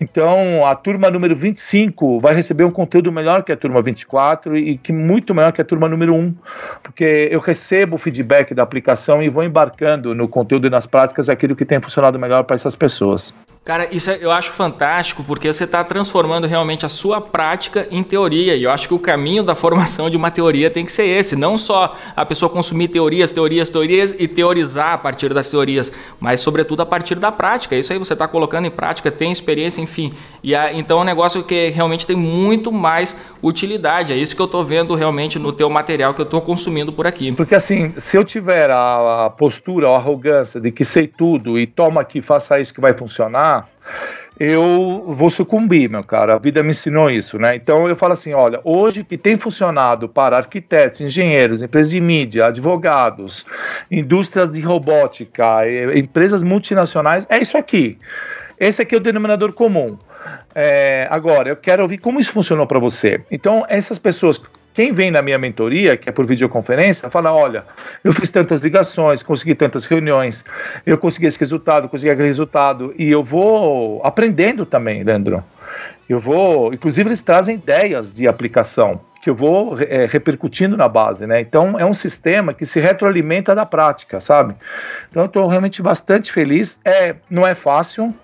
Então, 0.00 0.66
a 0.66 0.74
turma 0.74 1.10
número 1.10 1.36
25 1.36 2.20
vai 2.20 2.34
receber 2.34 2.64
um 2.64 2.70
conteúdo 2.70 3.12
melhor 3.12 3.42
que 3.42 3.52
a 3.52 3.56
turma 3.56 3.80
24 3.80 4.56
e 4.56 4.76
que 4.76 4.92
muito 4.92 5.34
melhor 5.34 5.52
que 5.52 5.60
a 5.60 5.64
turma 5.64 5.88
número 5.88 6.14
1, 6.14 6.34
porque 6.82 7.28
eu 7.30 7.40
recebo 7.40 7.96
o 7.96 7.98
feedback 7.98 8.54
da 8.54 8.62
aplicação 8.62 9.22
e 9.22 9.28
vou 9.28 9.44
embarcando 9.44 10.14
no 10.14 10.28
conteúdo 10.28 10.66
e 10.66 10.70
nas 10.70 10.86
práticas 10.86 11.28
aquilo 11.28 11.54
que 11.54 11.64
tem 11.64 11.80
funcionado 11.80 12.18
melhor 12.18 12.44
para 12.44 12.56
essas 12.56 12.74
pessoas. 12.74 13.34
Cara, 13.64 13.88
isso 13.90 14.10
é, 14.10 14.18
eu 14.20 14.30
acho 14.30 14.50
fantástico 14.50 15.24
porque 15.24 15.50
você 15.50 15.64
está 15.64 15.82
transformando 15.82 16.46
realmente 16.46 16.84
a 16.84 16.88
sua 16.88 17.18
prática 17.18 17.88
em 17.90 18.02
teoria. 18.02 18.54
E 18.54 18.64
eu 18.64 18.70
acho 18.70 18.86
que 18.86 18.92
o 18.92 18.98
caminho 18.98 19.42
da 19.42 19.54
formação 19.54 20.10
de 20.10 20.18
uma 20.18 20.30
teoria 20.30 20.68
tem 20.68 20.84
que 20.84 20.92
ser 20.92 21.06
esse. 21.06 21.34
Não 21.34 21.56
só 21.56 21.96
a 22.14 22.26
pessoa 22.26 22.50
consumir 22.50 22.88
teorias, 22.88 23.30
teorias, 23.30 23.70
teorias 23.70 24.14
e 24.18 24.28
teorizar 24.28 24.92
a 24.92 24.98
partir 24.98 25.32
das 25.32 25.50
teorias, 25.50 25.90
mas 26.20 26.40
sobretudo 26.40 26.82
a 26.82 26.86
partir 26.86 27.14
da 27.14 27.32
prática. 27.32 27.74
Isso 27.74 27.90
aí 27.90 27.98
você 27.98 28.12
está 28.12 28.28
colocando 28.28 28.66
em 28.66 28.70
prática, 28.70 29.10
tem 29.10 29.32
experiência, 29.32 29.80
enfim. 29.80 30.12
E 30.42 30.54
a, 30.54 30.70
então 30.74 30.98
é 30.98 31.00
um 31.00 31.04
negócio 31.04 31.42
que 31.42 31.70
realmente 31.70 32.06
tem 32.06 32.16
muito 32.16 32.70
mais 32.70 33.16
utilidade. 33.42 34.12
É 34.12 34.16
isso 34.16 34.36
que 34.36 34.42
eu 34.42 34.46
estou 34.46 34.62
vendo 34.62 34.94
realmente 34.94 35.38
no 35.38 35.54
teu 35.54 35.70
material 35.70 36.12
que 36.12 36.20
eu 36.20 36.24
estou 36.24 36.42
consumindo 36.42 36.92
por 36.92 37.06
aqui. 37.06 37.32
Porque 37.32 37.54
assim, 37.54 37.94
se 37.96 38.14
eu 38.14 38.24
tiver 38.24 38.70
a 38.70 39.30
postura, 39.30 39.88
a 39.88 39.96
arrogância 39.96 40.60
de 40.60 40.70
que 40.70 40.84
sei 40.84 41.06
tudo 41.06 41.58
e 41.58 41.66
toma 41.66 42.02
aqui, 42.02 42.20
faça 42.20 42.60
isso 42.60 42.74
que 42.74 42.80
vai 42.82 42.92
funcionar 42.92 43.53
eu 44.38 45.04
vou 45.08 45.30
sucumbir, 45.30 45.88
meu 45.88 46.02
cara. 46.02 46.34
A 46.34 46.38
vida 46.38 46.62
me 46.62 46.70
ensinou 46.70 47.08
isso, 47.08 47.38
né? 47.38 47.54
Então 47.54 47.88
eu 47.88 47.94
falo 47.94 48.14
assim: 48.14 48.32
olha, 48.32 48.60
hoje 48.64 49.04
que 49.04 49.16
tem 49.16 49.36
funcionado 49.36 50.08
para 50.08 50.36
arquitetos, 50.36 51.00
engenheiros, 51.00 51.62
empresas 51.62 51.92
de 51.92 52.00
mídia, 52.00 52.46
advogados, 52.46 53.46
indústrias 53.90 54.50
de 54.50 54.60
robótica, 54.60 55.62
empresas 55.94 56.42
multinacionais, 56.42 57.26
é 57.28 57.38
isso 57.38 57.56
aqui. 57.56 57.98
Esse 58.58 58.82
aqui 58.82 58.94
é 58.94 58.98
o 58.98 59.00
denominador 59.00 59.52
comum. 59.52 59.96
É, 60.54 61.06
agora, 61.10 61.48
eu 61.48 61.56
quero 61.56 61.82
ouvir 61.82 61.98
como 61.98 62.18
isso 62.18 62.32
funcionou 62.32 62.66
para 62.66 62.78
você. 62.78 63.20
Então, 63.30 63.64
essas 63.68 63.98
pessoas 63.98 64.40
quem 64.74 64.92
vem 64.92 65.10
na 65.10 65.22
minha 65.22 65.38
mentoria, 65.38 65.96
que 65.96 66.08
é 66.08 66.12
por 66.12 66.26
videoconferência, 66.26 67.08
fala: 67.08 67.32
olha, 67.32 67.64
eu 68.02 68.12
fiz 68.12 68.28
tantas 68.30 68.60
ligações, 68.60 69.22
consegui 69.22 69.54
tantas 69.54 69.86
reuniões, 69.86 70.44
eu 70.84 70.98
consegui 70.98 71.26
esse 71.26 71.38
resultado, 71.38 71.88
consegui 71.88 72.10
aquele 72.10 72.26
resultado, 72.26 72.92
e 72.98 73.08
eu 73.08 73.22
vou 73.22 74.04
aprendendo 74.04 74.66
também, 74.66 75.04
Leandro. 75.04 75.42
Eu 76.08 76.18
vou, 76.18 76.74
inclusive 76.74 77.08
eles 77.08 77.22
trazem 77.22 77.54
ideias 77.54 78.12
de 78.12 78.28
aplicação 78.28 79.00
que 79.22 79.30
eu 79.30 79.34
vou 79.34 79.78
é, 79.80 80.04
repercutindo 80.04 80.76
na 80.76 80.86
base, 80.86 81.26
né? 81.26 81.40
Então 81.40 81.78
é 81.80 81.86
um 81.86 81.94
sistema 81.94 82.52
que 82.52 82.66
se 82.66 82.78
retroalimenta 82.78 83.54
da 83.54 83.64
prática, 83.64 84.20
sabe? 84.20 84.54
Então 85.08 85.22
eu 85.22 85.26
estou 85.26 85.46
realmente 85.46 85.80
bastante 85.80 86.30
feliz. 86.30 86.78
É, 86.84 87.14
não 87.30 87.46
é 87.46 87.54
fácil, 87.54 88.14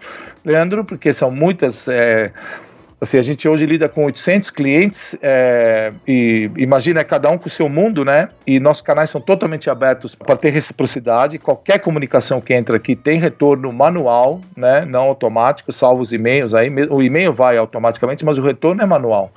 Leandro, 0.44 0.84
porque 0.84 1.10
são 1.14 1.30
muitas 1.30 1.88
é, 1.88 2.30
Assim, 3.00 3.16
a 3.16 3.22
gente 3.22 3.48
hoje 3.48 3.64
lida 3.64 3.88
com 3.88 4.04
800 4.04 4.50
clientes 4.50 5.16
é, 5.22 5.90
e 6.06 6.50
imagina 6.58 7.02
cada 7.02 7.30
um 7.30 7.38
com 7.38 7.46
o 7.46 7.50
seu 7.50 7.66
mundo, 7.66 8.04
né? 8.04 8.28
E 8.46 8.60
nossos 8.60 8.82
canais 8.82 9.08
são 9.08 9.22
totalmente 9.22 9.70
abertos 9.70 10.14
para 10.14 10.36
ter 10.36 10.50
reciprocidade. 10.50 11.38
Qualquer 11.38 11.78
comunicação 11.78 12.42
que 12.42 12.52
entra 12.52 12.76
aqui 12.76 12.94
tem 12.94 13.18
retorno 13.18 13.72
manual, 13.72 14.42
né? 14.54 14.84
Não 14.84 15.04
automático, 15.04 15.72
salvo 15.72 16.02
os 16.02 16.12
e-mails 16.12 16.52
aí. 16.52 16.70
O 16.90 17.02
e-mail 17.02 17.32
vai 17.32 17.56
automaticamente, 17.56 18.22
mas 18.22 18.36
o 18.36 18.42
retorno 18.42 18.82
é 18.82 18.86
manual. 18.86 19.32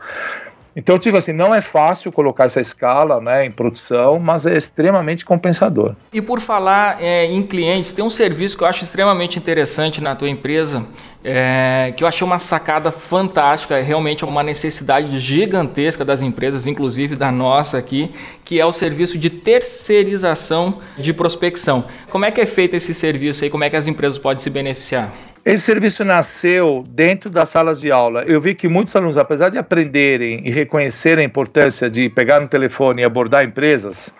Então, 0.76 0.98
tipo 0.98 1.16
assim, 1.16 1.32
não 1.32 1.54
é 1.54 1.62
fácil 1.62 2.12
colocar 2.12 2.46
essa 2.46 2.60
escala 2.60 3.22
né, 3.22 3.46
em 3.46 3.52
produção, 3.52 4.18
mas 4.18 4.46
é 4.46 4.58
extremamente 4.58 5.24
compensador. 5.24 5.96
E 6.12 6.20
por 6.20 6.40
falar 6.40 7.02
é, 7.02 7.26
em 7.26 7.44
clientes, 7.44 7.92
tem 7.92 8.04
um 8.04 8.10
serviço 8.10 8.58
que 8.58 8.64
eu 8.64 8.68
acho 8.68 8.84
extremamente 8.84 9.38
interessante 9.38 10.02
na 10.02 10.16
tua 10.16 10.30
empresa, 10.30 10.84
é, 11.24 11.94
que 11.96 12.04
eu 12.04 12.08
achei 12.08 12.26
uma 12.26 12.40
sacada 12.40 12.92
fantástica, 12.92 13.78
é 13.78 13.82
realmente 13.82 14.26
uma 14.26 14.44
necessidade 14.44 15.18
gigantesca 15.20 16.04
das 16.04 16.22
empresas, 16.22 16.68
inclusive 16.68 17.16
da 17.16 17.32
nossa 17.32 17.78
aqui, 17.78 18.12
que 18.44 18.60
é 18.60 18.66
o 18.66 18.72
serviço 18.72 19.18
de 19.18 19.30
terceirização 19.30 20.80
de 20.98 21.14
prospecção. 21.14 21.86
Como 22.10 22.26
é 22.26 22.32
que 22.32 22.42
é 22.42 22.46
feito 22.46 22.76
esse 22.76 22.94
serviço 22.94 23.44
aí? 23.44 23.50
Como 23.50 23.64
é 23.64 23.70
que 23.70 23.76
as 23.76 23.88
empresas 23.88 24.18
podem 24.18 24.44
se 24.44 24.50
beneficiar? 24.50 25.14
Esse 25.46 25.66
serviço 25.66 26.06
nasceu 26.06 26.86
dentro 26.88 27.30
das 27.30 27.50
salas 27.50 27.82
de 27.82 27.92
aula. 27.92 28.24
Eu 28.24 28.40
vi 28.40 28.56
que 28.56 28.70
muitos 28.70 28.96
alunos, 28.96 29.18
apesar 29.18 29.50
de 29.50 29.58
aprenderem 29.58 30.42
e 30.48 30.50
reconhecerem 30.50 31.26
a 31.26 31.28
importância 31.28 31.90
de 31.90 32.08
pegar 32.08 32.42
um 32.42 32.48
telefone 32.48 33.02
e 33.02 33.06
abordar 33.06 33.44
empresas, 33.44 34.14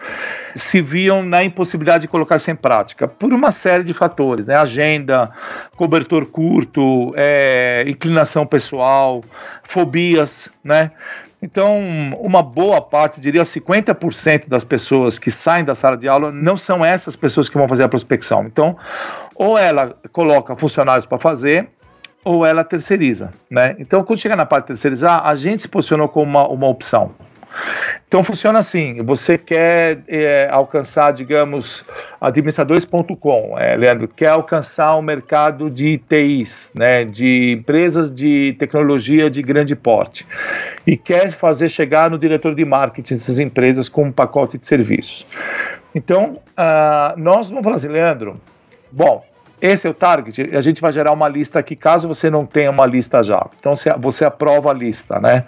se 0.54 0.82
viam 0.82 1.24
na 1.24 1.42
impossibilidade 1.42 2.02
de 2.02 2.08
colocar 2.10 2.36
isso 2.36 2.52
em 2.52 2.56
prática 2.56 3.08
por 3.08 3.34
uma 3.34 3.52
série 3.52 3.86
de 3.86 3.94
fatores, 3.94 4.48
né? 4.48 4.58
Agenda, 4.58 5.32
cobertor 5.78 6.26
curto, 6.26 7.14
é, 7.16 7.86
inclinação 7.88 8.46
pessoal, 8.46 9.24
fobias, 9.64 10.52
né? 10.62 10.92
Então, 11.42 11.78
uma 12.20 12.42
boa 12.42 12.82
parte, 12.82 13.20
diria 13.20 13.42
50% 13.42 14.48
das 14.48 14.64
pessoas 14.64 15.20
que 15.20 15.30
saem 15.30 15.66
da 15.66 15.76
sala 15.76 15.98
de 15.98 16.08
aula 16.08 16.32
não 16.32 16.56
são 16.56 16.86
essas 16.86 17.18
pessoas 17.18 17.50
que 17.50 17.58
vão 17.58 17.68
fazer 17.68 17.84
a 17.84 17.90
prospecção. 17.90 18.46
Então, 18.46 18.78
ou 19.36 19.58
ela 19.58 19.96
coloca 20.12 20.56
funcionários 20.56 21.06
para 21.06 21.20
fazer, 21.20 21.70
ou 22.24 22.46
ela 22.46 22.64
terceiriza, 22.64 23.34
né? 23.50 23.76
Então, 23.80 24.04
quando 24.04 24.20
chega 24.20 24.36
na 24.36 24.46
parte 24.46 24.66
de 24.66 24.68
terceirizar, 24.68 25.26
a 25.26 25.36
gente 25.36 25.64
se 25.64 25.68
posicionou 25.68 26.08
como 26.08 26.26
uma, 26.26 26.48
uma 26.48 26.68
opção. 26.68 27.12
Então 28.08 28.24
funciona 28.24 28.60
assim: 28.60 29.02
você 29.04 29.38
quer 29.38 30.00
é, 30.08 30.48
alcançar, 30.52 31.12
digamos, 31.12 31.86
administradores.com, 32.20 33.58
é, 33.58 33.76
Leandro, 33.76 34.08
quer 34.08 34.30
alcançar 34.30 34.96
o 34.96 35.02
mercado 35.02 35.70
de 35.70 35.98
TIs, 35.98 36.74
né, 36.76 37.06
de 37.06 37.54
empresas 37.54 38.14
de 38.14 38.56
tecnologia 38.60 39.30
de 39.30 39.42
grande 39.42 39.76
porte, 39.76 40.28
e 40.86 40.96
quer 40.96 41.32
fazer 41.32 41.70
chegar 41.70 42.10
no 42.10 42.18
diretor 42.18 42.56
de 42.56 42.66
marketing 42.66 43.14
dessas 43.16 43.40
empresas 43.40 43.90
com 43.90 44.06
um 44.06 44.12
pacote 44.12 44.58
de 44.58 44.68
serviços. 44.68 45.26
Então, 45.96 46.40
uh, 46.58 47.18
nós 47.18 47.50
vamos 47.50 47.64
falar 47.64 47.76
assim, 47.76 47.88
Leandro, 47.88 48.36
bom, 48.94 49.26
esse 49.62 49.88
é 49.88 49.90
o 49.90 49.94
target, 49.94 50.56
a 50.56 50.62
gente 50.62 50.82
vai 50.82 50.92
gerar 50.92 51.12
uma 51.12 51.28
lista 51.28 51.60
aqui, 51.60 51.76
caso 51.76 52.08
você 52.08 52.30
não 52.30 52.46
tenha 52.46 52.70
uma 52.70 52.86
lista 52.86 53.24
já. 53.24 53.46
Então, 53.60 53.74
você, 54.00 54.26
aprova 54.26 54.72
a 54.72 54.74
lista, 54.74 55.20
né? 55.20 55.46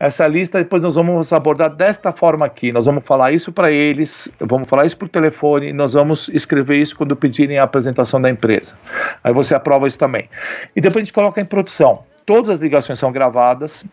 essa 0.00 0.28
lista, 0.28 0.58
depois 0.58 0.80
nós 0.80 0.94
vamos 0.94 1.32
abordar 1.32 1.70
desta 1.70 2.12
forma 2.12 2.46
aqui. 2.46 2.70
Nós 2.70 2.86
vamos 2.86 3.04
falar 3.04 3.32
isso 3.32 3.50
para 3.50 3.72
eles, 3.72 4.30
vamos 4.38 4.68
falar 4.68 4.86
isso 4.86 4.96
por 4.96 5.08
telefone, 5.08 5.72
nós 5.72 5.94
vamos 5.94 6.28
escrever 6.28 6.76
isso 6.76 6.94
quando 6.94 7.16
pedirem 7.16 7.58
a 7.58 7.64
apresentação 7.64 8.20
da 8.20 8.30
empresa. 8.30 8.78
Aí 9.24 9.32
você 9.32 9.54
aprova 9.54 9.88
isso 9.88 9.98
também. 9.98 10.28
E 10.76 10.80
depois 10.80 11.02
a 11.02 11.04
gente 11.04 11.12
coloca 11.12 11.40
em 11.40 11.44
produção. 11.44 12.04
Todas 12.24 12.50
as 12.50 12.60
ligações 12.60 12.98
são 12.98 13.10
gravadas. 13.10 13.84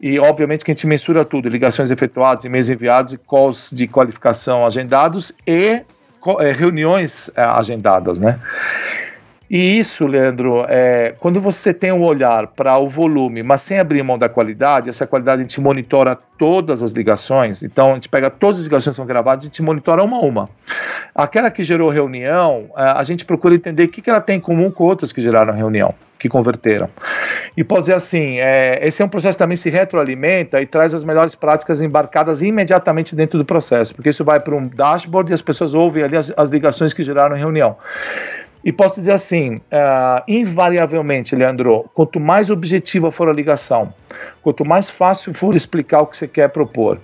E 0.00 0.18
obviamente 0.18 0.64
que 0.64 0.72
a 0.72 0.74
gente 0.74 0.86
mensura 0.86 1.24
tudo: 1.24 1.48
ligações 1.48 1.90
efetuadas, 1.90 2.44
e-mails 2.44 2.68
enviados, 2.68 3.16
calls 3.28 3.70
de 3.72 3.86
qualificação 3.86 4.66
agendados 4.66 5.32
e 5.46 5.82
reuniões 6.36 7.30
é, 7.34 7.42
agendadas, 7.42 8.20
né? 8.20 8.38
E 9.50 9.78
isso, 9.78 10.06
Leandro, 10.06 10.66
é, 10.68 11.14
quando 11.18 11.40
você 11.40 11.72
tem 11.72 11.90
um 11.90 12.02
olhar 12.02 12.48
para 12.48 12.76
o 12.78 12.86
volume, 12.86 13.42
mas 13.42 13.62
sem 13.62 13.78
abrir 13.78 14.02
mão 14.02 14.18
da 14.18 14.28
qualidade, 14.28 14.90
essa 14.90 15.06
qualidade 15.06 15.40
a 15.40 15.42
gente 15.42 15.58
monitora 15.58 16.18
todas 16.36 16.82
as 16.82 16.92
ligações, 16.92 17.62
então 17.62 17.92
a 17.92 17.94
gente 17.94 18.10
pega 18.10 18.28
todas 18.28 18.58
as 18.58 18.64
ligações 18.64 18.94
que 18.94 18.96
são 18.96 19.06
gravadas, 19.06 19.44
a 19.44 19.46
gente 19.46 19.62
monitora 19.62 20.04
uma 20.04 20.18
a 20.18 20.20
uma. 20.20 20.50
Aquela 21.14 21.50
que 21.50 21.62
gerou 21.62 21.88
reunião, 21.88 22.68
é, 22.76 22.82
a 22.82 23.02
gente 23.02 23.24
procura 23.24 23.54
entender 23.54 23.84
o 23.84 23.88
que, 23.88 24.02
que 24.02 24.10
ela 24.10 24.20
tem 24.20 24.36
em 24.36 24.40
comum 24.40 24.70
com 24.70 24.84
outras 24.84 25.12
que 25.12 25.20
geraram 25.20 25.54
reunião, 25.54 25.94
que 26.18 26.28
converteram. 26.28 26.90
E 27.56 27.64
pode 27.64 27.82
dizer 27.82 27.94
assim, 27.94 28.38
é, 28.38 28.86
esse 28.86 29.00
é 29.00 29.04
um 29.04 29.08
processo 29.08 29.38
que 29.38 29.42
também 29.42 29.56
se 29.56 29.70
retroalimenta 29.70 30.60
e 30.60 30.66
traz 30.66 30.92
as 30.92 31.02
melhores 31.02 31.34
práticas 31.34 31.80
embarcadas 31.80 32.42
imediatamente 32.42 33.16
dentro 33.16 33.38
do 33.38 33.46
processo, 33.46 33.94
porque 33.94 34.10
isso 34.10 34.24
vai 34.24 34.40
para 34.40 34.54
um 34.54 34.66
dashboard 34.66 35.30
e 35.30 35.34
as 35.34 35.40
pessoas 35.40 35.72
ouvem 35.72 36.02
ali 36.02 36.18
as, 36.18 36.30
as 36.36 36.50
ligações 36.50 36.92
que 36.92 37.02
geraram 37.02 37.34
reunião. 37.34 37.76
E 38.64 38.72
posso 38.72 38.96
dizer 38.96 39.12
assim, 39.12 39.56
uh, 39.56 40.22
invariavelmente, 40.26 41.34
Leandro, 41.36 41.88
quanto 41.94 42.18
mais 42.18 42.50
objetiva 42.50 43.10
for 43.10 43.28
a 43.28 43.32
ligação, 43.32 43.92
quanto 44.42 44.64
mais 44.64 44.90
fácil 44.90 45.32
for 45.32 45.54
explicar 45.54 46.00
o 46.00 46.06
que 46.06 46.16
você 46.16 46.26
quer 46.26 46.48
propor, 46.48 46.98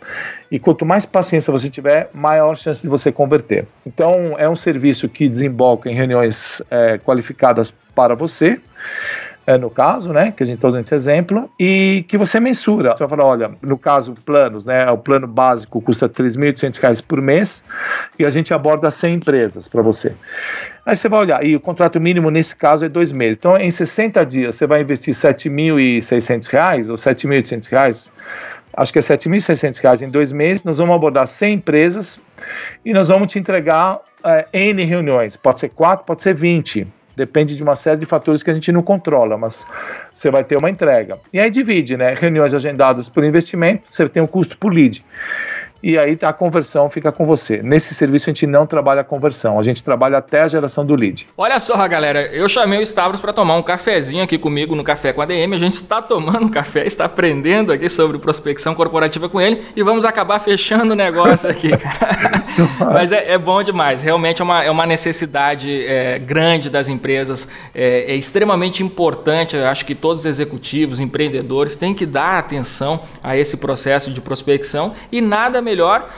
e 0.51 0.59
quanto 0.59 0.85
mais 0.85 1.07
paciência 1.07 1.53
você 1.53 1.71
tiver, 1.71 2.11
maior 2.13 2.57
chance 2.57 2.83
de 2.83 2.89
você 2.89 3.13
converter. 3.13 3.67
Então, 3.87 4.35
é 4.39 4.49
um 4.49 4.57
serviço 4.57 5.09
que 5.09 5.29
desemboca 5.29 5.91
em 5.91 5.95
reuniões 5.95 6.61
é, 6.71 6.99
qualificadas 6.99 7.73
para 7.95 8.15
você, 8.15 8.61
é, 9.47 9.59
no 9.59 9.69
caso, 9.69 10.13
né, 10.13 10.33
que 10.35 10.43
a 10.43 10.47
gente 10.47 10.57
está 10.57 10.69
usando 10.69 10.85
esse 10.85 10.95
exemplo, 10.95 11.51
e 11.59 12.05
que 12.09 12.17
você 12.17 12.41
mensura. 12.41 12.93
Você 12.93 13.01
vai 13.01 13.09
falar, 13.09 13.25
olha, 13.25 13.51
no 13.61 13.77
caso, 13.77 14.15
planos, 14.25 14.65
né, 14.65 14.91
o 14.91 14.99
plano 14.99 15.27
básico 15.27 15.81
custa 15.83 16.07
R$ 16.07 16.13
3.800 16.13 17.05
por 17.07 17.21
mês, 17.21 17.63
e 18.19 18.25
a 18.25 18.31
gente 18.31 18.55
aborda 18.55 18.91
100 18.91 19.15
empresas 19.17 19.69
para 19.69 19.83
você. 19.83 20.15
Aí 20.87 20.97
você 20.97 21.09
vai 21.09 21.21
olhar, 21.21 21.45
e 21.45 21.55
o 21.55 21.61
contrato 21.61 22.01
mínimo 22.01 22.31
nesse 22.31 22.57
caso 22.57 22.85
é 22.85 22.89
dois 22.89 23.13
meses. 23.13 23.37
Então, 23.37 23.57
em 23.57 23.71
60 23.71 24.25
dias, 24.25 24.55
você 24.55 24.67
vai 24.67 24.81
investir 24.81 25.15
R$ 25.15 25.35
7.600 25.35 26.89
ou 26.89 26.97
R$ 26.97 27.43
7.800, 27.43 28.11
acho 28.77 28.93
que 28.93 28.99
é 28.99 29.03
R$ 29.03 29.09
7.600 29.09 30.03
em 30.03 30.11
dois 30.11 30.33
meses. 30.33 30.65
Nós 30.65 30.79
vamos 30.79 30.97
abordar 30.97 31.27
100 31.27 31.55
empresas 31.55 32.21
e 32.85 32.93
nós 32.93 33.09
vamos 33.09 33.31
te 33.31 33.39
entregar 33.39 34.01
é, 34.25 34.47
N 34.53 34.83
reuniões. 34.85 35.37
Pode 35.37 35.61
ser 35.61 35.69
4, 35.69 36.05
pode 36.05 36.23
ser 36.23 36.35
20. 36.35 36.87
Depende 37.17 37.57
de 37.57 37.63
uma 37.63 37.77
série 37.77 37.99
de 37.99 38.07
fatores 38.07 38.43
que 38.43 38.51
a 38.51 38.55
gente 38.55 38.71
não 38.73 38.83
controla, 38.83 39.37
mas 39.37 39.67
você 40.13 40.31
vai 40.31 40.45
ter 40.45 40.57
uma 40.57 40.71
entrega. 40.71 41.19
E 41.33 41.39
aí 41.39 41.51
divide, 41.51 41.97
né? 41.97 42.15
Reuniões 42.15 42.55
agendadas 42.55 43.09
por 43.09 43.25
investimento, 43.25 43.85
você 43.89 44.09
tem 44.09 44.23
o 44.23 44.29
custo 44.29 44.59
por 44.59 44.73
lead 44.73 45.05
e 45.85 45.99
aí 45.99 46.19
a 46.23 46.33
conversão 46.33 46.89
fica 46.89 47.13
com 47.13 47.27
você. 47.27 47.61
Nesse 47.63 47.95
serviço 47.95 48.31
a 48.31 48.33
gente 48.33 48.47
não 48.47 48.67
trabalha 48.67 49.03
a 49.03 49.05
conversão, 49.05 49.61
a 49.61 49.63
gente 49.63 49.85
trabalha 49.85 50.17
até 50.17 50.41
a 50.41 50.49
geração 50.49 50.85
do 50.85 50.95
lead. 50.95 51.29
Olha 51.37 51.61
só, 51.61 51.87
galera, 51.87 52.23
eu 52.33 52.49
chamei 52.49 52.79
o 52.79 52.83
Stavros 52.83 53.21
para 53.21 53.35
tomar 53.35 53.55
um 53.57 53.63
cafezinho 53.63 54.25
aqui 54.25 54.39
comigo 54.39 54.75
no 54.75 54.83
Café 54.83 55.13
com 55.13 55.21
a 55.21 55.27
DM. 55.27 55.55
A 55.55 55.59
gente 55.59 55.75
está 55.75 56.01
tomando 56.01 56.49
café, 56.49 56.87
está 56.87 57.05
aprendendo 57.05 57.71
aqui 57.71 57.91
sobre 57.91 58.17
prospecção 58.17 58.75
corporativa 58.75 59.29
com 59.29 59.39
ele 59.39 59.63
e 59.77 59.83
vamos 59.83 60.07
acabar 60.07 60.39
fechando 60.39 60.95
o 60.95 60.97
negócio 60.97 61.51
aqui, 61.51 61.77
cara. 61.77 62.44
Mas 62.81 63.13
é, 63.13 63.33
é, 63.33 63.39
bom 63.39 63.63
demais, 63.63 64.03
realmente 64.03 64.41
é 64.41 64.45
uma, 64.45 64.65
é 64.65 64.71
uma 64.71 64.87
necessidade 64.87 65.87
é, 65.87 66.19
grande 66.19 66.71
das 66.71 66.89
empresas, 66.89 67.49
é, 67.75 68.13
é 68.13 68.17
extremamente 68.17 68.83
importante. 68.83 69.55
Eu 69.55 69.67
acho 69.67 69.85
que 69.85 69.95
todos 69.95 70.21
os 70.21 70.27
executivos, 70.27 70.99
empreendedores 70.99 71.77
têm 71.77 71.95
que 71.95 72.07
dar 72.07 72.39
atenção 72.39 73.01
a 73.23 73.37
esse 73.37 73.59
processo 73.59 74.11
de 74.11 74.21
prospecção 74.21 74.95
e 75.13 75.21
nada 75.21 75.61
melhor 75.61 75.85
melhor 75.85 76.09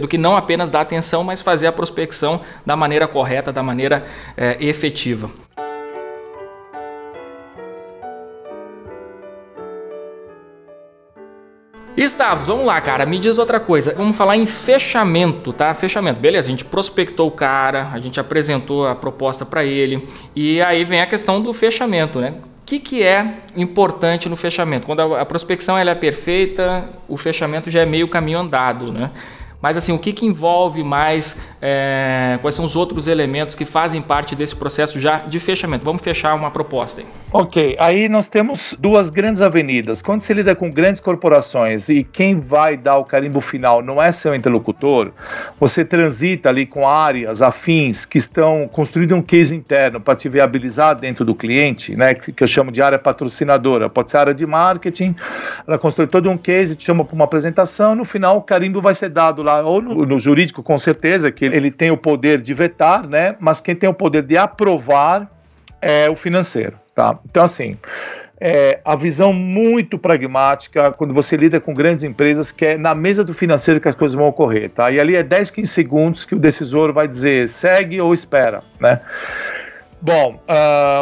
do 0.00 0.06
que 0.06 0.18
não 0.18 0.36
apenas 0.36 0.70
dar 0.70 0.82
atenção, 0.82 1.24
mas 1.24 1.42
fazer 1.42 1.66
a 1.66 1.72
prospecção 1.72 2.40
da 2.64 2.76
maneira 2.76 3.08
correta, 3.08 3.52
da 3.52 3.62
maneira 3.62 4.04
é, 4.36 4.56
efetiva. 4.60 5.45
Estavos, 11.96 12.46
vamos 12.46 12.66
lá, 12.66 12.80
cara. 12.80 13.06
Me 13.06 13.18
diz 13.18 13.38
outra 13.38 13.58
coisa. 13.58 13.94
Vamos 13.96 14.16
falar 14.16 14.36
em 14.36 14.46
fechamento, 14.46 15.52
tá? 15.52 15.72
Fechamento. 15.72 16.20
Beleza, 16.20 16.48
a 16.48 16.50
gente 16.50 16.64
prospectou 16.64 17.28
o 17.28 17.30
cara, 17.30 17.90
a 17.92 17.98
gente 17.98 18.20
apresentou 18.20 18.86
a 18.86 18.94
proposta 18.94 19.46
para 19.46 19.64
ele. 19.64 20.06
E 20.34 20.60
aí 20.60 20.84
vem 20.84 21.00
a 21.00 21.06
questão 21.06 21.40
do 21.40 21.52
fechamento, 21.52 22.20
né? 22.20 22.34
que, 22.66 22.80
que 22.80 23.02
é 23.02 23.38
importante 23.56 24.28
no 24.28 24.34
fechamento? 24.34 24.86
Quando 24.86 25.00
a, 25.00 25.20
a 25.22 25.24
prospecção 25.24 25.78
ela 25.78 25.92
é 25.92 25.94
perfeita, 25.94 26.88
o 27.06 27.16
fechamento 27.16 27.70
já 27.70 27.82
é 27.82 27.86
meio 27.86 28.08
caminho 28.08 28.40
andado, 28.40 28.92
né? 28.92 29.12
Mas 29.62 29.76
assim, 29.76 29.92
o 29.92 29.98
que, 29.98 30.12
que 30.12 30.26
envolve 30.26 30.82
mais? 30.82 31.40
É, 31.68 32.38
quais 32.40 32.54
são 32.54 32.64
os 32.64 32.76
outros 32.76 33.08
elementos 33.08 33.56
que 33.56 33.64
fazem 33.64 34.00
parte 34.00 34.36
desse 34.36 34.54
processo 34.54 35.00
já 35.00 35.18
de 35.18 35.40
fechamento? 35.40 35.84
Vamos 35.84 36.00
fechar 36.00 36.32
uma 36.32 36.48
proposta 36.48 37.00
aí. 37.00 37.06
Ok, 37.32 37.76
aí 37.80 38.08
nós 38.08 38.28
temos 38.28 38.76
duas 38.78 39.10
grandes 39.10 39.42
avenidas. 39.42 40.00
Quando 40.00 40.20
você 40.20 40.32
lida 40.32 40.54
com 40.54 40.70
grandes 40.70 41.00
corporações 41.00 41.88
e 41.88 42.04
quem 42.04 42.38
vai 42.38 42.76
dar 42.76 42.98
o 42.98 43.04
carimbo 43.04 43.40
final 43.40 43.82
não 43.82 44.00
é 44.00 44.12
seu 44.12 44.32
interlocutor, 44.32 45.10
você 45.58 45.84
transita 45.84 46.50
ali 46.50 46.66
com 46.66 46.86
áreas 46.86 47.42
afins 47.42 48.06
que 48.06 48.16
estão 48.16 48.68
construindo 48.70 49.16
um 49.16 49.20
case 49.20 49.52
interno 49.52 50.00
para 50.00 50.14
te 50.14 50.28
viabilizar 50.28 50.94
dentro 50.94 51.24
do 51.24 51.34
cliente, 51.34 51.96
né, 51.96 52.14
que, 52.14 52.30
que 52.30 52.44
eu 52.44 52.46
chamo 52.46 52.70
de 52.70 52.80
área 52.80 52.98
patrocinadora. 52.98 53.90
Pode 53.90 54.12
ser 54.12 54.18
área 54.18 54.34
de 54.34 54.46
marketing, 54.46 55.16
ela 55.66 55.78
constrói 55.78 56.06
todo 56.06 56.30
um 56.30 56.38
case, 56.38 56.76
te 56.76 56.84
chama 56.84 57.04
para 57.04 57.14
uma 57.16 57.24
apresentação, 57.24 57.96
no 57.96 58.04
final 58.04 58.36
o 58.36 58.42
carimbo 58.42 58.80
vai 58.80 58.94
ser 58.94 59.08
dado 59.08 59.42
lá 59.42 59.62
ou 59.62 59.82
no, 59.82 60.06
no, 60.06 60.18
jurídico, 60.18 60.62
com 60.62 60.78
certeza, 60.78 61.32
que 61.32 61.44
ele 61.44 61.55
tem 61.70 61.90
o 61.90 61.96
poder 61.96 62.40
de 62.40 62.54
vetar, 62.54 63.06
né? 63.06 63.36
Mas 63.40 63.60
quem 63.60 63.74
tem 63.74 63.88
o 63.88 63.94
poder 63.94 64.22
de 64.22 64.36
aprovar 64.36 65.30
é 65.80 66.08
o 66.08 66.16
financeiro, 66.16 66.78
tá? 66.94 67.18
Então, 67.24 67.42
assim, 67.42 67.76
é, 68.40 68.80
a 68.84 68.94
visão 68.94 69.32
muito 69.32 69.98
pragmática 69.98 70.92
quando 70.92 71.14
você 71.14 71.36
lida 71.36 71.58
com 71.58 71.72
grandes 71.72 72.04
empresas, 72.04 72.52
que 72.52 72.64
é 72.64 72.78
na 72.78 72.94
mesa 72.94 73.24
do 73.24 73.32
financeiro 73.32 73.80
que 73.80 73.88
as 73.88 73.94
coisas 73.94 74.14
vão 74.14 74.28
ocorrer, 74.28 74.70
tá? 74.70 74.90
E 74.90 75.00
ali 75.00 75.16
é 75.16 75.22
10, 75.22 75.50
15 75.50 75.70
segundos 75.70 76.24
que 76.26 76.34
o 76.34 76.38
decisor 76.38 76.92
vai 76.92 77.08
dizer 77.08 77.48
segue 77.48 78.00
ou 78.00 78.12
espera, 78.12 78.60
né? 78.78 79.00
Bom, 80.00 80.38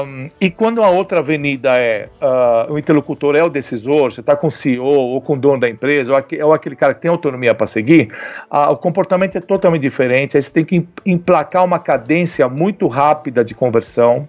um, 0.07 0.28
e 0.40 0.49
quando 0.51 0.82
a 0.82 0.88
outra 0.88 1.18
avenida 1.18 1.70
é 1.76 2.09
uh, 2.22 2.72
o 2.72 2.78
interlocutor 2.78 3.34
é 3.34 3.42
o 3.42 3.49
decisor, 3.49 4.12
você 4.12 4.20
está 4.20 4.36
com 4.36 4.47
o 4.47 4.51
CEO 4.51 4.84
ou 4.84 5.20
com 5.20 5.34
o 5.34 5.36
dono 5.36 5.59
da 5.59 5.68
empresa, 5.68 6.12
ou, 6.12 6.16
aquele, 6.16 6.42
ou 6.42 6.53
aquele 6.53 6.76
cara 6.76 6.95
que 6.95 7.01
tem 7.01 7.11
autonomia 7.11 7.55
para 7.55 7.66
seguir, 7.66 8.12
uh, 8.53 8.70
o 8.70 8.76
comportamento 8.76 9.36
é 9.36 9.40
totalmente 9.40 9.82
diferente. 9.82 10.36
Aí 10.36 10.42
você 10.42 10.53
tem 10.53 10.64
que 10.64 10.86
emplacar 11.05 11.64
uma 11.64 11.78
cadência 11.78 12.49
muito 12.49 12.86
rápida 12.86 13.45
de 13.45 13.53
conversão, 13.53 14.28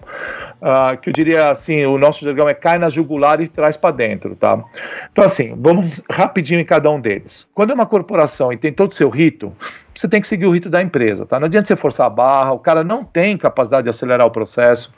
uh, 0.62 0.98
que 1.00 1.10
eu 1.10 1.14
diria 1.14 1.50
assim: 1.50 1.86
o 1.86 1.98
nosso 1.98 2.24
jargão 2.24 2.48
é 2.48 2.54
cai 2.54 2.78
na 2.78 2.90
jugular 2.90 3.42
e 3.42 3.48
traz 3.48 3.78
para 3.78 3.96
dentro, 3.96 4.36
tá? 4.36 4.64
Então, 5.12 5.24
assim, 5.24 5.54
vamos 5.58 6.02
rapidinho 6.10 6.60
em 6.60 6.66
cada 6.66 6.90
um 6.90 7.00
deles. 7.00 7.48
Quando 7.54 7.72
é 7.72 7.74
uma 7.74 7.86
corporação 7.86 8.52
e 8.52 8.58
tem 8.58 8.72
todo 8.72 8.92
o 8.92 8.96
seu 8.96 9.10
rito, 9.10 9.54
você 9.94 10.08
tem 10.08 10.20
que 10.20 10.28
seguir 10.28 10.46
o 10.46 10.52
rito 10.52 10.70
da 10.70 10.82
empresa, 10.82 11.26
tá? 11.26 11.40
Não 11.40 11.46
adianta 11.46 11.68
você 11.68 11.76
forçar 11.76 12.08
a 12.08 12.10
barra, 12.10 12.52
o 12.52 12.60
cara 12.60 12.84
não 12.84 13.04
tem 13.04 13.38
capacidade 13.38 13.84
de 13.84 13.90
acelerar 13.90 14.28
o 14.28 14.32
processo, 14.32 14.94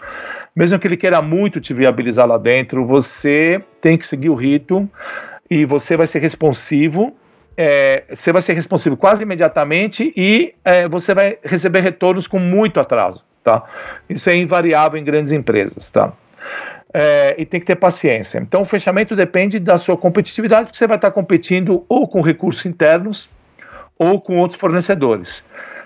mesmo 0.55 0.79
que 0.79 0.87
ele 0.87 0.97
queira 0.97 1.21
muito 1.21 1.61
te 1.61 1.73
viabilizar 1.73 2.27
lá 2.27 2.37
dentro, 2.37 2.85
você 2.85 3.61
tem 3.79 3.97
que 3.97 4.07
seguir 4.07 4.29
o 4.29 4.35
rito 4.35 4.89
e 5.49 5.65
você 5.65 5.95
vai 5.95 6.07
ser 6.07 6.19
responsivo. 6.19 7.15
É, 7.57 8.03
você 8.09 8.31
vai 8.31 8.41
ser 8.41 8.53
responsivo 8.53 8.95
quase 8.95 9.23
imediatamente 9.23 10.13
e 10.15 10.53
é, 10.63 10.87
você 10.87 11.13
vai 11.15 11.39
receber 11.43 11.79
retornos 11.79 12.27
com 12.27 12.37
muito 12.37 12.79
atraso, 12.79 13.25
tá? 13.43 13.63
Isso 14.07 14.29
é 14.29 14.35
invariável 14.35 14.99
em 14.99 15.03
grandes 15.03 15.31
empresas, 15.31 15.89
tá? 15.89 16.13
É, 16.93 17.35
e 17.37 17.45
tem 17.45 17.59
que 17.59 17.65
ter 17.65 17.75
paciência. 17.75 18.37
Então, 18.37 18.61
o 18.61 18.65
fechamento 18.65 19.15
depende 19.15 19.59
da 19.59 19.77
sua 19.77 19.97
competitividade, 19.97 20.65
porque 20.65 20.77
você 20.77 20.87
vai 20.87 20.97
estar 20.97 21.11
competindo 21.11 21.83
ou 21.89 22.07
com 22.07 22.21
recursos 22.21 22.65
internos, 22.65 23.27
ou 23.97 24.21
com 24.21 24.37
outros 24.37 24.59
fornecedores. 24.59 25.43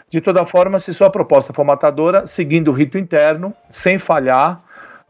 De 0.10 0.20
toda 0.20 0.46
forma, 0.46 0.78
se 0.78 0.94
sua 0.94 1.10
proposta 1.10 1.54
for 1.54 1.64
matadora, 1.64 2.26
seguindo 2.26 2.70
o 2.70 2.74
rito 2.74 2.98
interno, 2.98 3.54
sem 3.70 3.98
falhar, 3.98 4.62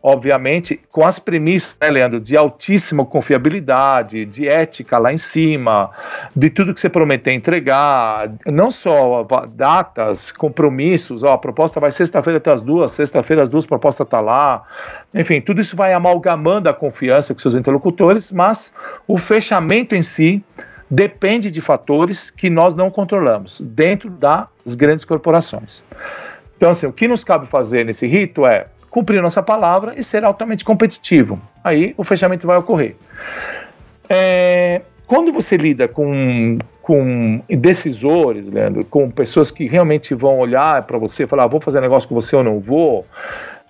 obviamente, 0.03 0.79
com 0.91 1.05
as 1.05 1.19
premissas, 1.19 1.77
né, 1.79 1.89
Leandro, 1.89 2.19
de 2.19 2.35
altíssima 2.35 3.05
confiabilidade, 3.05 4.25
de 4.25 4.47
ética 4.47 4.97
lá 4.97 5.13
em 5.13 5.17
cima, 5.17 5.91
de 6.35 6.49
tudo 6.49 6.73
que 6.73 6.79
você 6.79 6.89
prometer 6.89 7.31
entregar, 7.33 8.31
não 8.47 8.71
só 8.71 9.25
datas, 9.53 10.31
compromissos, 10.31 11.23
ó, 11.23 11.33
a 11.33 11.37
proposta 11.37 11.79
vai 11.79 11.91
sexta-feira 11.91 12.37
até 12.37 12.51
as 12.51 12.61
duas, 12.61 12.91
sexta-feira 12.91 13.43
as 13.43 13.49
duas 13.49 13.65
propostas 13.65 14.05
estão 14.05 14.19
tá 14.19 14.25
lá, 14.25 14.63
enfim, 15.13 15.39
tudo 15.39 15.61
isso 15.61 15.75
vai 15.75 15.93
amalgamando 15.93 16.67
a 16.67 16.73
confiança 16.73 17.33
com 17.33 17.39
seus 17.39 17.53
interlocutores, 17.53 18.31
mas 18.31 18.73
o 19.07 19.17
fechamento 19.17 19.93
em 19.93 20.01
si 20.01 20.43
depende 20.89 21.51
de 21.51 21.61
fatores 21.61 22.29
que 22.29 22.49
nós 22.49 22.75
não 22.75 22.89
controlamos 22.89 23.61
dentro 23.61 24.09
das 24.09 24.75
grandes 24.75 25.05
corporações. 25.05 25.85
Então, 26.57 26.69
assim, 26.69 26.85
o 26.85 26.93
que 26.93 27.07
nos 27.07 27.23
cabe 27.23 27.47
fazer 27.47 27.85
nesse 27.85 28.05
rito 28.05 28.45
é 28.45 28.67
cumprir 28.91 29.21
nossa 29.21 29.41
palavra 29.41 29.93
e 29.97 30.03
ser 30.03 30.23
altamente 30.23 30.63
competitivo. 30.63 31.41
Aí 31.63 31.95
o 31.97 32.03
fechamento 32.03 32.45
vai 32.45 32.57
ocorrer. 32.57 32.95
É, 34.07 34.81
quando 35.07 35.31
você 35.31 35.57
lida 35.57 35.87
com, 35.87 36.59
com 36.81 37.41
decisores, 37.49 38.51
Leandro, 38.51 38.85
com 38.85 39.09
pessoas 39.09 39.49
que 39.49 39.65
realmente 39.65 40.13
vão 40.13 40.37
olhar 40.37 40.83
para 40.83 40.97
você 40.97 41.23
e 41.23 41.27
falar, 41.27 41.45
ah, 41.45 41.47
vou 41.47 41.61
fazer 41.61 41.79
negócio 41.79 42.07
com 42.07 42.13
você 42.13 42.35
ou 42.35 42.43
não 42.43 42.59
vou, 42.59 43.05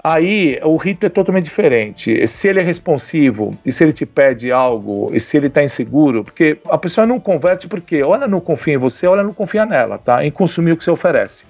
Aí 0.03 0.59
o 0.63 0.77
rito 0.77 1.05
é 1.05 1.09
totalmente 1.09 1.43
diferente. 1.43 2.25
Se 2.25 2.47
ele 2.47 2.59
é 2.59 2.63
responsivo 2.63 3.55
e 3.63 3.71
se 3.71 3.83
ele 3.83 3.93
te 3.93 4.03
pede 4.03 4.51
algo 4.51 5.11
e 5.13 5.19
se 5.19 5.37
ele 5.37 5.45
está 5.45 5.63
inseguro, 5.63 6.23
porque 6.23 6.57
a 6.67 6.77
pessoa 6.77 7.05
não 7.05 7.19
converte 7.19 7.67
porque 7.67 8.01
ou 8.01 8.15
ela 8.15 8.27
não 8.27 8.39
confia 8.39 8.73
em 8.73 8.77
você 8.77 9.05
ou 9.05 9.13
ela 9.13 9.23
não 9.23 9.33
confia 9.33 9.63
nela, 9.63 9.99
tá? 9.99 10.25
Em 10.25 10.31
consumir 10.31 10.71
o 10.71 10.77
que 10.77 10.83
você 10.83 10.89
oferece. 10.89 11.45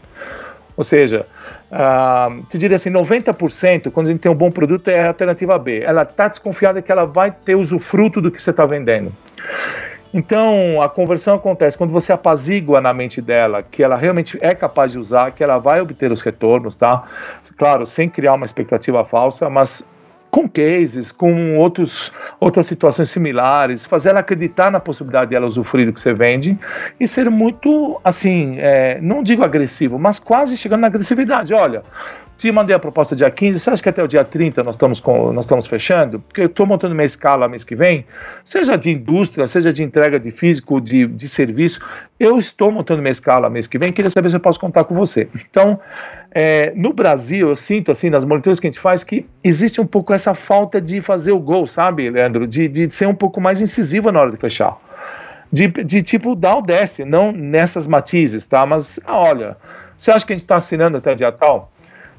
Ou 0.76 0.84
seja, 0.84 1.26
uh, 1.72 2.44
te 2.46 2.58
diria 2.58 2.76
assim, 2.76 2.90
90% 2.90 3.92
quando 3.92 4.08
a 4.08 4.12
gente 4.12 4.22
tem 4.22 4.32
um 4.32 4.36
bom 4.36 4.52
produto 4.52 4.88
é 4.90 5.02
a 5.04 5.08
alternativa 5.08 5.58
B. 5.58 5.82
Ela 5.82 6.04
está 6.04 6.28
desconfiada 6.28 6.82
que 6.82 6.92
ela 6.92 7.06
vai 7.06 7.32
ter 7.32 7.56
usufruto 7.56 8.22
do 8.22 8.32
que 8.32 8.42
você 8.42 8.52
está 8.52 8.66
vendendo. 8.66 9.12
Então, 10.14 10.82
a 10.82 10.90
conversão 10.90 11.36
acontece 11.36 11.78
quando 11.78 11.92
você 11.92 12.12
apazigua 12.12 12.82
na 12.82 12.94
mente 12.94 13.22
dela 13.22 13.64
que 13.64 13.82
ela 13.82 13.96
realmente 13.96 14.38
é 14.42 14.54
capaz 14.54 14.92
de 14.92 15.00
usar, 15.00 15.32
que 15.32 15.42
ela 15.42 15.58
vai 15.58 15.80
obter 15.80 16.12
os 16.12 16.22
retornos, 16.22 16.76
tá? 16.76 17.04
Claro, 17.58 17.86
sem 17.86 18.10
criar 18.10 18.34
uma 18.34 18.46
expectativa 18.46 19.06
falsa, 19.06 19.50
mas 19.50 19.90
com 20.32 20.48
cases, 20.48 21.12
com 21.12 21.58
outros, 21.58 22.12
outras 22.40 22.66
situações 22.66 23.10
similares, 23.10 23.86
fazer 23.86 24.10
ela 24.10 24.22
acreditar 24.22 24.72
na 24.72 24.80
possibilidade 24.80 25.30
de 25.30 25.36
ela 25.36 25.46
usufruir 25.46 25.86
do 25.86 25.94
que 25.94 26.00
você 26.00 26.14
vende 26.14 26.58
e 26.98 27.06
ser 27.06 27.30
muito, 27.30 28.00
assim, 28.04 28.56
é, 28.58 29.00
não 29.02 29.22
digo 29.22 29.44
agressivo, 29.44 30.00
mas 30.00 30.20
quase 30.20 30.56
chegando 30.56 30.82
na 30.82 30.88
agressividade. 30.88 31.54
Olha, 31.54 31.84
te 32.42 32.52
mandei 32.52 32.76
a 32.76 32.80
proposta 32.80 33.16
dia 33.16 33.30
15, 33.30 33.60
você 33.60 33.70
acha 33.70 33.84
que 33.84 33.90
até 33.90 34.04
o 34.04 34.08
dia 34.08 34.24
30 34.24 34.64
nós 34.64 34.74
estamos, 34.74 35.00
com, 35.00 35.32
nós 35.32 35.46
estamos 35.46 35.68
fechando? 35.68 36.20
Porque 36.22 36.42
eu 36.42 36.48
estou 36.48 36.66
montando 36.66 36.96
minha 36.96 37.06
escala 37.06 37.48
mês 37.48 37.64
que 37.64 37.76
vem, 37.76 38.04
seja 38.44 38.76
de 38.76 38.90
indústria, 38.90 39.46
seja 39.46 39.72
de 39.72 39.84
entrega 39.84 40.20
de 40.20 40.32
físico, 40.32 40.82
de, 40.82 41.06
de 41.06 41.30
serviço, 41.30 41.80
eu 42.20 42.38
estou 42.38 42.72
montando 42.72 43.00
minha 43.00 43.12
escala 43.12 43.48
mês 43.48 43.68
que 43.68 43.78
vem, 43.78 43.92
queria 43.92 44.10
saber 44.10 44.30
se 44.30 44.38
eu 44.38 44.40
posso 44.40 44.60
contar 44.60 44.86
com 44.86 44.96
você. 44.96 45.28
Então, 45.36 45.80
é, 46.34 46.72
no 46.76 46.94
Brasil, 46.94 47.50
eu 47.50 47.56
sinto, 47.56 47.92
assim, 47.92 48.10
nas 48.10 48.24
monitoras 48.24 48.60
que 48.60 48.68
a 48.68 48.72
gente 48.72 48.80
faz, 48.80 49.04
que 49.04 49.26
existe 49.44 49.82
um 49.82 49.86
pouco 49.86 50.14
essa 50.14 50.34
falta 50.34 50.80
de 50.80 51.02
fazer 51.02 51.34
o 51.34 51.40
gol, 51.40 51.68
sabe, 51.68 52.10
Leandro? 52.10 52.48
De, 52.48 52.70
de 52.70 52.90
ser 52.90 53.08
um 53.08 53.14
pouco 53.14 53.42
mais 53.42 53.60
incisiva 53.60 54.12
na 54.12 54.22
hora 54.22 54.32
de 54.32 54.38
fechar. 54.38 54.78
De, 55.52 55.68
de 55.68 56.02
tipo, 56.02 56.34
dar 56.34 56.56
o 56.56 56.62
desce, 56.62 57.04
não 57.04 57.34
nessas 57.34 57.86
matizes, 57.86 58.46
tá? 58.46 58.66
Mas, 58.66 58.98
ah, 59.06 59.18
olha, 59.18 59.58
você 59.98 60.10
acha 60.10 60.26
que 60.26 60.32
a 60.32 60.36
gente 60.36 60.44
está 60.44 60.56
assinando 60.56 60.98
até 60.98 61.14
dia 61.14 61.32
tal? 61.34 61.70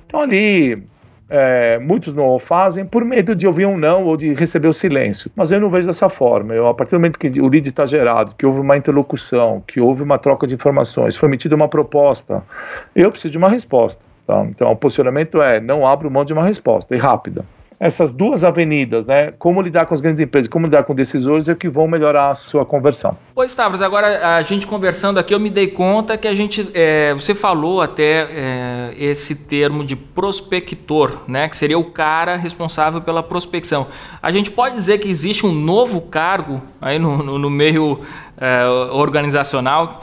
Então 0.06 0.20
ali 0.20 0.86
é, 1.34 1.78
muitos 1.78 2.12
não 2.12 2.28
o 2.28 2.38
fazem 2.38 2.84
por 2.84 3.02
medo 3.06 3.34
de 3.34 3.46
ouvir 3.46 3.64
um 3.64 3.78
não 3.78 4.04
ou 4.04 4.18
de 4.18 4.34
receber 4.34 4.68
o 4.68 4.72
silêncio. 4.72 5.30
Mas 5.34 5.50
eu 5.50 5.58
não 5.58 5.70
vejo 5.70 5.86
dessa 5.86 6.10
forma. 6.10 6.52
Eu, 6.52 6.66
a 6.66 6.74
partir 6.74 6.90
do 6.90 6.98
momento 6.98 7.18
que 7.18 7.40
o 7.40 7.48
lead 7.48 7.66
está 7.66 7.86
gerado, 7.86 8.34
que 8.36 8.44
houve 8.44 8.60
uma 8.60 8.76
interlocução, 8.76 9.62
que 9.66 9.80
houve 9.80 10.02
uma 10.02 10.18
troca 10.18 10.46
de 10.46 10.54
informações, 10.54 11.16
foi 11.16 11.30
emitida 11.30 11.56
uma 11.56 11.68
proposta, 11.68 12.42
eu 12.94 13.10
preciso 13.10 13.32
de 13.32 13.38
uma 13.38 13.48
resposta. 13.48 14.04
Tá? 14.26 14.44
Então 14.44 14.70
o 14.70 14.76
posicionamento 14.76 15.40
é 15.40 15.58
não 15.58 15.86
abro 15.86 16.10
mão 16.10 16.22
de 16.22 16.34
uma 16.34 16.44
resposta 16.44 16.94
e 16.94 16.98
rápida 16.98 17.44
essas 17.82 18.14
duas 18.14 18.44
avenidas, 18.44 19.06
né? 19.06 19.32
Como 19.40 19.60
lidar 19.60 19.86
com 19.86 19.92
as 19.92 20.00
grandes 20.00 20.20
empresas, 20.20 20.46
como 20.46 20.66
lidar 20.66 20.84
com 20.84 20.94
decisores, 20.94 21.48
é 21.48 21.54
que 21.56 21.68
vão 21.68 21.88
melhorar 21.88 22.30
a 22.30 22.34
sua 22.36 22.64
conversão. 22.64 23.18
Oi, 23.34 23.46
Stavros, 23.46 23.82
agora 23.82 24.36
a 24.36 24.42
gente 24.42 24.68
conversando 24.68 25.18
aqui, 25.18 25.34
eu 25.34 25.40
me 25.40 25.50
dei 25.50 25.66
conta 25.66 26.16
que 26.16 26.28
a 26.28 26.34
gente, 26.34 26.70
é, 26.74 27.12
você 27.12 27.34
falou 27.34 27.82
até 27.82 28.28
é, 28.30 28.94
esse 28.96 29.48
termo 29.48 29.84
de 29.84 29.96
prospector, 29.96 31.22
né? 31.26 31.48
Que 31.48 31.56
seria 31.56 31.76
o 31.76 31.82
cara 31.82 32.36
responsável 32.36 33.00
pela 33.00 33.20
prospecção. 33.20 33.88
A 34.22 34.30
gente 34.30 34.52
pode 34.52 34.76
dizer 34.76 34.98
que 34.98 35.08
existe 35.08 35.44
um 35.44 35.52
novo 35.52 36.02
cargo 36.02 36.62
aí 36.80 37.00
no, 37.00 37.20
no, 37.20 37.36
no 37.36 37.50
meio 37.50 37.98
é, 38.36 38.64
organizacional 38.92 40.00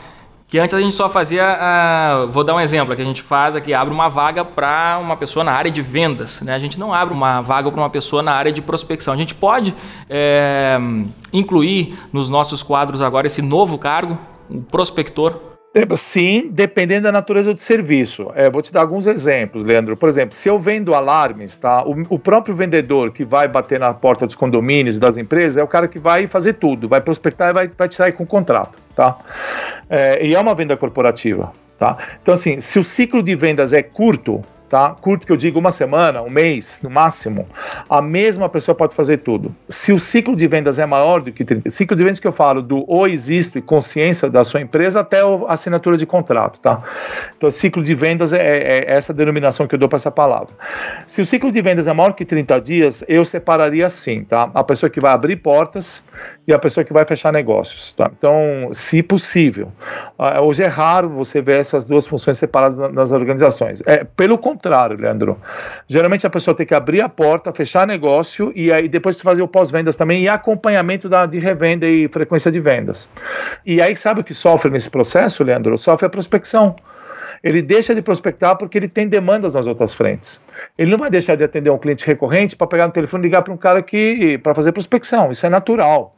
que 0.50 0.58
antes 0.58 0.74
a 0.74 0.82
gente 0.82 0.96
só 0.96 1.08
fazia, 1.08 1.46
a, 1.46 2.26
vou 2.26 2.44
dar 2.44 2.56
um 2.56 2.60
exemplo, 2.60 2.96
que 2.96 3.02
a 3.04 3.06
gente 3.06 3.22
faz 3.22 3.56
aqui, 3.56 3.72
abre 3.72 3.94
uma 3.94 4.10
vaga 4.10 4.44
para 4.44 5.00
uma 5.00 5.16
pessoa 5.16 5.44
na 5.44 5.52
área 5.52 5.70
de 5.70 5.84
vendas, 5.84 6.42
né? 6.42 6.56
A 6.56 6.60
gente 6.60 6.80
não 6.80 6.92
abre 6.92 7.14
uma 7.14 7.40
vaga 7.40 7.72
para 7.72 7.80
uma 7.80 7.90
pessoa 7.90 8.24
na 8.24 8.32
área 8.34 8.52
de 8.52 8.60
prospecção. 8.60 9.14
A 9.14 9.18
gente 9.18 9.36
pode 9.36 9.76
é, 10.10 10.80
incluir 11.32 12.00
nos 12.12 12.30
nossos 12.30 12.64
quadros 12.64 13.00
agora 13.00 13.28
esse 13.28 13.44
novo 13.44 13.78
cargo, 13.78 14.18
o 14.50 14.60
prospector. 14.64 15.49
Sim, 15.96 16.50
dependendo 16.52 17.04
da 17.04 17.12
natureza 17.12 17.54
do 17.54 17.60
serviço. 17.60 18.32
É, 18.34 18.50
vou 18.50 18.62
te 18.62 18.74
dar 18.74 18.82
alguns 18.82 19.06
exemplos, 19.06 19.64
Leandro. 19.64 19.96
Por 19.96 20.10
exemplo, 20.10 20.34
se 20.36 20.50
eu 20.50 20.58
vendo 20.58 20.96
alarmes, 20.96 21.56
tá? 21.58 21.84
O, 21.84 21.96
o, 22.10 22.20
próprio 22.20 22.56
vendedor 22.56 23.12
que 23.12 23.24
vai 23.24 23.48
bater 23.48 23.80
na 23.80 23.94
porta 23.94 24.26
dos 24.26 24.36
condomínios 24.36 24.98
das 24.98 25.18
empresas 25.18 25.58
é 25.58 25.64
o 25.64 25.68
cara 25.68 25.88
que 25.88 26.00
vai 26.00 26.26
fazer 26.26 26.54
tudo, 26.54 26.88
vai 26.88 27.02
prospectar 27.02 27.50
e 27.50 27.54
vai, 27.54 27.68
vai 27.68 27.88
sair 27.88 28.14
com 28.14 28.24
o 28.24 28.28
contrato, 28.28 28.80
tá? 28.96 29.18
É, 29.90 30.26
e 30.26 30.34
é 30.34 30.40
uma 30.40 30.56
venda 30.56 30.76
corporativa, 30.76 31.52
tá? 31.78 31.98
Então, 32.22 32.34
assim, 32.34 32.60
se 32.60 32.80
o 32.80 32.84
ciclo 32.84 33.22
de 33.22 33.36
vendas 33.36 33.72
é 33.72 33.84
curto, 33.84 34.42
tá? 34.70 34.92
Curto 35.02 35.26
que 35.26 35.32
eu 35.32 35.38
digo 35.38 35.60
uma 35.60 35.72
semana, 35.72 36.22
um 36.22 36.30
mês, 36.30 36.80
no 36.84 36.90
máximo, 36.90 37.48
a 37.90 38.02
mesma 38.02 38.48
pessoa 38.48 38.76
pode 38.76 38.94
fazer 38.94 39.18
tudo. 39.18 39.54
Se 39.68 39.92
o 39.92 40.00
ciclo 40.00 40.36
de 40.36 40.48
vendas 40.48 40.78
é 40.78 40.86
maior 40.86 41.22
do 41.22 41.32
que 41.32 41.44
30, 41.44 41.70
ciclo 41.70 41.98
de 41.98 42.04
vendas 42.04 42.20
que 42.20 42.28
eu 42.28 42.32
falo 42.32 42.62
do 42.62 42.86
ou 42.88 43.08
existo 43.08 43.58
e 43.58 43.62
consciência 43.62 44.30
da 44.30 44.44
sua 44.44 44.62
empresa 44.62 45.00
até 45.00 45.22
a 45.22 45.54
assinatura 45.54 45.98
de 45.98 46.06
contrato, 46.06 46.60
tá? 46.60 46.82
Então, 47.36 47.50
ciclo 47.50 47.84
de 47.84 47.96
vendas 47.96 48.32
é, 48.32 48.38
é, 48.38 48.78
é 48.80 48.94
essa 48.94 49.14
denominação 49.14 49.68
que 49.68 49.74
eu 49.74 49.80
dou 49.80 49.90
para 49.90 49.98
essa 49.98 50.12
palavra. 50.12 50.54
Se 51.08 51.22
o 51.22 51.26
ciclo 51.26 51.52
de 51.52 51.62
vendas 51.62 51.88
é 51.88 51.94
maior 51.94 52.14
que 52.14 52.24
30 52.24 52.62
dias, 52.62 53.04
eu 53.08 53.26
separaria 53.26 53.88
assim, 53.88 54.24
tá? 54.24 54.52
A 54.54 54.64
pessoa 54.64 54.90
que 54.90 55.00
vai 55.00 55.12
abrir 55.12 55.38
portas 55.38 56.04
e 56.50 56.54
a 56.54 56.58
pessoa 56.58 56.84
que 56.84 56.92
vai 56.92 57.06
fechar 57.06 57.32
negócios, 57.32 57.94
tá? 57.94 58.10
Então, 58.12 58.70
se 58.74 59.04
possível. 59.04 59.72
Uh, 60.18 60.42
hoje 60.42 60.64
é 60.64 60.68
raro 60.68 61.08
você 61.08 61.44
ver 61.44 61.60
essas 61.60 61.86
duas 61.86 62.08
funções 62.08 62.40
separadas 62.40 62.92
nas 62.92 63.12
organizações. 63.12 63.84
É, 63.86 64.04
pelo 64.04 64.36
contrário, 64.36 64.98
Leandro. 65.00 65.40
Geralmente 65.88 66.26
a 66.26 66.30
pessoa 66.30 66.56
tem 66.56 66.66
que 66.66 66.74
abrir 66.74 67.02
a 67.02 67.08
porta, 67.08 67.54
fechar 67.54 67.86
negócio 67.86 68.52
e 68.56 68.74
aí 68.74 68.90
depois 68.90 69.22
fazer 69.22 69.44
o 69.44 69.48
pós-vendas 69.48 69.96
também 69.96 70.24
e 70.24 70.28
acompanhamento 70.28 71.08
da, 71.08 71.28
de 71.28 71.38
revenda 71.38 71.86
e 71.86 72.08
frequência 72.08 72.52
de 72.52 72.60
vendas. 72.60 73.08
E 73.64 73.80
aí 73.80 73.96
sabe 73.96 74.22
o 74.22 74.24
que 74.24 74.34
sofre 74.34 74.72
nesse 74.72 74.90
processo, 74.90 75.44
Leandro? 75.44 75.78
Sofre 75.78 76.08
a 76.08 76.10
prospecção 76.10 76.76
ele 77.44 77.62
deixa 77.62 77.96
de 77.96 78.02
prospectar 78.02 78.58
porque 78.58 78.78
ele 78.78 78.88
tem 78.88 79.08
demandas 79.08 79.54
nas 79.54 79.68
outras 79.68 79.94
frentes. 79.94 80.42
Ele 80.78 80.92
não 80.92 80.98
vai 80.98 81.10
deixar 81.10 81.36
de 81.36 81.44
atender 81.44 81.70
um 81.70 81.78
cliente 81.78 82.06
recorrente 82.06 82.56
para 82.56 82.68
pegar 82.68 82.88
no 82.88 82.94
telefone 82.94 83.24
e 83.24 83.28
ligar 83.28 83.42
para 83.44 83.54
um 83.54 83.58
cara 83.58 83.82
que 83.82 84.38
para 84.40 84.54
fazer 84.54 84.72
prospecção. 84.72 85.32
Isso 85.32 85.46
é 85.46 85.50
natural. 85.50 86.16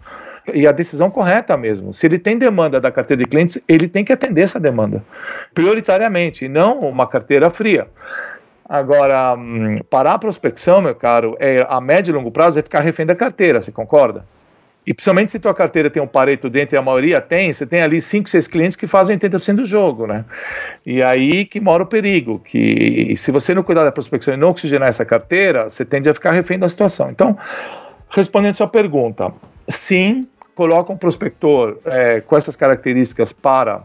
E 0.53 0.65
a 0.65 0.71
decisão 0.71 1.11
correta 1.11 1.55
mesmo. 1.55 1.93
Se 1.93 2.07
ele 2.07 2.17
tem 2.17 2.37
demanda 2.37 2.81
da 2.81 2.91
carteira 2.91 3.23
de 3.23 3.29
clientes, 3.29 3.59
ele 3.67 3.87
tem 3.87 4.03
que 4.03 4.11
atender 4.11 4.41
essa 4.41 4.59
demanda, 4.59 5.03
prioritariamente, 5.53 6.45
e 6.45 6.49
não 6.49 6.79
uma 6.79 7.05
carteira 7.05 7.49
fria. 7.49 7.87
Agora, 8.67 9.35
hum, 9.35 9.75
parar 9.89 10.13
a 10.13 10.19
prospecção, 10.19 10.81
meu 10.81 10.95
caro, 10.95 11.35
é, 11.39 11.65
a 11.69 11.79
médio 11.79 12.11
e 12.11 12.15
longo 12.15 12.31
prazo 12.31 12.57
é 12.57 12.63
ficar 12.63 12.79
refém 12.79 13.05
da 13.05 13.13
carteira, 13.13 13.61
você 13.61 13.71
concorda? 13.71 14.23
E 14.85 14.93
principalmente 14.93 15.31
se 15.31 15.39
tua 15.39 15.53
carteira 15.53 15.91
tem 15.91 16.01
um 16.01 16.07
pareto 16.07 16.49
dentro 16.49 16.75
e 16.75 16.77
a 16.77 16.81
maioria 16.81 17.21
tem, 17.21 17.53
você 17.53 17.67
tem 17.67 17.81
ali 17.81 18.01
5, 18.01 18.27
6 18.27 18.47
clientes 18.47 18.75
que 18.75 18.87
fazem 18.87 19.17
80% 19.17 19.57
do 19.57 19.65
jogo, 19.65 20.07
né? 20.07 20.25
E 20.85 21.03
aí 21.03 21.45
que 21.45 21.59
mora 21.59 21.83
o 21.83 21.85
perigo, 21.85 22.39
que 22.39 23.13
se 23.15 23.31
você 23.31 23.53
não 23.53 23.61
cuidar 23.61 23.83
da 23.83 23.91
prospecção 23.91 24.33
e 24.33 24.37
não 24.37 24.49
oxigenar 24.49 24.89
essa 24.89 25.05
carteira, 25.05 25.69
você 25.69 25.85
tende 25.85 26.09
a 26.09 26.13
ficar 26.13 26.31
refém 26.31 26.57
da 26.57 26.67
situação. 26.67 27.11
Então, 27.11 27.37
respondendo 28.09 28.55
sua 28.55 28.67
pergunta, 28.67 29.31
sim, 29.67 30.27
coloca 30.55 30.91
um 30.91 30.97
prospector 30.97 31.77
é, 31.85 32.21
com 32.21 32.35
essas 32.35 32.55
características 32.55 33.31
para 33.31 33.83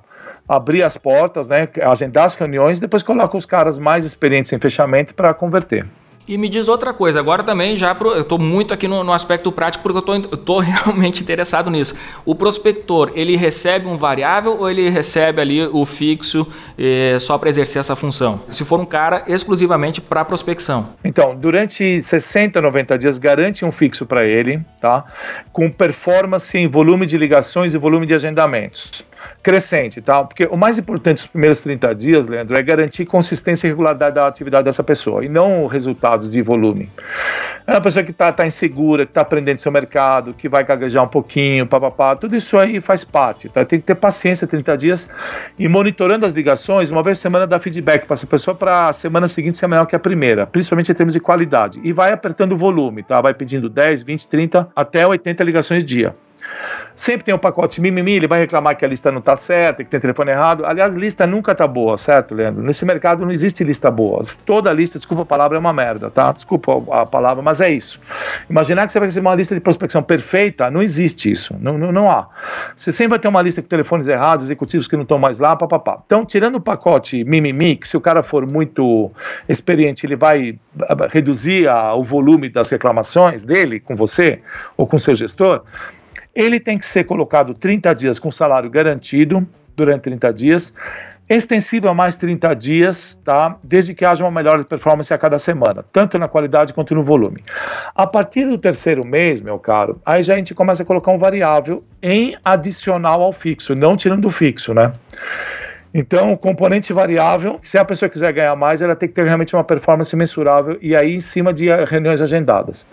abrir 0.48 0.82
as 0.82 0.96
portas, 0.96 1.48
né, 1.48 1.68
agendar 1.82 2.24
as 2.24 2.34
reuniões, 2.36 2.80
depois 2.80 3.02
coloca 3.02 3.36
os 3.36 3.44
caras 3.44 3.78
mais 3.78 4.04
experientes 4.04 4.52
em 4.52 4.58
fechamento 4.58 5.14
para 5.14 5.34
converter. 5.34 5.84
E 6.28 6.36
me 6.36 6.48
diz 6.48 6.66
outra 6.66 6.92
coisa, 6.92 7.20
agora 7.20 7.44
também 7.44 7.76
já 7.76 7.94
pro, 7.94 8.10
eu 8.10 8.22
estou 8.22 8.36
muito 8.36 8.74
aqui 8.74 8.88
no, 8.88 9.04
no, 9.04 9.12
aspecto 9.12 9.52
prático 9.52 9.84
porque 9.84 10.10
eu 10.10 10.16
estou 10.32 10.58
realmente 10.58 11.22
interessado 11.22 11.70
nisso. 11.70 11.94
O 12.24 12.34
prospector, 12.34 13.12
ele 13.14 13.36
recebe 13.36 13.86
um 13.86 13.96
variável 13.96 14.58
ou 14.58 14.68
ele 14.68 14.88
recebe 14.88 15.40
ali 15.40 15.64
o 15.64 15.84
fixo 15.84 16.44
eh, 16.76 17.16
só 17.20 17.38
para 17.38 17.48
exercer 17.48 17.78
essa 17.78 17.94
função? 17.94 18.40
Se 18.48 18.64
for 18.64 18.80
um 18.80 18.84
cara 18.84 19.22
exclusivamente 19.28 20.00
para 20.00 20.24
prospecção. 20.24 20.88
Então, 21.04 21.36
durante 21.36 22.02
60, 22.02 22.60
90 22.60 22.98
dias, 22.98 23.18
garante 23.18 23.64
um 23.64 23.70
fixo 23.70 24.04
para 24.04 24.26
ele, 24.26 24.60
tá? 24.80 25.04
Com 25.52 25.70
performance 25.70 26.58
em 26.58 26.66
volume 26.66 27.06
de 27.06 27.16
ligações 27.16 27.72
e 27.72 27.78
volume 27.78 28.04
de 28.04 28.14
agendamentos 28.14 29.04
crescente, 29.46 30.02
tá? 30.02 30.24
Porque 30.24 30.44
o 30.46 30.56
mais 30.56 30.76
importante 30.76 31.18
dos 31.18 31.26
primeiros 31.28 31.60
30 31.60 31.94
dias, 31.94 32.26
Leandro, 32.26 32.58
é 32.58 32.62
garantir 32.64 33.06
consistência 33.06 33.68
e 33.68 33.70
regularidade 33.70 34.16
da 34.16 34.26
atividade 34.26 34.64
dessa 34.64 34.82
pessoa 34.82 35.24
e 35.24 35.28
não 35.28 35.66
resultados 35.66 36.32
de 36.32 36.42
volume. 36.42 36.90
É 37.64 37.70
uma 37.70 37.80
pessoa 37.80 38.04
que 38.04 38.10
está 38.10 38.32
tá 38.32 38.44
insegura, 38.44 39.06
que 39.06 39.12
está 39.12 39.20
aprendendo 39.20 39.60
seu 39.60 39.70
mercado, 39.70 40.34
que 40.34 40.48
vai 40.48 40.64
gaguejar 40.64 41.04
um 41.04 41.08
pouquinho, 41.08 41.64
papapá, 41.64 42.16
tudo 42.16 42.34
isso 42.34 42.58
aí 42.58 42.80
faz 42.80 43.04
parte, 43.04 43.48
tá? 43.48 43.64
Tem 43.64 43.78
que 43.78 43.86
ter 43.86 43.94
paciência 43.94 44.48
30 44.48 44.76
dias 44.76 45.08
e 45.56 45.68
monitorando 45.68 46.26
as 46.26 46.34
ligações, 46.34 46.90
uma 46.90 47.04
vez 47.04 47.18
por 47.18 47.22
semana 47.22 47.46
dá 47.46 47.60
feedback 47.60 48.04
para 48.04 48.14
essa 48.14 48.26
pessoa 48.26 48.52
para 48.52 48.88
a 48.88 48.92
semana 48.92 49.28
seguinte 49.28 49.58
ser 49.58 49.68
melhor 49.68 49.86
que 49.86 49.94
a 49.94 50.00
primeira, 50.00 50.44
principalmente 50.44 50.90
em 50.90 50.94
termos 50.94 51.14
de 51.14 51.20
qualidade. 51.20 51.80
E 51.84 51.92
vai 51.92 52.12
apertando 52.12 52.50
o 52.50 52.56
volume, 52.56 53.04
tá? 53.04 53.20
Vai 53.20 53.32
pedindo 53.32 53.68
10, 53.68 54.02
20, 54.02 54.26
30 54.26 54.68
até 54.74 55.06
80 55.06 55.44
ligações 55.44 55.84
dia. 55.84 56.16
Sempre 56.96 57.24
tem 57.26 57.34
um 57.34 57.38
pacote 57.38 57.78
mimimi, 57.78 58.12
ele 58.12 58.26
vai 58.26 58.38
reclamar 58.38 58.74
que 58.74 58.82
a 58.82 58.88
lista 58.88 59.12
não 59.12 59.18
está 59.18 59.36
certa, 59.36 59.84
que 59.84 59.90
tem 59.90 60.00
telefone 60.00 60.30
errado. 60.30 60.64
Aliás, 60.64 60.94
lista 60.94 61.26
nunca 61.26 61.52
está 61.52 61.66
boa, 61.68 61.98
certo, 61.98 62.34
Leandro? 62.34 62.62
Nesse 62.62 62.86
mercado 62.86 63.22
não 63.22 63.30
existe 63.30 63.62
lista 63.62 63.90
boa. 63.90 64.22
Toda 64.46 64.72
lista, 64.72 64.98
desculpa 64.98 65.22
a 65.22 65.26
palavra, 65.26 65.58
é 65.58 65.60
uma 65.60 65.74
merda, 65.74 66.10
tá? 66.10 66.32
Desculpa 66.32 66.82
a 66.90 67.04
palavra, 67.04 67.42
mas 67.42 67.60
é 67.60 67.70
isso. 67.70 68.00
Imaginar 68.48 68.86
que 68.86 68.92
você 68.92 68.98
vai 68.98 69.08
receber 69.08 69.28
uma 69.28 69.34
lista 69.34 69.54
de 69.54 69.60
prospecção 69.60 70.02
perfeita, 70.02 70.70
não 70.70 70.82
existe 70.82 71.30
isso. 71.30 71.54
Não, 71.60 71.76
não, 71.76 71.92
não 71.92 72.10
há. 72.10 72.28
Você 72.74 72.90
sempre 72.90 73.10
vai 73.10 73.18
ter 73.18 73.28
uma 73.28 73.42
lista 73.42 73.60
com 73.60 73.68
telefones 73.68 74.08
errados, 74.08 74.46
executivos 74.46 74.88
que 74.88 74.96
não 74.96 75.02
estão 75.02 75.18
mais 75.18 75.38
lá, 75.38 75.54
papapá. 75.54 75.98
Então, 76.06 76.24
tirando 76.24 76.54
o 76.54 76.60
pacote 76.62 77.22
mimimi, 77.24 77.76
que 77.76 77.86
se 77.86 77.98
o 77.98 78.00
cara 78.00 78.22
for 78.22 78.46
muito 78.46 79.10
experiente, 79.46 80.06
ele 80.06 80.16
vai 80.16 80.58
reduzir 81.10 81.68
a, 81.68 81.92
o 81.94 82.02
volume 82.02 82.48
das 82.48 82.70
reclamações 82.70 83.44
dele 83.44 83.80
com 83.80 83.94
você 83.94 84.38
ou 84.78 84.86
com 84.86 84.98
seu 84.98 85.14
gestor 85.14 85.62
ele 86.36 86.60
tem 86.60 86.76
que 86.76 86.84
ser 86.84 87.04
colocado 87.04 87.54
30 87.54 87.94
dias 87.94 88.18
com 88.18 88.30
salário 88.30 88.68
garantido 88.68 89.48
durante 89.74 90.02
30 90.02 90.32
dias, 90.32 90.74
extensível 91.28 91.90
a 91.90 91.94
mais 91.94 92.16
30 92.16 92.54
dias, 92.54 93.20
tá? 93.24 93.56
Desde 93.64 93.94
que 93.94 94.04
haja 94.04 94.22
uma 94.22 94.30
melhor 94.30 94.62
performance 94.64 95.12
a 95.12 95.18
cada 95.18 95.38
semana, 95.38 95.84
tanto 95.92 96.18
na 96.18 96.28
qualidade 96.28 96.72
quanto 96.72 96.94
no 96.94 97.02
volume. 97.02 97.42
A 97.94 98.06
partir 98.06 98.44
do 98.44 98.58
terceiro 98.58 99.04
mês, 99.04 99.40
meu 99.40 99.58
caro, 99.58 100.00
aí 100.04 100.22
já 100.22 100.34
a 100.34 100.36
gente 100.36 100.54
começa 100.54 100.82
a 100.82 100.86
colocar 100.86 101.10
um 101.10 101.18
variável 101.18 101.82
em 102.02 102.36
adicional 102.44 103.22
ao 103.22 103.32
fixo, 103.32 103.74
não 103.74 103.96
tirando 103.96 104.26
o 104.26 104.30
fixo, 104.30 104.72
né? 104.72 104.90
Então, 105.98 106.36
componente 106.36 106.92
variável, 106.92 107.58
se 107.62 107.78
a 107.78 107.84
pessoa 107.84 108.06
quiser 108.10 108.30
ganhar 108.30 108.54
mais, 108.54 108.82
ela 108.82 108.94
tem 108.94 109.08
que 109.08 109.14
ter 109.14 109.24
realmente 109.24 109.56
uma 109.56 109.64
performance 109.64 110.14
mensurável 110.14 110.76
e 110.82 110.94
aí 110.94 111.14
em 111.14 111.20
cima 111.20 111.54
de 111.54 111.68
reuniões 111.86 112.20
agendadas. 112.20 112.86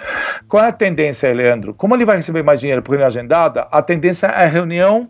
Qual 0.47 0.63
é 0.63 0.69
a 0.69 0.71
tendência 0.71 1.33
Leandro? 1.33 1.73
Como 1.73 1.93
ele 1.93 2.05
vai 2.05 2.15
receber 2.15 2.43
mais 2.43 2.61
dinheiro 2.61 2.81
por 2.81 2.91
reunião 2.91 3.07
agendada, 3.07 3.67
a 3.69 3.81
tendência 3.81 4.27
é 4.27 4.45
a 4.45 4.47
reunião 4.47 5.09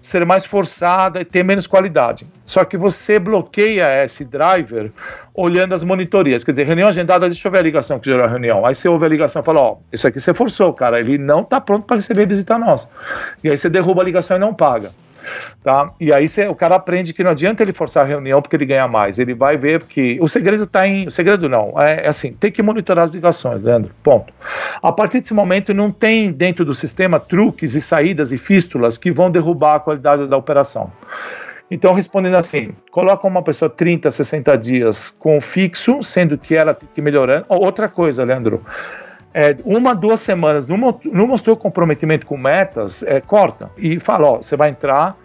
ser 0.00 0.24
mais 0.24 0.44
forçada 0.44 1.20
e 1.20 1.24
ter 1.24 1.42
menos 1.42 1.66
qualidade. 1.66 2.24
Só 2.44 2.64
que 2.64 2.76
você 2.76 3.18
bloqueia 3.18 4.04
esse 4.04 4.24
driver 4.24 4.92
olhando 5.38 5.72
as 5.72 5.84
monitorias. 5.84 6.42
Quer 6.42 6.50
dizer, 6.50 6.66
reunião 6.66 6.88
agendada, 6.88 7.28
deixa 7.28 7.46
eu 7.46 7.52
ver 7.52 7.58
a 7.58 7.62
ligação 7.62 8.00
que 8.00 8.06
gerou 8.06 8.24
a 8.24 8.28
reunião. 8.28 8.66
Aí 8.66 8.74
você 8.74 8.88
ouve 8.88 9.06
a 9.06 9.08
ligação 9.08 9.40
e 9.40 9.44
fala: 9.44 9.60
Ó, 9.60 9.76
isso 9.92 10.06
aqui 10.08 10.18
você 10.18 10.34
forçou, 10.34 10.72
cara, 10.72 10.98
ele 10.98 11.16
não 11.16 11.42
está 11.42 11.60
pronto 11.60 11.86
para 11.86 11.96
receber 11.96 12.26
visita 12.26 12.58
nossa. 12.58 12.88
E 13.42 13.48
aí 13.48 13.56
você 13.56 13.70
derruba 13.70 14.02
a 14.02 14.04
ligação 14.04 14.36
e 14.36 14.40
não 14.40 14.52
paga. 14.52 14.90
Tá? 15.62 15.90
E 16.00 16.12
aí 16.12 16.26
cê, 16.26 16.48
o 16.48 16.54
cara 16.54 16.76
aprende 16.76 17.12
que 17.12 17.22
não 17.22 17.32
adianta 17.32 17.62
ele 17.62 17.72
forçar 17.72 18.04
a 18.04 18.06
reunião 18.06 18.40
porque 18.40 18.56
ele 18.56 18.64
ganha 18.64 18.88
mais. 18.88 19.18
Ele 19.18 19.34
vai 19.34 19.56
ver 19.56 19.82
que 19.84 20.18
o 20.20 20.26
segredo 20.26 20.64
está 20.64 20.88
em. 20.88 21.06
O 21.06 21.10
segredo 21.10 21.48
não, 21.48 21.80
é, 21.80 22.04
é, 22.04 22.08
assim, 22.08 22.32
tem 22.32 22.50
que 22.50 22.62
monitorar 22.62 23.04
as 23.04 23.12
ligações, 23.12 23.62
Leandro. 23.62 23.92
Ponto. 24.02 24.32
A 24.82 24.90
partir 24.90 25.20
desse 25.20 25.34
momento, 25.34 25.74
não 25.74 25.90
tem 25.90 26.32
dentro 26.32 26.64
do 26.64 26.72
sistema 26.72 27.20
truques 27.20 27.74
e 27.74 27.80
saídas 27.80 28.32
e 28.32 28.38
fístulas 28.38 28.96
que 28.96 29.12
vão 29.12 29.30
derrubar 29.30 29.76
a 29.76 29.80
qualidade 29.80 30.26
da 30.26 30.36
operação. 30.36 30.90
Então, 31.70 31.92
respondendo 31.92 32.36
assim, 32.36 32.72
coloca 32.90 33.26
uma 33.26 33.42
pessoa 33.42 33.68
30, 33.68 34.10
60 34.10 34.56
dias 34.56 35.10
com 35.10 35.40
fixo, 35.40 36.02
sendo 36.02 36.38
que 36.38 36.54
ela 36.54 36.72
tem 36.72 36.88
que 36.92 37.02
melhorar. 37.02 37.44
Outra 37.48 37.88
coisa, 37.88 38.24
Leandro, 38.24 38.64
é, 39.34 39.56
uma, 39.64 39.94
duas 39.94 40.20
semanas, 40.20 40.66
não, 40.66 40.78
mostrou 41.26 41.56
comprometimento 41.56 42.26
com 42.26 42.36
metas, 42.36 43.02
é, 43.02 43.20
corta 43.20 43.68
e 43.76 44.00
fala: 44.00 44.28
ó, 44.28 44.36
você 44.36 44.56
vai 44.56 44.70
entrar 44.70 45.16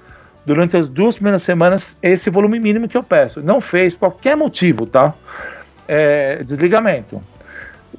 durante 0.46 0.76
as 0.76 0.88
duas 0.88 1.16
primeiras 1.16 1.44
semanas 1.44 1.98
esse 2.02 2.30
volume 2.30 2.60
mínimo 2.60 2.88
que 2.88 2.98
eu 2.98 3.04
peço. 3.04 3.42
Não 3.42 3.62
fez, 3.62 3.96
qualquer 3.96 4.36
motivo, 4.36 4.86
tá? 4.86 5.14
É, 5.88 6.44
desligamento. 6.44 7.22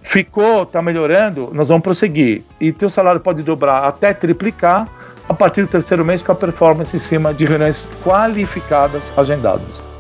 Ficou, 0.03 0.67
tá 0.67 0.83
melhorando, 0.83 1.51
nós 1.55 1.71
vamos 1.71 1.83
prosseguir. 1.83 2.43
E 2.61 2.71
teu 2.73 2.91
salário 2.91 3.21
pode 3.21 3.43
dobrar 3.43 3.85
até 3.85 4.13
triplicar 4.13 4.87
a 5.29 5.35
partir 5.35 5.63
do 5.63 5.69
terceiro 5.69 6.05
mês 6.05 6.23
com 6.23 6.33
a 6.33 6.35
performance 6.35 6.95
em 6.95 6.99
cima 6.99 7.33
de 7.33 7.45
reuniões 7.45 7.89
qualificadas 8.03 9.13
agendadas. 9.17 9.94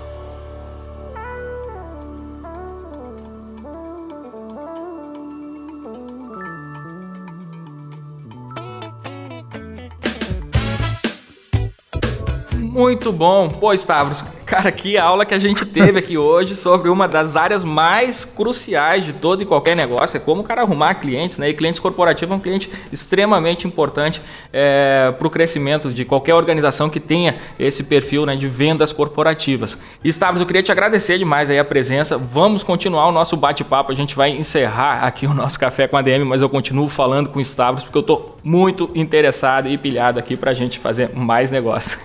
Muito 12.94 13.10
bom. 13.10 13.48
Pô, 13.48 13.74
Stavros, 13.74 14.24
cara, 14.46 14.70
que 14.70 14.96
aula 14.96 15.26
que 15.26 15.34
a 15.34 15.38
gente 15.38 15.66
teve 15.66 15.98
aqui 15.98 16.16
hoje 16.16 16.54
sobre 16.54 16.88
uma 16.88 17.08
das 17.08 17.36
áreas 17.36 17.64
mais 17.64 18.24
cruciais 18.24 19.04
de 19.04 19.12
todo 19.12 19.42
e 19.42 19.44
qualquer 19.44 19.74
negócio, 19.74 20.16
é 20.16 20.20
como 20.20 20.42
o 20.42 20.44
cara 20.44 20.62
arrumar 20.62 20.94
clientes, 20.94 21.38
né? 21.38 21.48
E 21.48 21.54
clientes 21.54 21.80
corporativos 21.80 22.32
é 22.32 22.36
um 22.36 22.40
cliente 22.40 22.70
extremamente 22.92 23.66
importante 23.66 24.22
é, 24.52 25.12
para 25.18 25.26
o 25.26 25.30
crescimento 25.30 25.92
de 25.92 26.04
qualquer 26.04 26.36
organização 26.36 26.88
que 26.88 27.00
tenha 27.00 27.36
esse 27.58 27.82
perfil 27.82 28.24
né, 28.24 28.36
de 28.36 28.46
vendas 28.46 28.92
corporativas. 28.92 29.76
Stavros, 30.04 30.40
eu 30.40 30.46
queria 30.46 30.62
te 30.62 30.70
agradecer 30.70 31.18
demais 31.18 31.50
aí 31.50 31.58
a 31.58 31.64
presença. 31.64 32.16
Vamos 32.16 32.62
continuar 32.62 33.08
o 33.08 33.12
nosso 33.12 33.36
bate-papo. 33.36 33.90
A 33.90 33.94
gente 33.96 34.14
vai 34.14 34.30
encerrar 34.30 35.02
aqui 35.02 35.26
o 35.26 35.34
nosso 35.34 35.58
café 35.58 35.88
com 35.88 35.96
a 35.96 36.02
DM, 36.02 36.24
mas 36.24 36.42
eu 36.42 36.48
continuo 36.48 36.88
falando 36.88 37.28
com 37.28 37.40
o 37.40 37.42
Stavros 37.42 37.82
porque 37.82 37.98
eu 37.98 38.02
estou 38.02 38.38
muito 38.44 38.88
interessado 38.94 39.68
e 39.68 39.76
pilhado 39.76 40.20
aqui 40.20 40.36
para 40.36 40.52
a 40.52 40.54
gente 40.54 40.78
fazer 40.78 41.10
mais 41.12 41.50
negócio. 41.50 41.98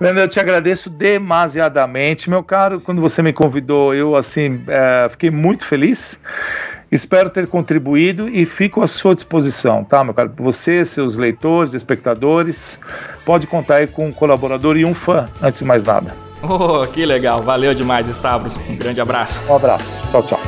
Leandro, 0.00 0.22
eu 0.22 0.28
te 0.28 0.40
agradeço 0.40 0.90
demasiadamente, 0.90 2.28
meu 2.28 2.42
caro. 2.42 2.80
Quando 2.80 3.00
você 3.00 3.22
me 3.22 3.32
convidou, 3.32 3.94
eu 3.94 4.16
assim 4.16 4.62
é, 4.68 5.08
fiquei 5.08 5.30
muito 5.30 5.64
feliz. 5.64 6.20
Espero 6.90 7.28
ter 7.28 7.46
contribuído 7.46 8.28
e 8.28 8.44
fico 8.44 8.82
à 8.82 8.86
sua 8.86 9.14
disposição, 9.14 9.82
tá, 9.82 10.04
meu 10.04 10.14
caro? 10.14 10.32
Você, 10.36 10.84
seus 10.84 11.16
leitores, 11.16 11.74
espectadores, 11.74 12.78
pode 13.24 13.46
contar 13.46 13.76
aí 13.76 13.86
com 13.86 14.06
um 14.06 14.12
colaborador 14.12 14.76
e 14.76 14.84
um 14.84 14.94
fã, 14.94 15.28
antes 15.42 15.60
de 15.60 15.64
mais 15.66 15.82
nada. 15.82 16.14
Oh, 16.42 16.86
que 16.86 17.04
legal. 17.06 17.40
Valeu 17.40 17.74
demais, 17.74 18.06
Stavros. 18.06 18.54
Um 18.68 18.76
grande 18.76 19.00
abraço. 19.00 19.40
Um 19.48 19.56
abraço. 19.56 19.90
Tchau, 20.10 20.22
tchau. 20.22 20.40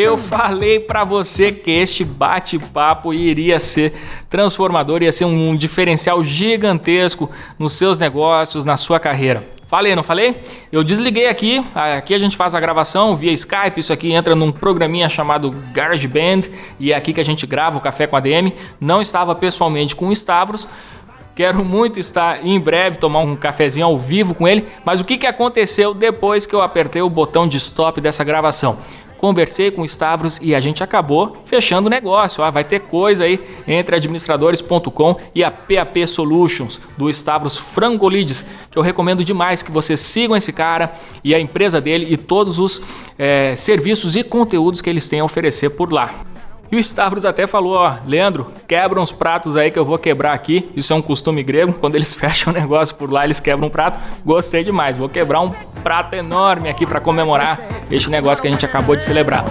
Eu 0.00 0.16
falei 0.16 0.78
para 0.78 1.02
você 1.02 1.50
que 1.50 1.72
este 1.72 2.04
bate-papo 2.04 3.12
iria 3.12 3.58
ser 3.58 3.92
transformador, 4.30 5.02
ia 5.02 5.10
ser 5.10 5.24
um 5.24 5.56
diferencial 5.56 6.22
gigantesco 6.22 7.28
nos 7.58 7.72
seus 7.72 7.98
negócios, 7.98 8.64
na 8.64 8.76
sua 8.76 9.00
carreira. 9.00 9.44
Falei, 9.66 9.96
não 9.96 10.04
falei? 10.04 10.40
Eu 10.70 10.84
desliguei 10.84 11.26
aqui, 11.26 11.66
aqui 11.74 12.14
a 12.14 12.18
gente 12.20 12.36
faz 12.36 12.54
a 12.54 12.60
gravação 12.60 13.16
via 13.16 13.32
Skype, 13.32 13.80
isso 13.80 13.92
aqui 13.92 14.12
entra 14.12 14.36
num 14.36 14.52
programinha 14.52 15.08
chamado 15.08 15.50
GarageBand 15.72 16.42
e 16.78 16.92
é 16.92 16.96
aqui 16.96 17.12
que 17.12 17.20
a 17.20 17.24
gente 17.24 17.44
grava 17.44 17.76
o 17.76 17.80
Café 17.80 18.06
com 18.06 18.14
a 18.14 18.20
DM. 18.20 18.54
Não 18.80 19.00
estava 19.00 19.34
pessoalmente 19.34 19.96
com 19.96 20.06
o 20.06 20.12
Stavros, 20.12 20.68
Quero 21.34 21.64
muito 21.64 22.00
estar 22.00 22.44
em 22.44 22.58
breve 22.58 22.98
tomar 22.98 23.20
um 23.20 23.36
cafezinho 23.36 23.86
ao 23.86 23.96
vivo 23.96 24.34
com 24.34 24.48
ele, 24.48 24.66
mas 24.84 25.00
o 25.00 25.04
que, 25.04 25.24
aconteceu 25.24 25.94
depois 25.94 26.44
que 26.44 26.52
eu 26.52 26.60
apertei 26.60 27.00
o 27.00 27.08
botão 27.08 27.46
de 27.46 27.58
stop 27.58 28.00
dessa 28.00 28.24
gravação? 28.24 28.76
Conversei 29.18 29.70
com 29.70 29.82
o 29.82 29.84
Stavros 29.84 30.38
e 30.40 30.54
a 30.54 30.60
gente 30.60 30.82
acabou 30.82 31.36
fechando 31.44 31.88
o 31.88 31.90
negócio. 31.90 32.42
Ah, 32.42 32.50
vai 32.50 32.64
ter 32.64 32.80
coisa 32.80 33.24
aí 33.24 33.40
entre 33.66 33.96
administradores.com 33.96 35.16
e 35.34 35.44
a 35.44 35.50
PAP 35.50 36.06
Solutions 36.06 36.80
do 36.96 37.10
Stavros 37.10 37.58
Frangolides, 37.58 38.48
que 38.70 38.78
eu 38.78 38.82
recomendo 38.82 39.22
demais 39.22 39.62
que 39.62 39.70
vocês 39.70 40.00
sigam 40.00 40.36
esse 40.36 40.52
cara 40.52 40.92
e 41.22 41.34
a 41.34 41.40
empresa 41.40 41.80
dele 41.80 42.06
e 42.08 42.16
todos 42.16 42.58
os 42.58 42.80
é, 43.18 43.54
serviços 43.56 44.16
e 44.16 44.22
conteúdos 44.22 44.80
que 44.80 44.88
eles 44.88 45.08
têm 45.08 45.20
a 45.20 45.24
oferecer 45.24 45.70
por 45.70 45.92
lá. 45.92 46.14
E 46.70 46.76
o 46.76 46.78
Stavros 46.78 47.24
até 47.24 47.46
falou, 47.46 47.74
ó, 47.74 47.94
Leandro, 48.06 48.48
quebra 48.66 49.00
uns 49.00 49.10
pratos 49.10 49.56
aí 49.56 49.70
que 49.70 49.78
eu 49.78 49.84
vou 49.84 49.98
quebrar 49.98 50.32
aqui. 50.32 50.70
Isso 50.76 50.92
é 50.92 50.96
um 50.96 51.00
costume 51.00 51.42
grego, 51.42 51.72
quando 51.72 51.94
eles 51.94 52.12
fecham 52.14 52.52
o 52.52 52.56
negócio 52.56 52.94
por 52.96 53.10
lá, 53.10 53.24
eles 53.24 53.40
quebram 53.40 53.68
um 53.68 53.70
prato. 53.70 53.98
Gostei 54.24 54.62
demais, 54.62 54.96
vou 54.96 55.08
quebrar 55.08 55.40
um 55.40 55.50
prato 55.82 56.14
enorme 56.14 56.68
aqui 56.68 56.84
para 56.86 57.00
comemorar 57.00 57.60
este 57.90 58.10
negócio 58.10 58.42
que 58.42 58.48
a 58.48 58.50
gente 58.50 58.66
acabou 58.66 58.94
de 58.94 59.02
celebrar. 59.02 59.44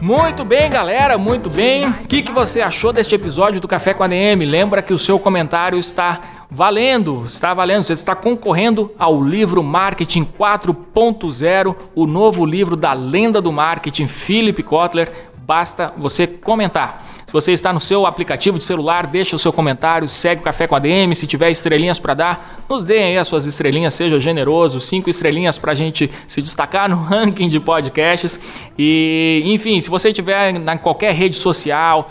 Muito 0.00 0.44
bem, 0.44 0.70
galera, 0.70 1.18
muito 1.18 1.50
bem. 1.50 1.88
O 1.88 2.06
que, 2.06 2.22
que 2.22 2.30
você 2.30 2.60
achou 2.60 2.92
deste 2.92 3.16
episódio 3.16 3.60
do 3.60 3.66
Café 3.66 3.92
com 3.92 4.04
a 4.04 4.06
DM? 4.06 4.46
Lembra 4.46 4.80
que 4.80 4.94
o 4.94 4.98
seu 4.98 5.18
comentário 5.18 5.76
está 5.78 6.20
valendo, 6.50 7.24
está 7.26 7.52
valendo. 7.54 7.84
Você 7.84 7.92
está 7.92 8.14
concorrendo 8.14 8.92
ao 8.98 9.22
livro 9.22 9.62
Marketing 9.62 10.24
4.0, 10.24 11.76
o 11.94 12.06
novo 12.06 12.44
livro 12.44 12.76
da 12.76 12.92
lenda 12.92 13.40
do 13.40 13.52
marketing, 13.52 14.08
Philip 14.08 14.62
Kotler. 14.62 15.10
Basta 15.46 15.92
você 15.96 16.26
comentar. 16.26 17.06
Se 17.24 17.32
você 17.32 17.52
está 17.52 17.72
no 17.72 17.78
seu 17.78 18.06
aplicativo 18.06 18.58
de 18.58 18.64
celular, 18.64 19.06
deixa 19.06 19.34
o 19.34 19.38
seu 19.38 19.52
comentário, 19.52 20.06
segue 20.06 20.40
o 20.40 20.44
Café 20.44 20.66
com 20.66 20.74
a 20.74 20.78
DM. 20.78 21.14
Se 21.14 21.26
tiver 21.26 21.50
estrelinhas 21.50 21.98
para 22.00 22.14
dar, 22.14 22.64
nos 22.68 22.84
deem 22.84 23.04
aí 23.04 23.18
as 23.18 23.28
suas 23.28 23.46
estrelinhas, 23.46 23.94
seja 23.94 24.18
generoso. 24.18 24.80
Cinco 24.80 25.10
estrelinhas 25.10 25.58
para 25.58 25.72
a 25.72 25.74
gente 25.74 26.10
se 26.26 26.42
destacar 26.42 26.88
no 26.88 26.96
ranking 27.02 27.48
de 27.48 27.60
podcasts. 27.60 28.60
E, 28.78 29.42
enfim, 29.44 29.80
se 29.80 29.90
você 29.90 30.12
tiver 30.12 30.52
na 30.58 30.78
qualquer 30.78 31.14
rede 31.14 31.36
social, 31.36 32.10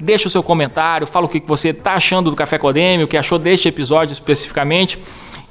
deixa 0.00 0.28
o 0.28 0.30
seu 0.30 0.42
comentário, 0.42 1.06
fala 1.06 1.26
o 1.26 1.28
que 1.28 1.42
você 1.44 1.70
está 1.70 1.94
achando 1.94 2.30
do 2.30 2.36
Café 2.36 2.58
Codeme, 2.58 3.04
o 3.04 3.08
que 3.08 3.16
achou 3.16 3.38
deste 3.38 3.68
episódio 3.68 4.12
especificamente. 4.12 4.98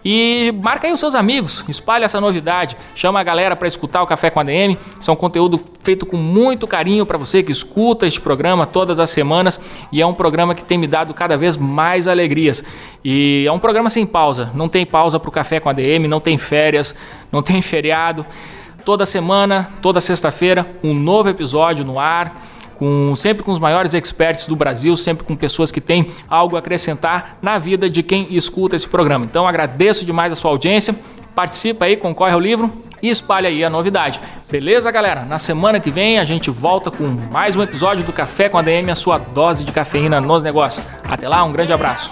E 0.07 0.53
marca 0.61 0.85
aí 0.85 0.93
os 0.93 0.99
seus 0.99 1.15
amigos, 1.15 1.65
espalha 1.67 2.05
essa 2.05 2.21
novidade, 2.21 2.77
chama 2.93 3.19
a 3.19 3.23
galera 3.23 3.55
para 3.55 3.67
escutar 3.67 4.03
o 4.03 4.05
Café 4.05 4.29
com 4.29 4.39
a 4.39 4.43
DM. 4.43 4.77
Isso 4.99 5.09
é 5.09 5.13
um 5.13 5.17
conteúdo 5.17 5.59
feito 5.79 6.05
com 6.05 6.15
muito 6.15 6.67
carinho 6.67 7.07
para 7.07 7.17
você 7.17 7.41
que 7.41 7.51
escuta 7.51 8.05
este 8.05 8.21
programa 8.21 8.67
todas 8.67 8.99
as 8.99 9.09
semanas 9.09 9.59
e 9.91 10.03
é 10.03 10.05
um 10.05 10.13
programa 10.13 10.53
que 10.53 10.63
tem 10.63 10.77
me 10.77 10.85
dado 10.85 11.11
cada 11.11 11.35
vez 11.35 11.57
mais 11.57 12.07
alegrias. 12.07 12.63
E 13.03 13.45
é 13.47 13.51
um 13.51 13.57
programa 13.57 13.89
sem 13.89 14.05
pausa, 14.05 14.51
não 14.53 14.69
tem 14.69 14.85
pausa 14.85 15.19
para 15.19 15.29
o 15.29 15.31
Café 15.31 15.59
com 15.59 15.69
a 15.69 15.73
DM, 15.73 16.07
não 16.07 16.19
tem 16.19 16.37
férias, 16.37 16.93
não 17.31 17.41
tem 17.41 17.59
feriado. 17.63 18.23
Toda 18.85 19.07
semana, 19.07 19.71
toda 19.81 19.99
sexta-feira, 19.99 20.67
um 20.83 20.93
novo 20.93 21.29
episódio 21.29 21.83
no 21.83 21.99
ar 21.99 22.39
com 22.77 23.15
sempre 23.15 23.43
com 23.43 23.51
os 23.51 23.59
maiores 23.59 23.93
experts 23.93 24.45
do 24.45 24.55
Brasil, 24.55 24.95
sempre 24.95 25.23
com 25.23 25.35
pessoas 25.35 25.71
que 25.71 25.81
têm 25.81 26.07
algo 26.29 26.55
a 26.55 26.59
acrescentar 26.59 27.37
na 27.41 27.57
vida 27.57 27.89
de 27.89 28.03
quem 28.03 28.27
escuta 28.35 28.75
esse 28.75 28.87
programa. 28.87 29.25
Então 29.25 29.47
agradeço 29.47 30.05
demais 30.05 30.31
a 30.31 30.35
sua 30.35 30.51
audiência. 30.51 30.95
Participa 31.33 31.85
aí, 31.85 31.97
concorre 31.97 32.31
ao 32.31 32.39
livro 32.39 32.71
e 33.01 33.09
espalha 33.09 33.49
aí 33.49 33.63
a 33.63 33.69
novidade. 33.69 34.19
Beleza, 34.49 34.89
galera? 34.89 35.25
Na 35.25 35.37
semana 35.37 35.79
que 35.79 35.91
vem 35.91 36.17
a 36.17 36.25
gente 36.25 36.49
volta 36.49 36.89
com 36.89 37.03
mais 37.31 37.55
um 37.55 37.63
episódio 37.63 38.03
do 38.05 38.13
Café 38.13 38.47
com 38.47 38.57
a 38.57 38.61
DM, 38.61 38.89
a 38.89 38.95
sua 38.95 39.17
dose 39.17 39.63
de 39.63 39.71
cafeína 39.71 40.21
nos 40.21 40.43
negócios. 40.43 40.85
Até 41.03 41.27
lá, 41.27 41.43
um 41.43 41.51
grande 41.51 41.73
abraço. 41.73 42.11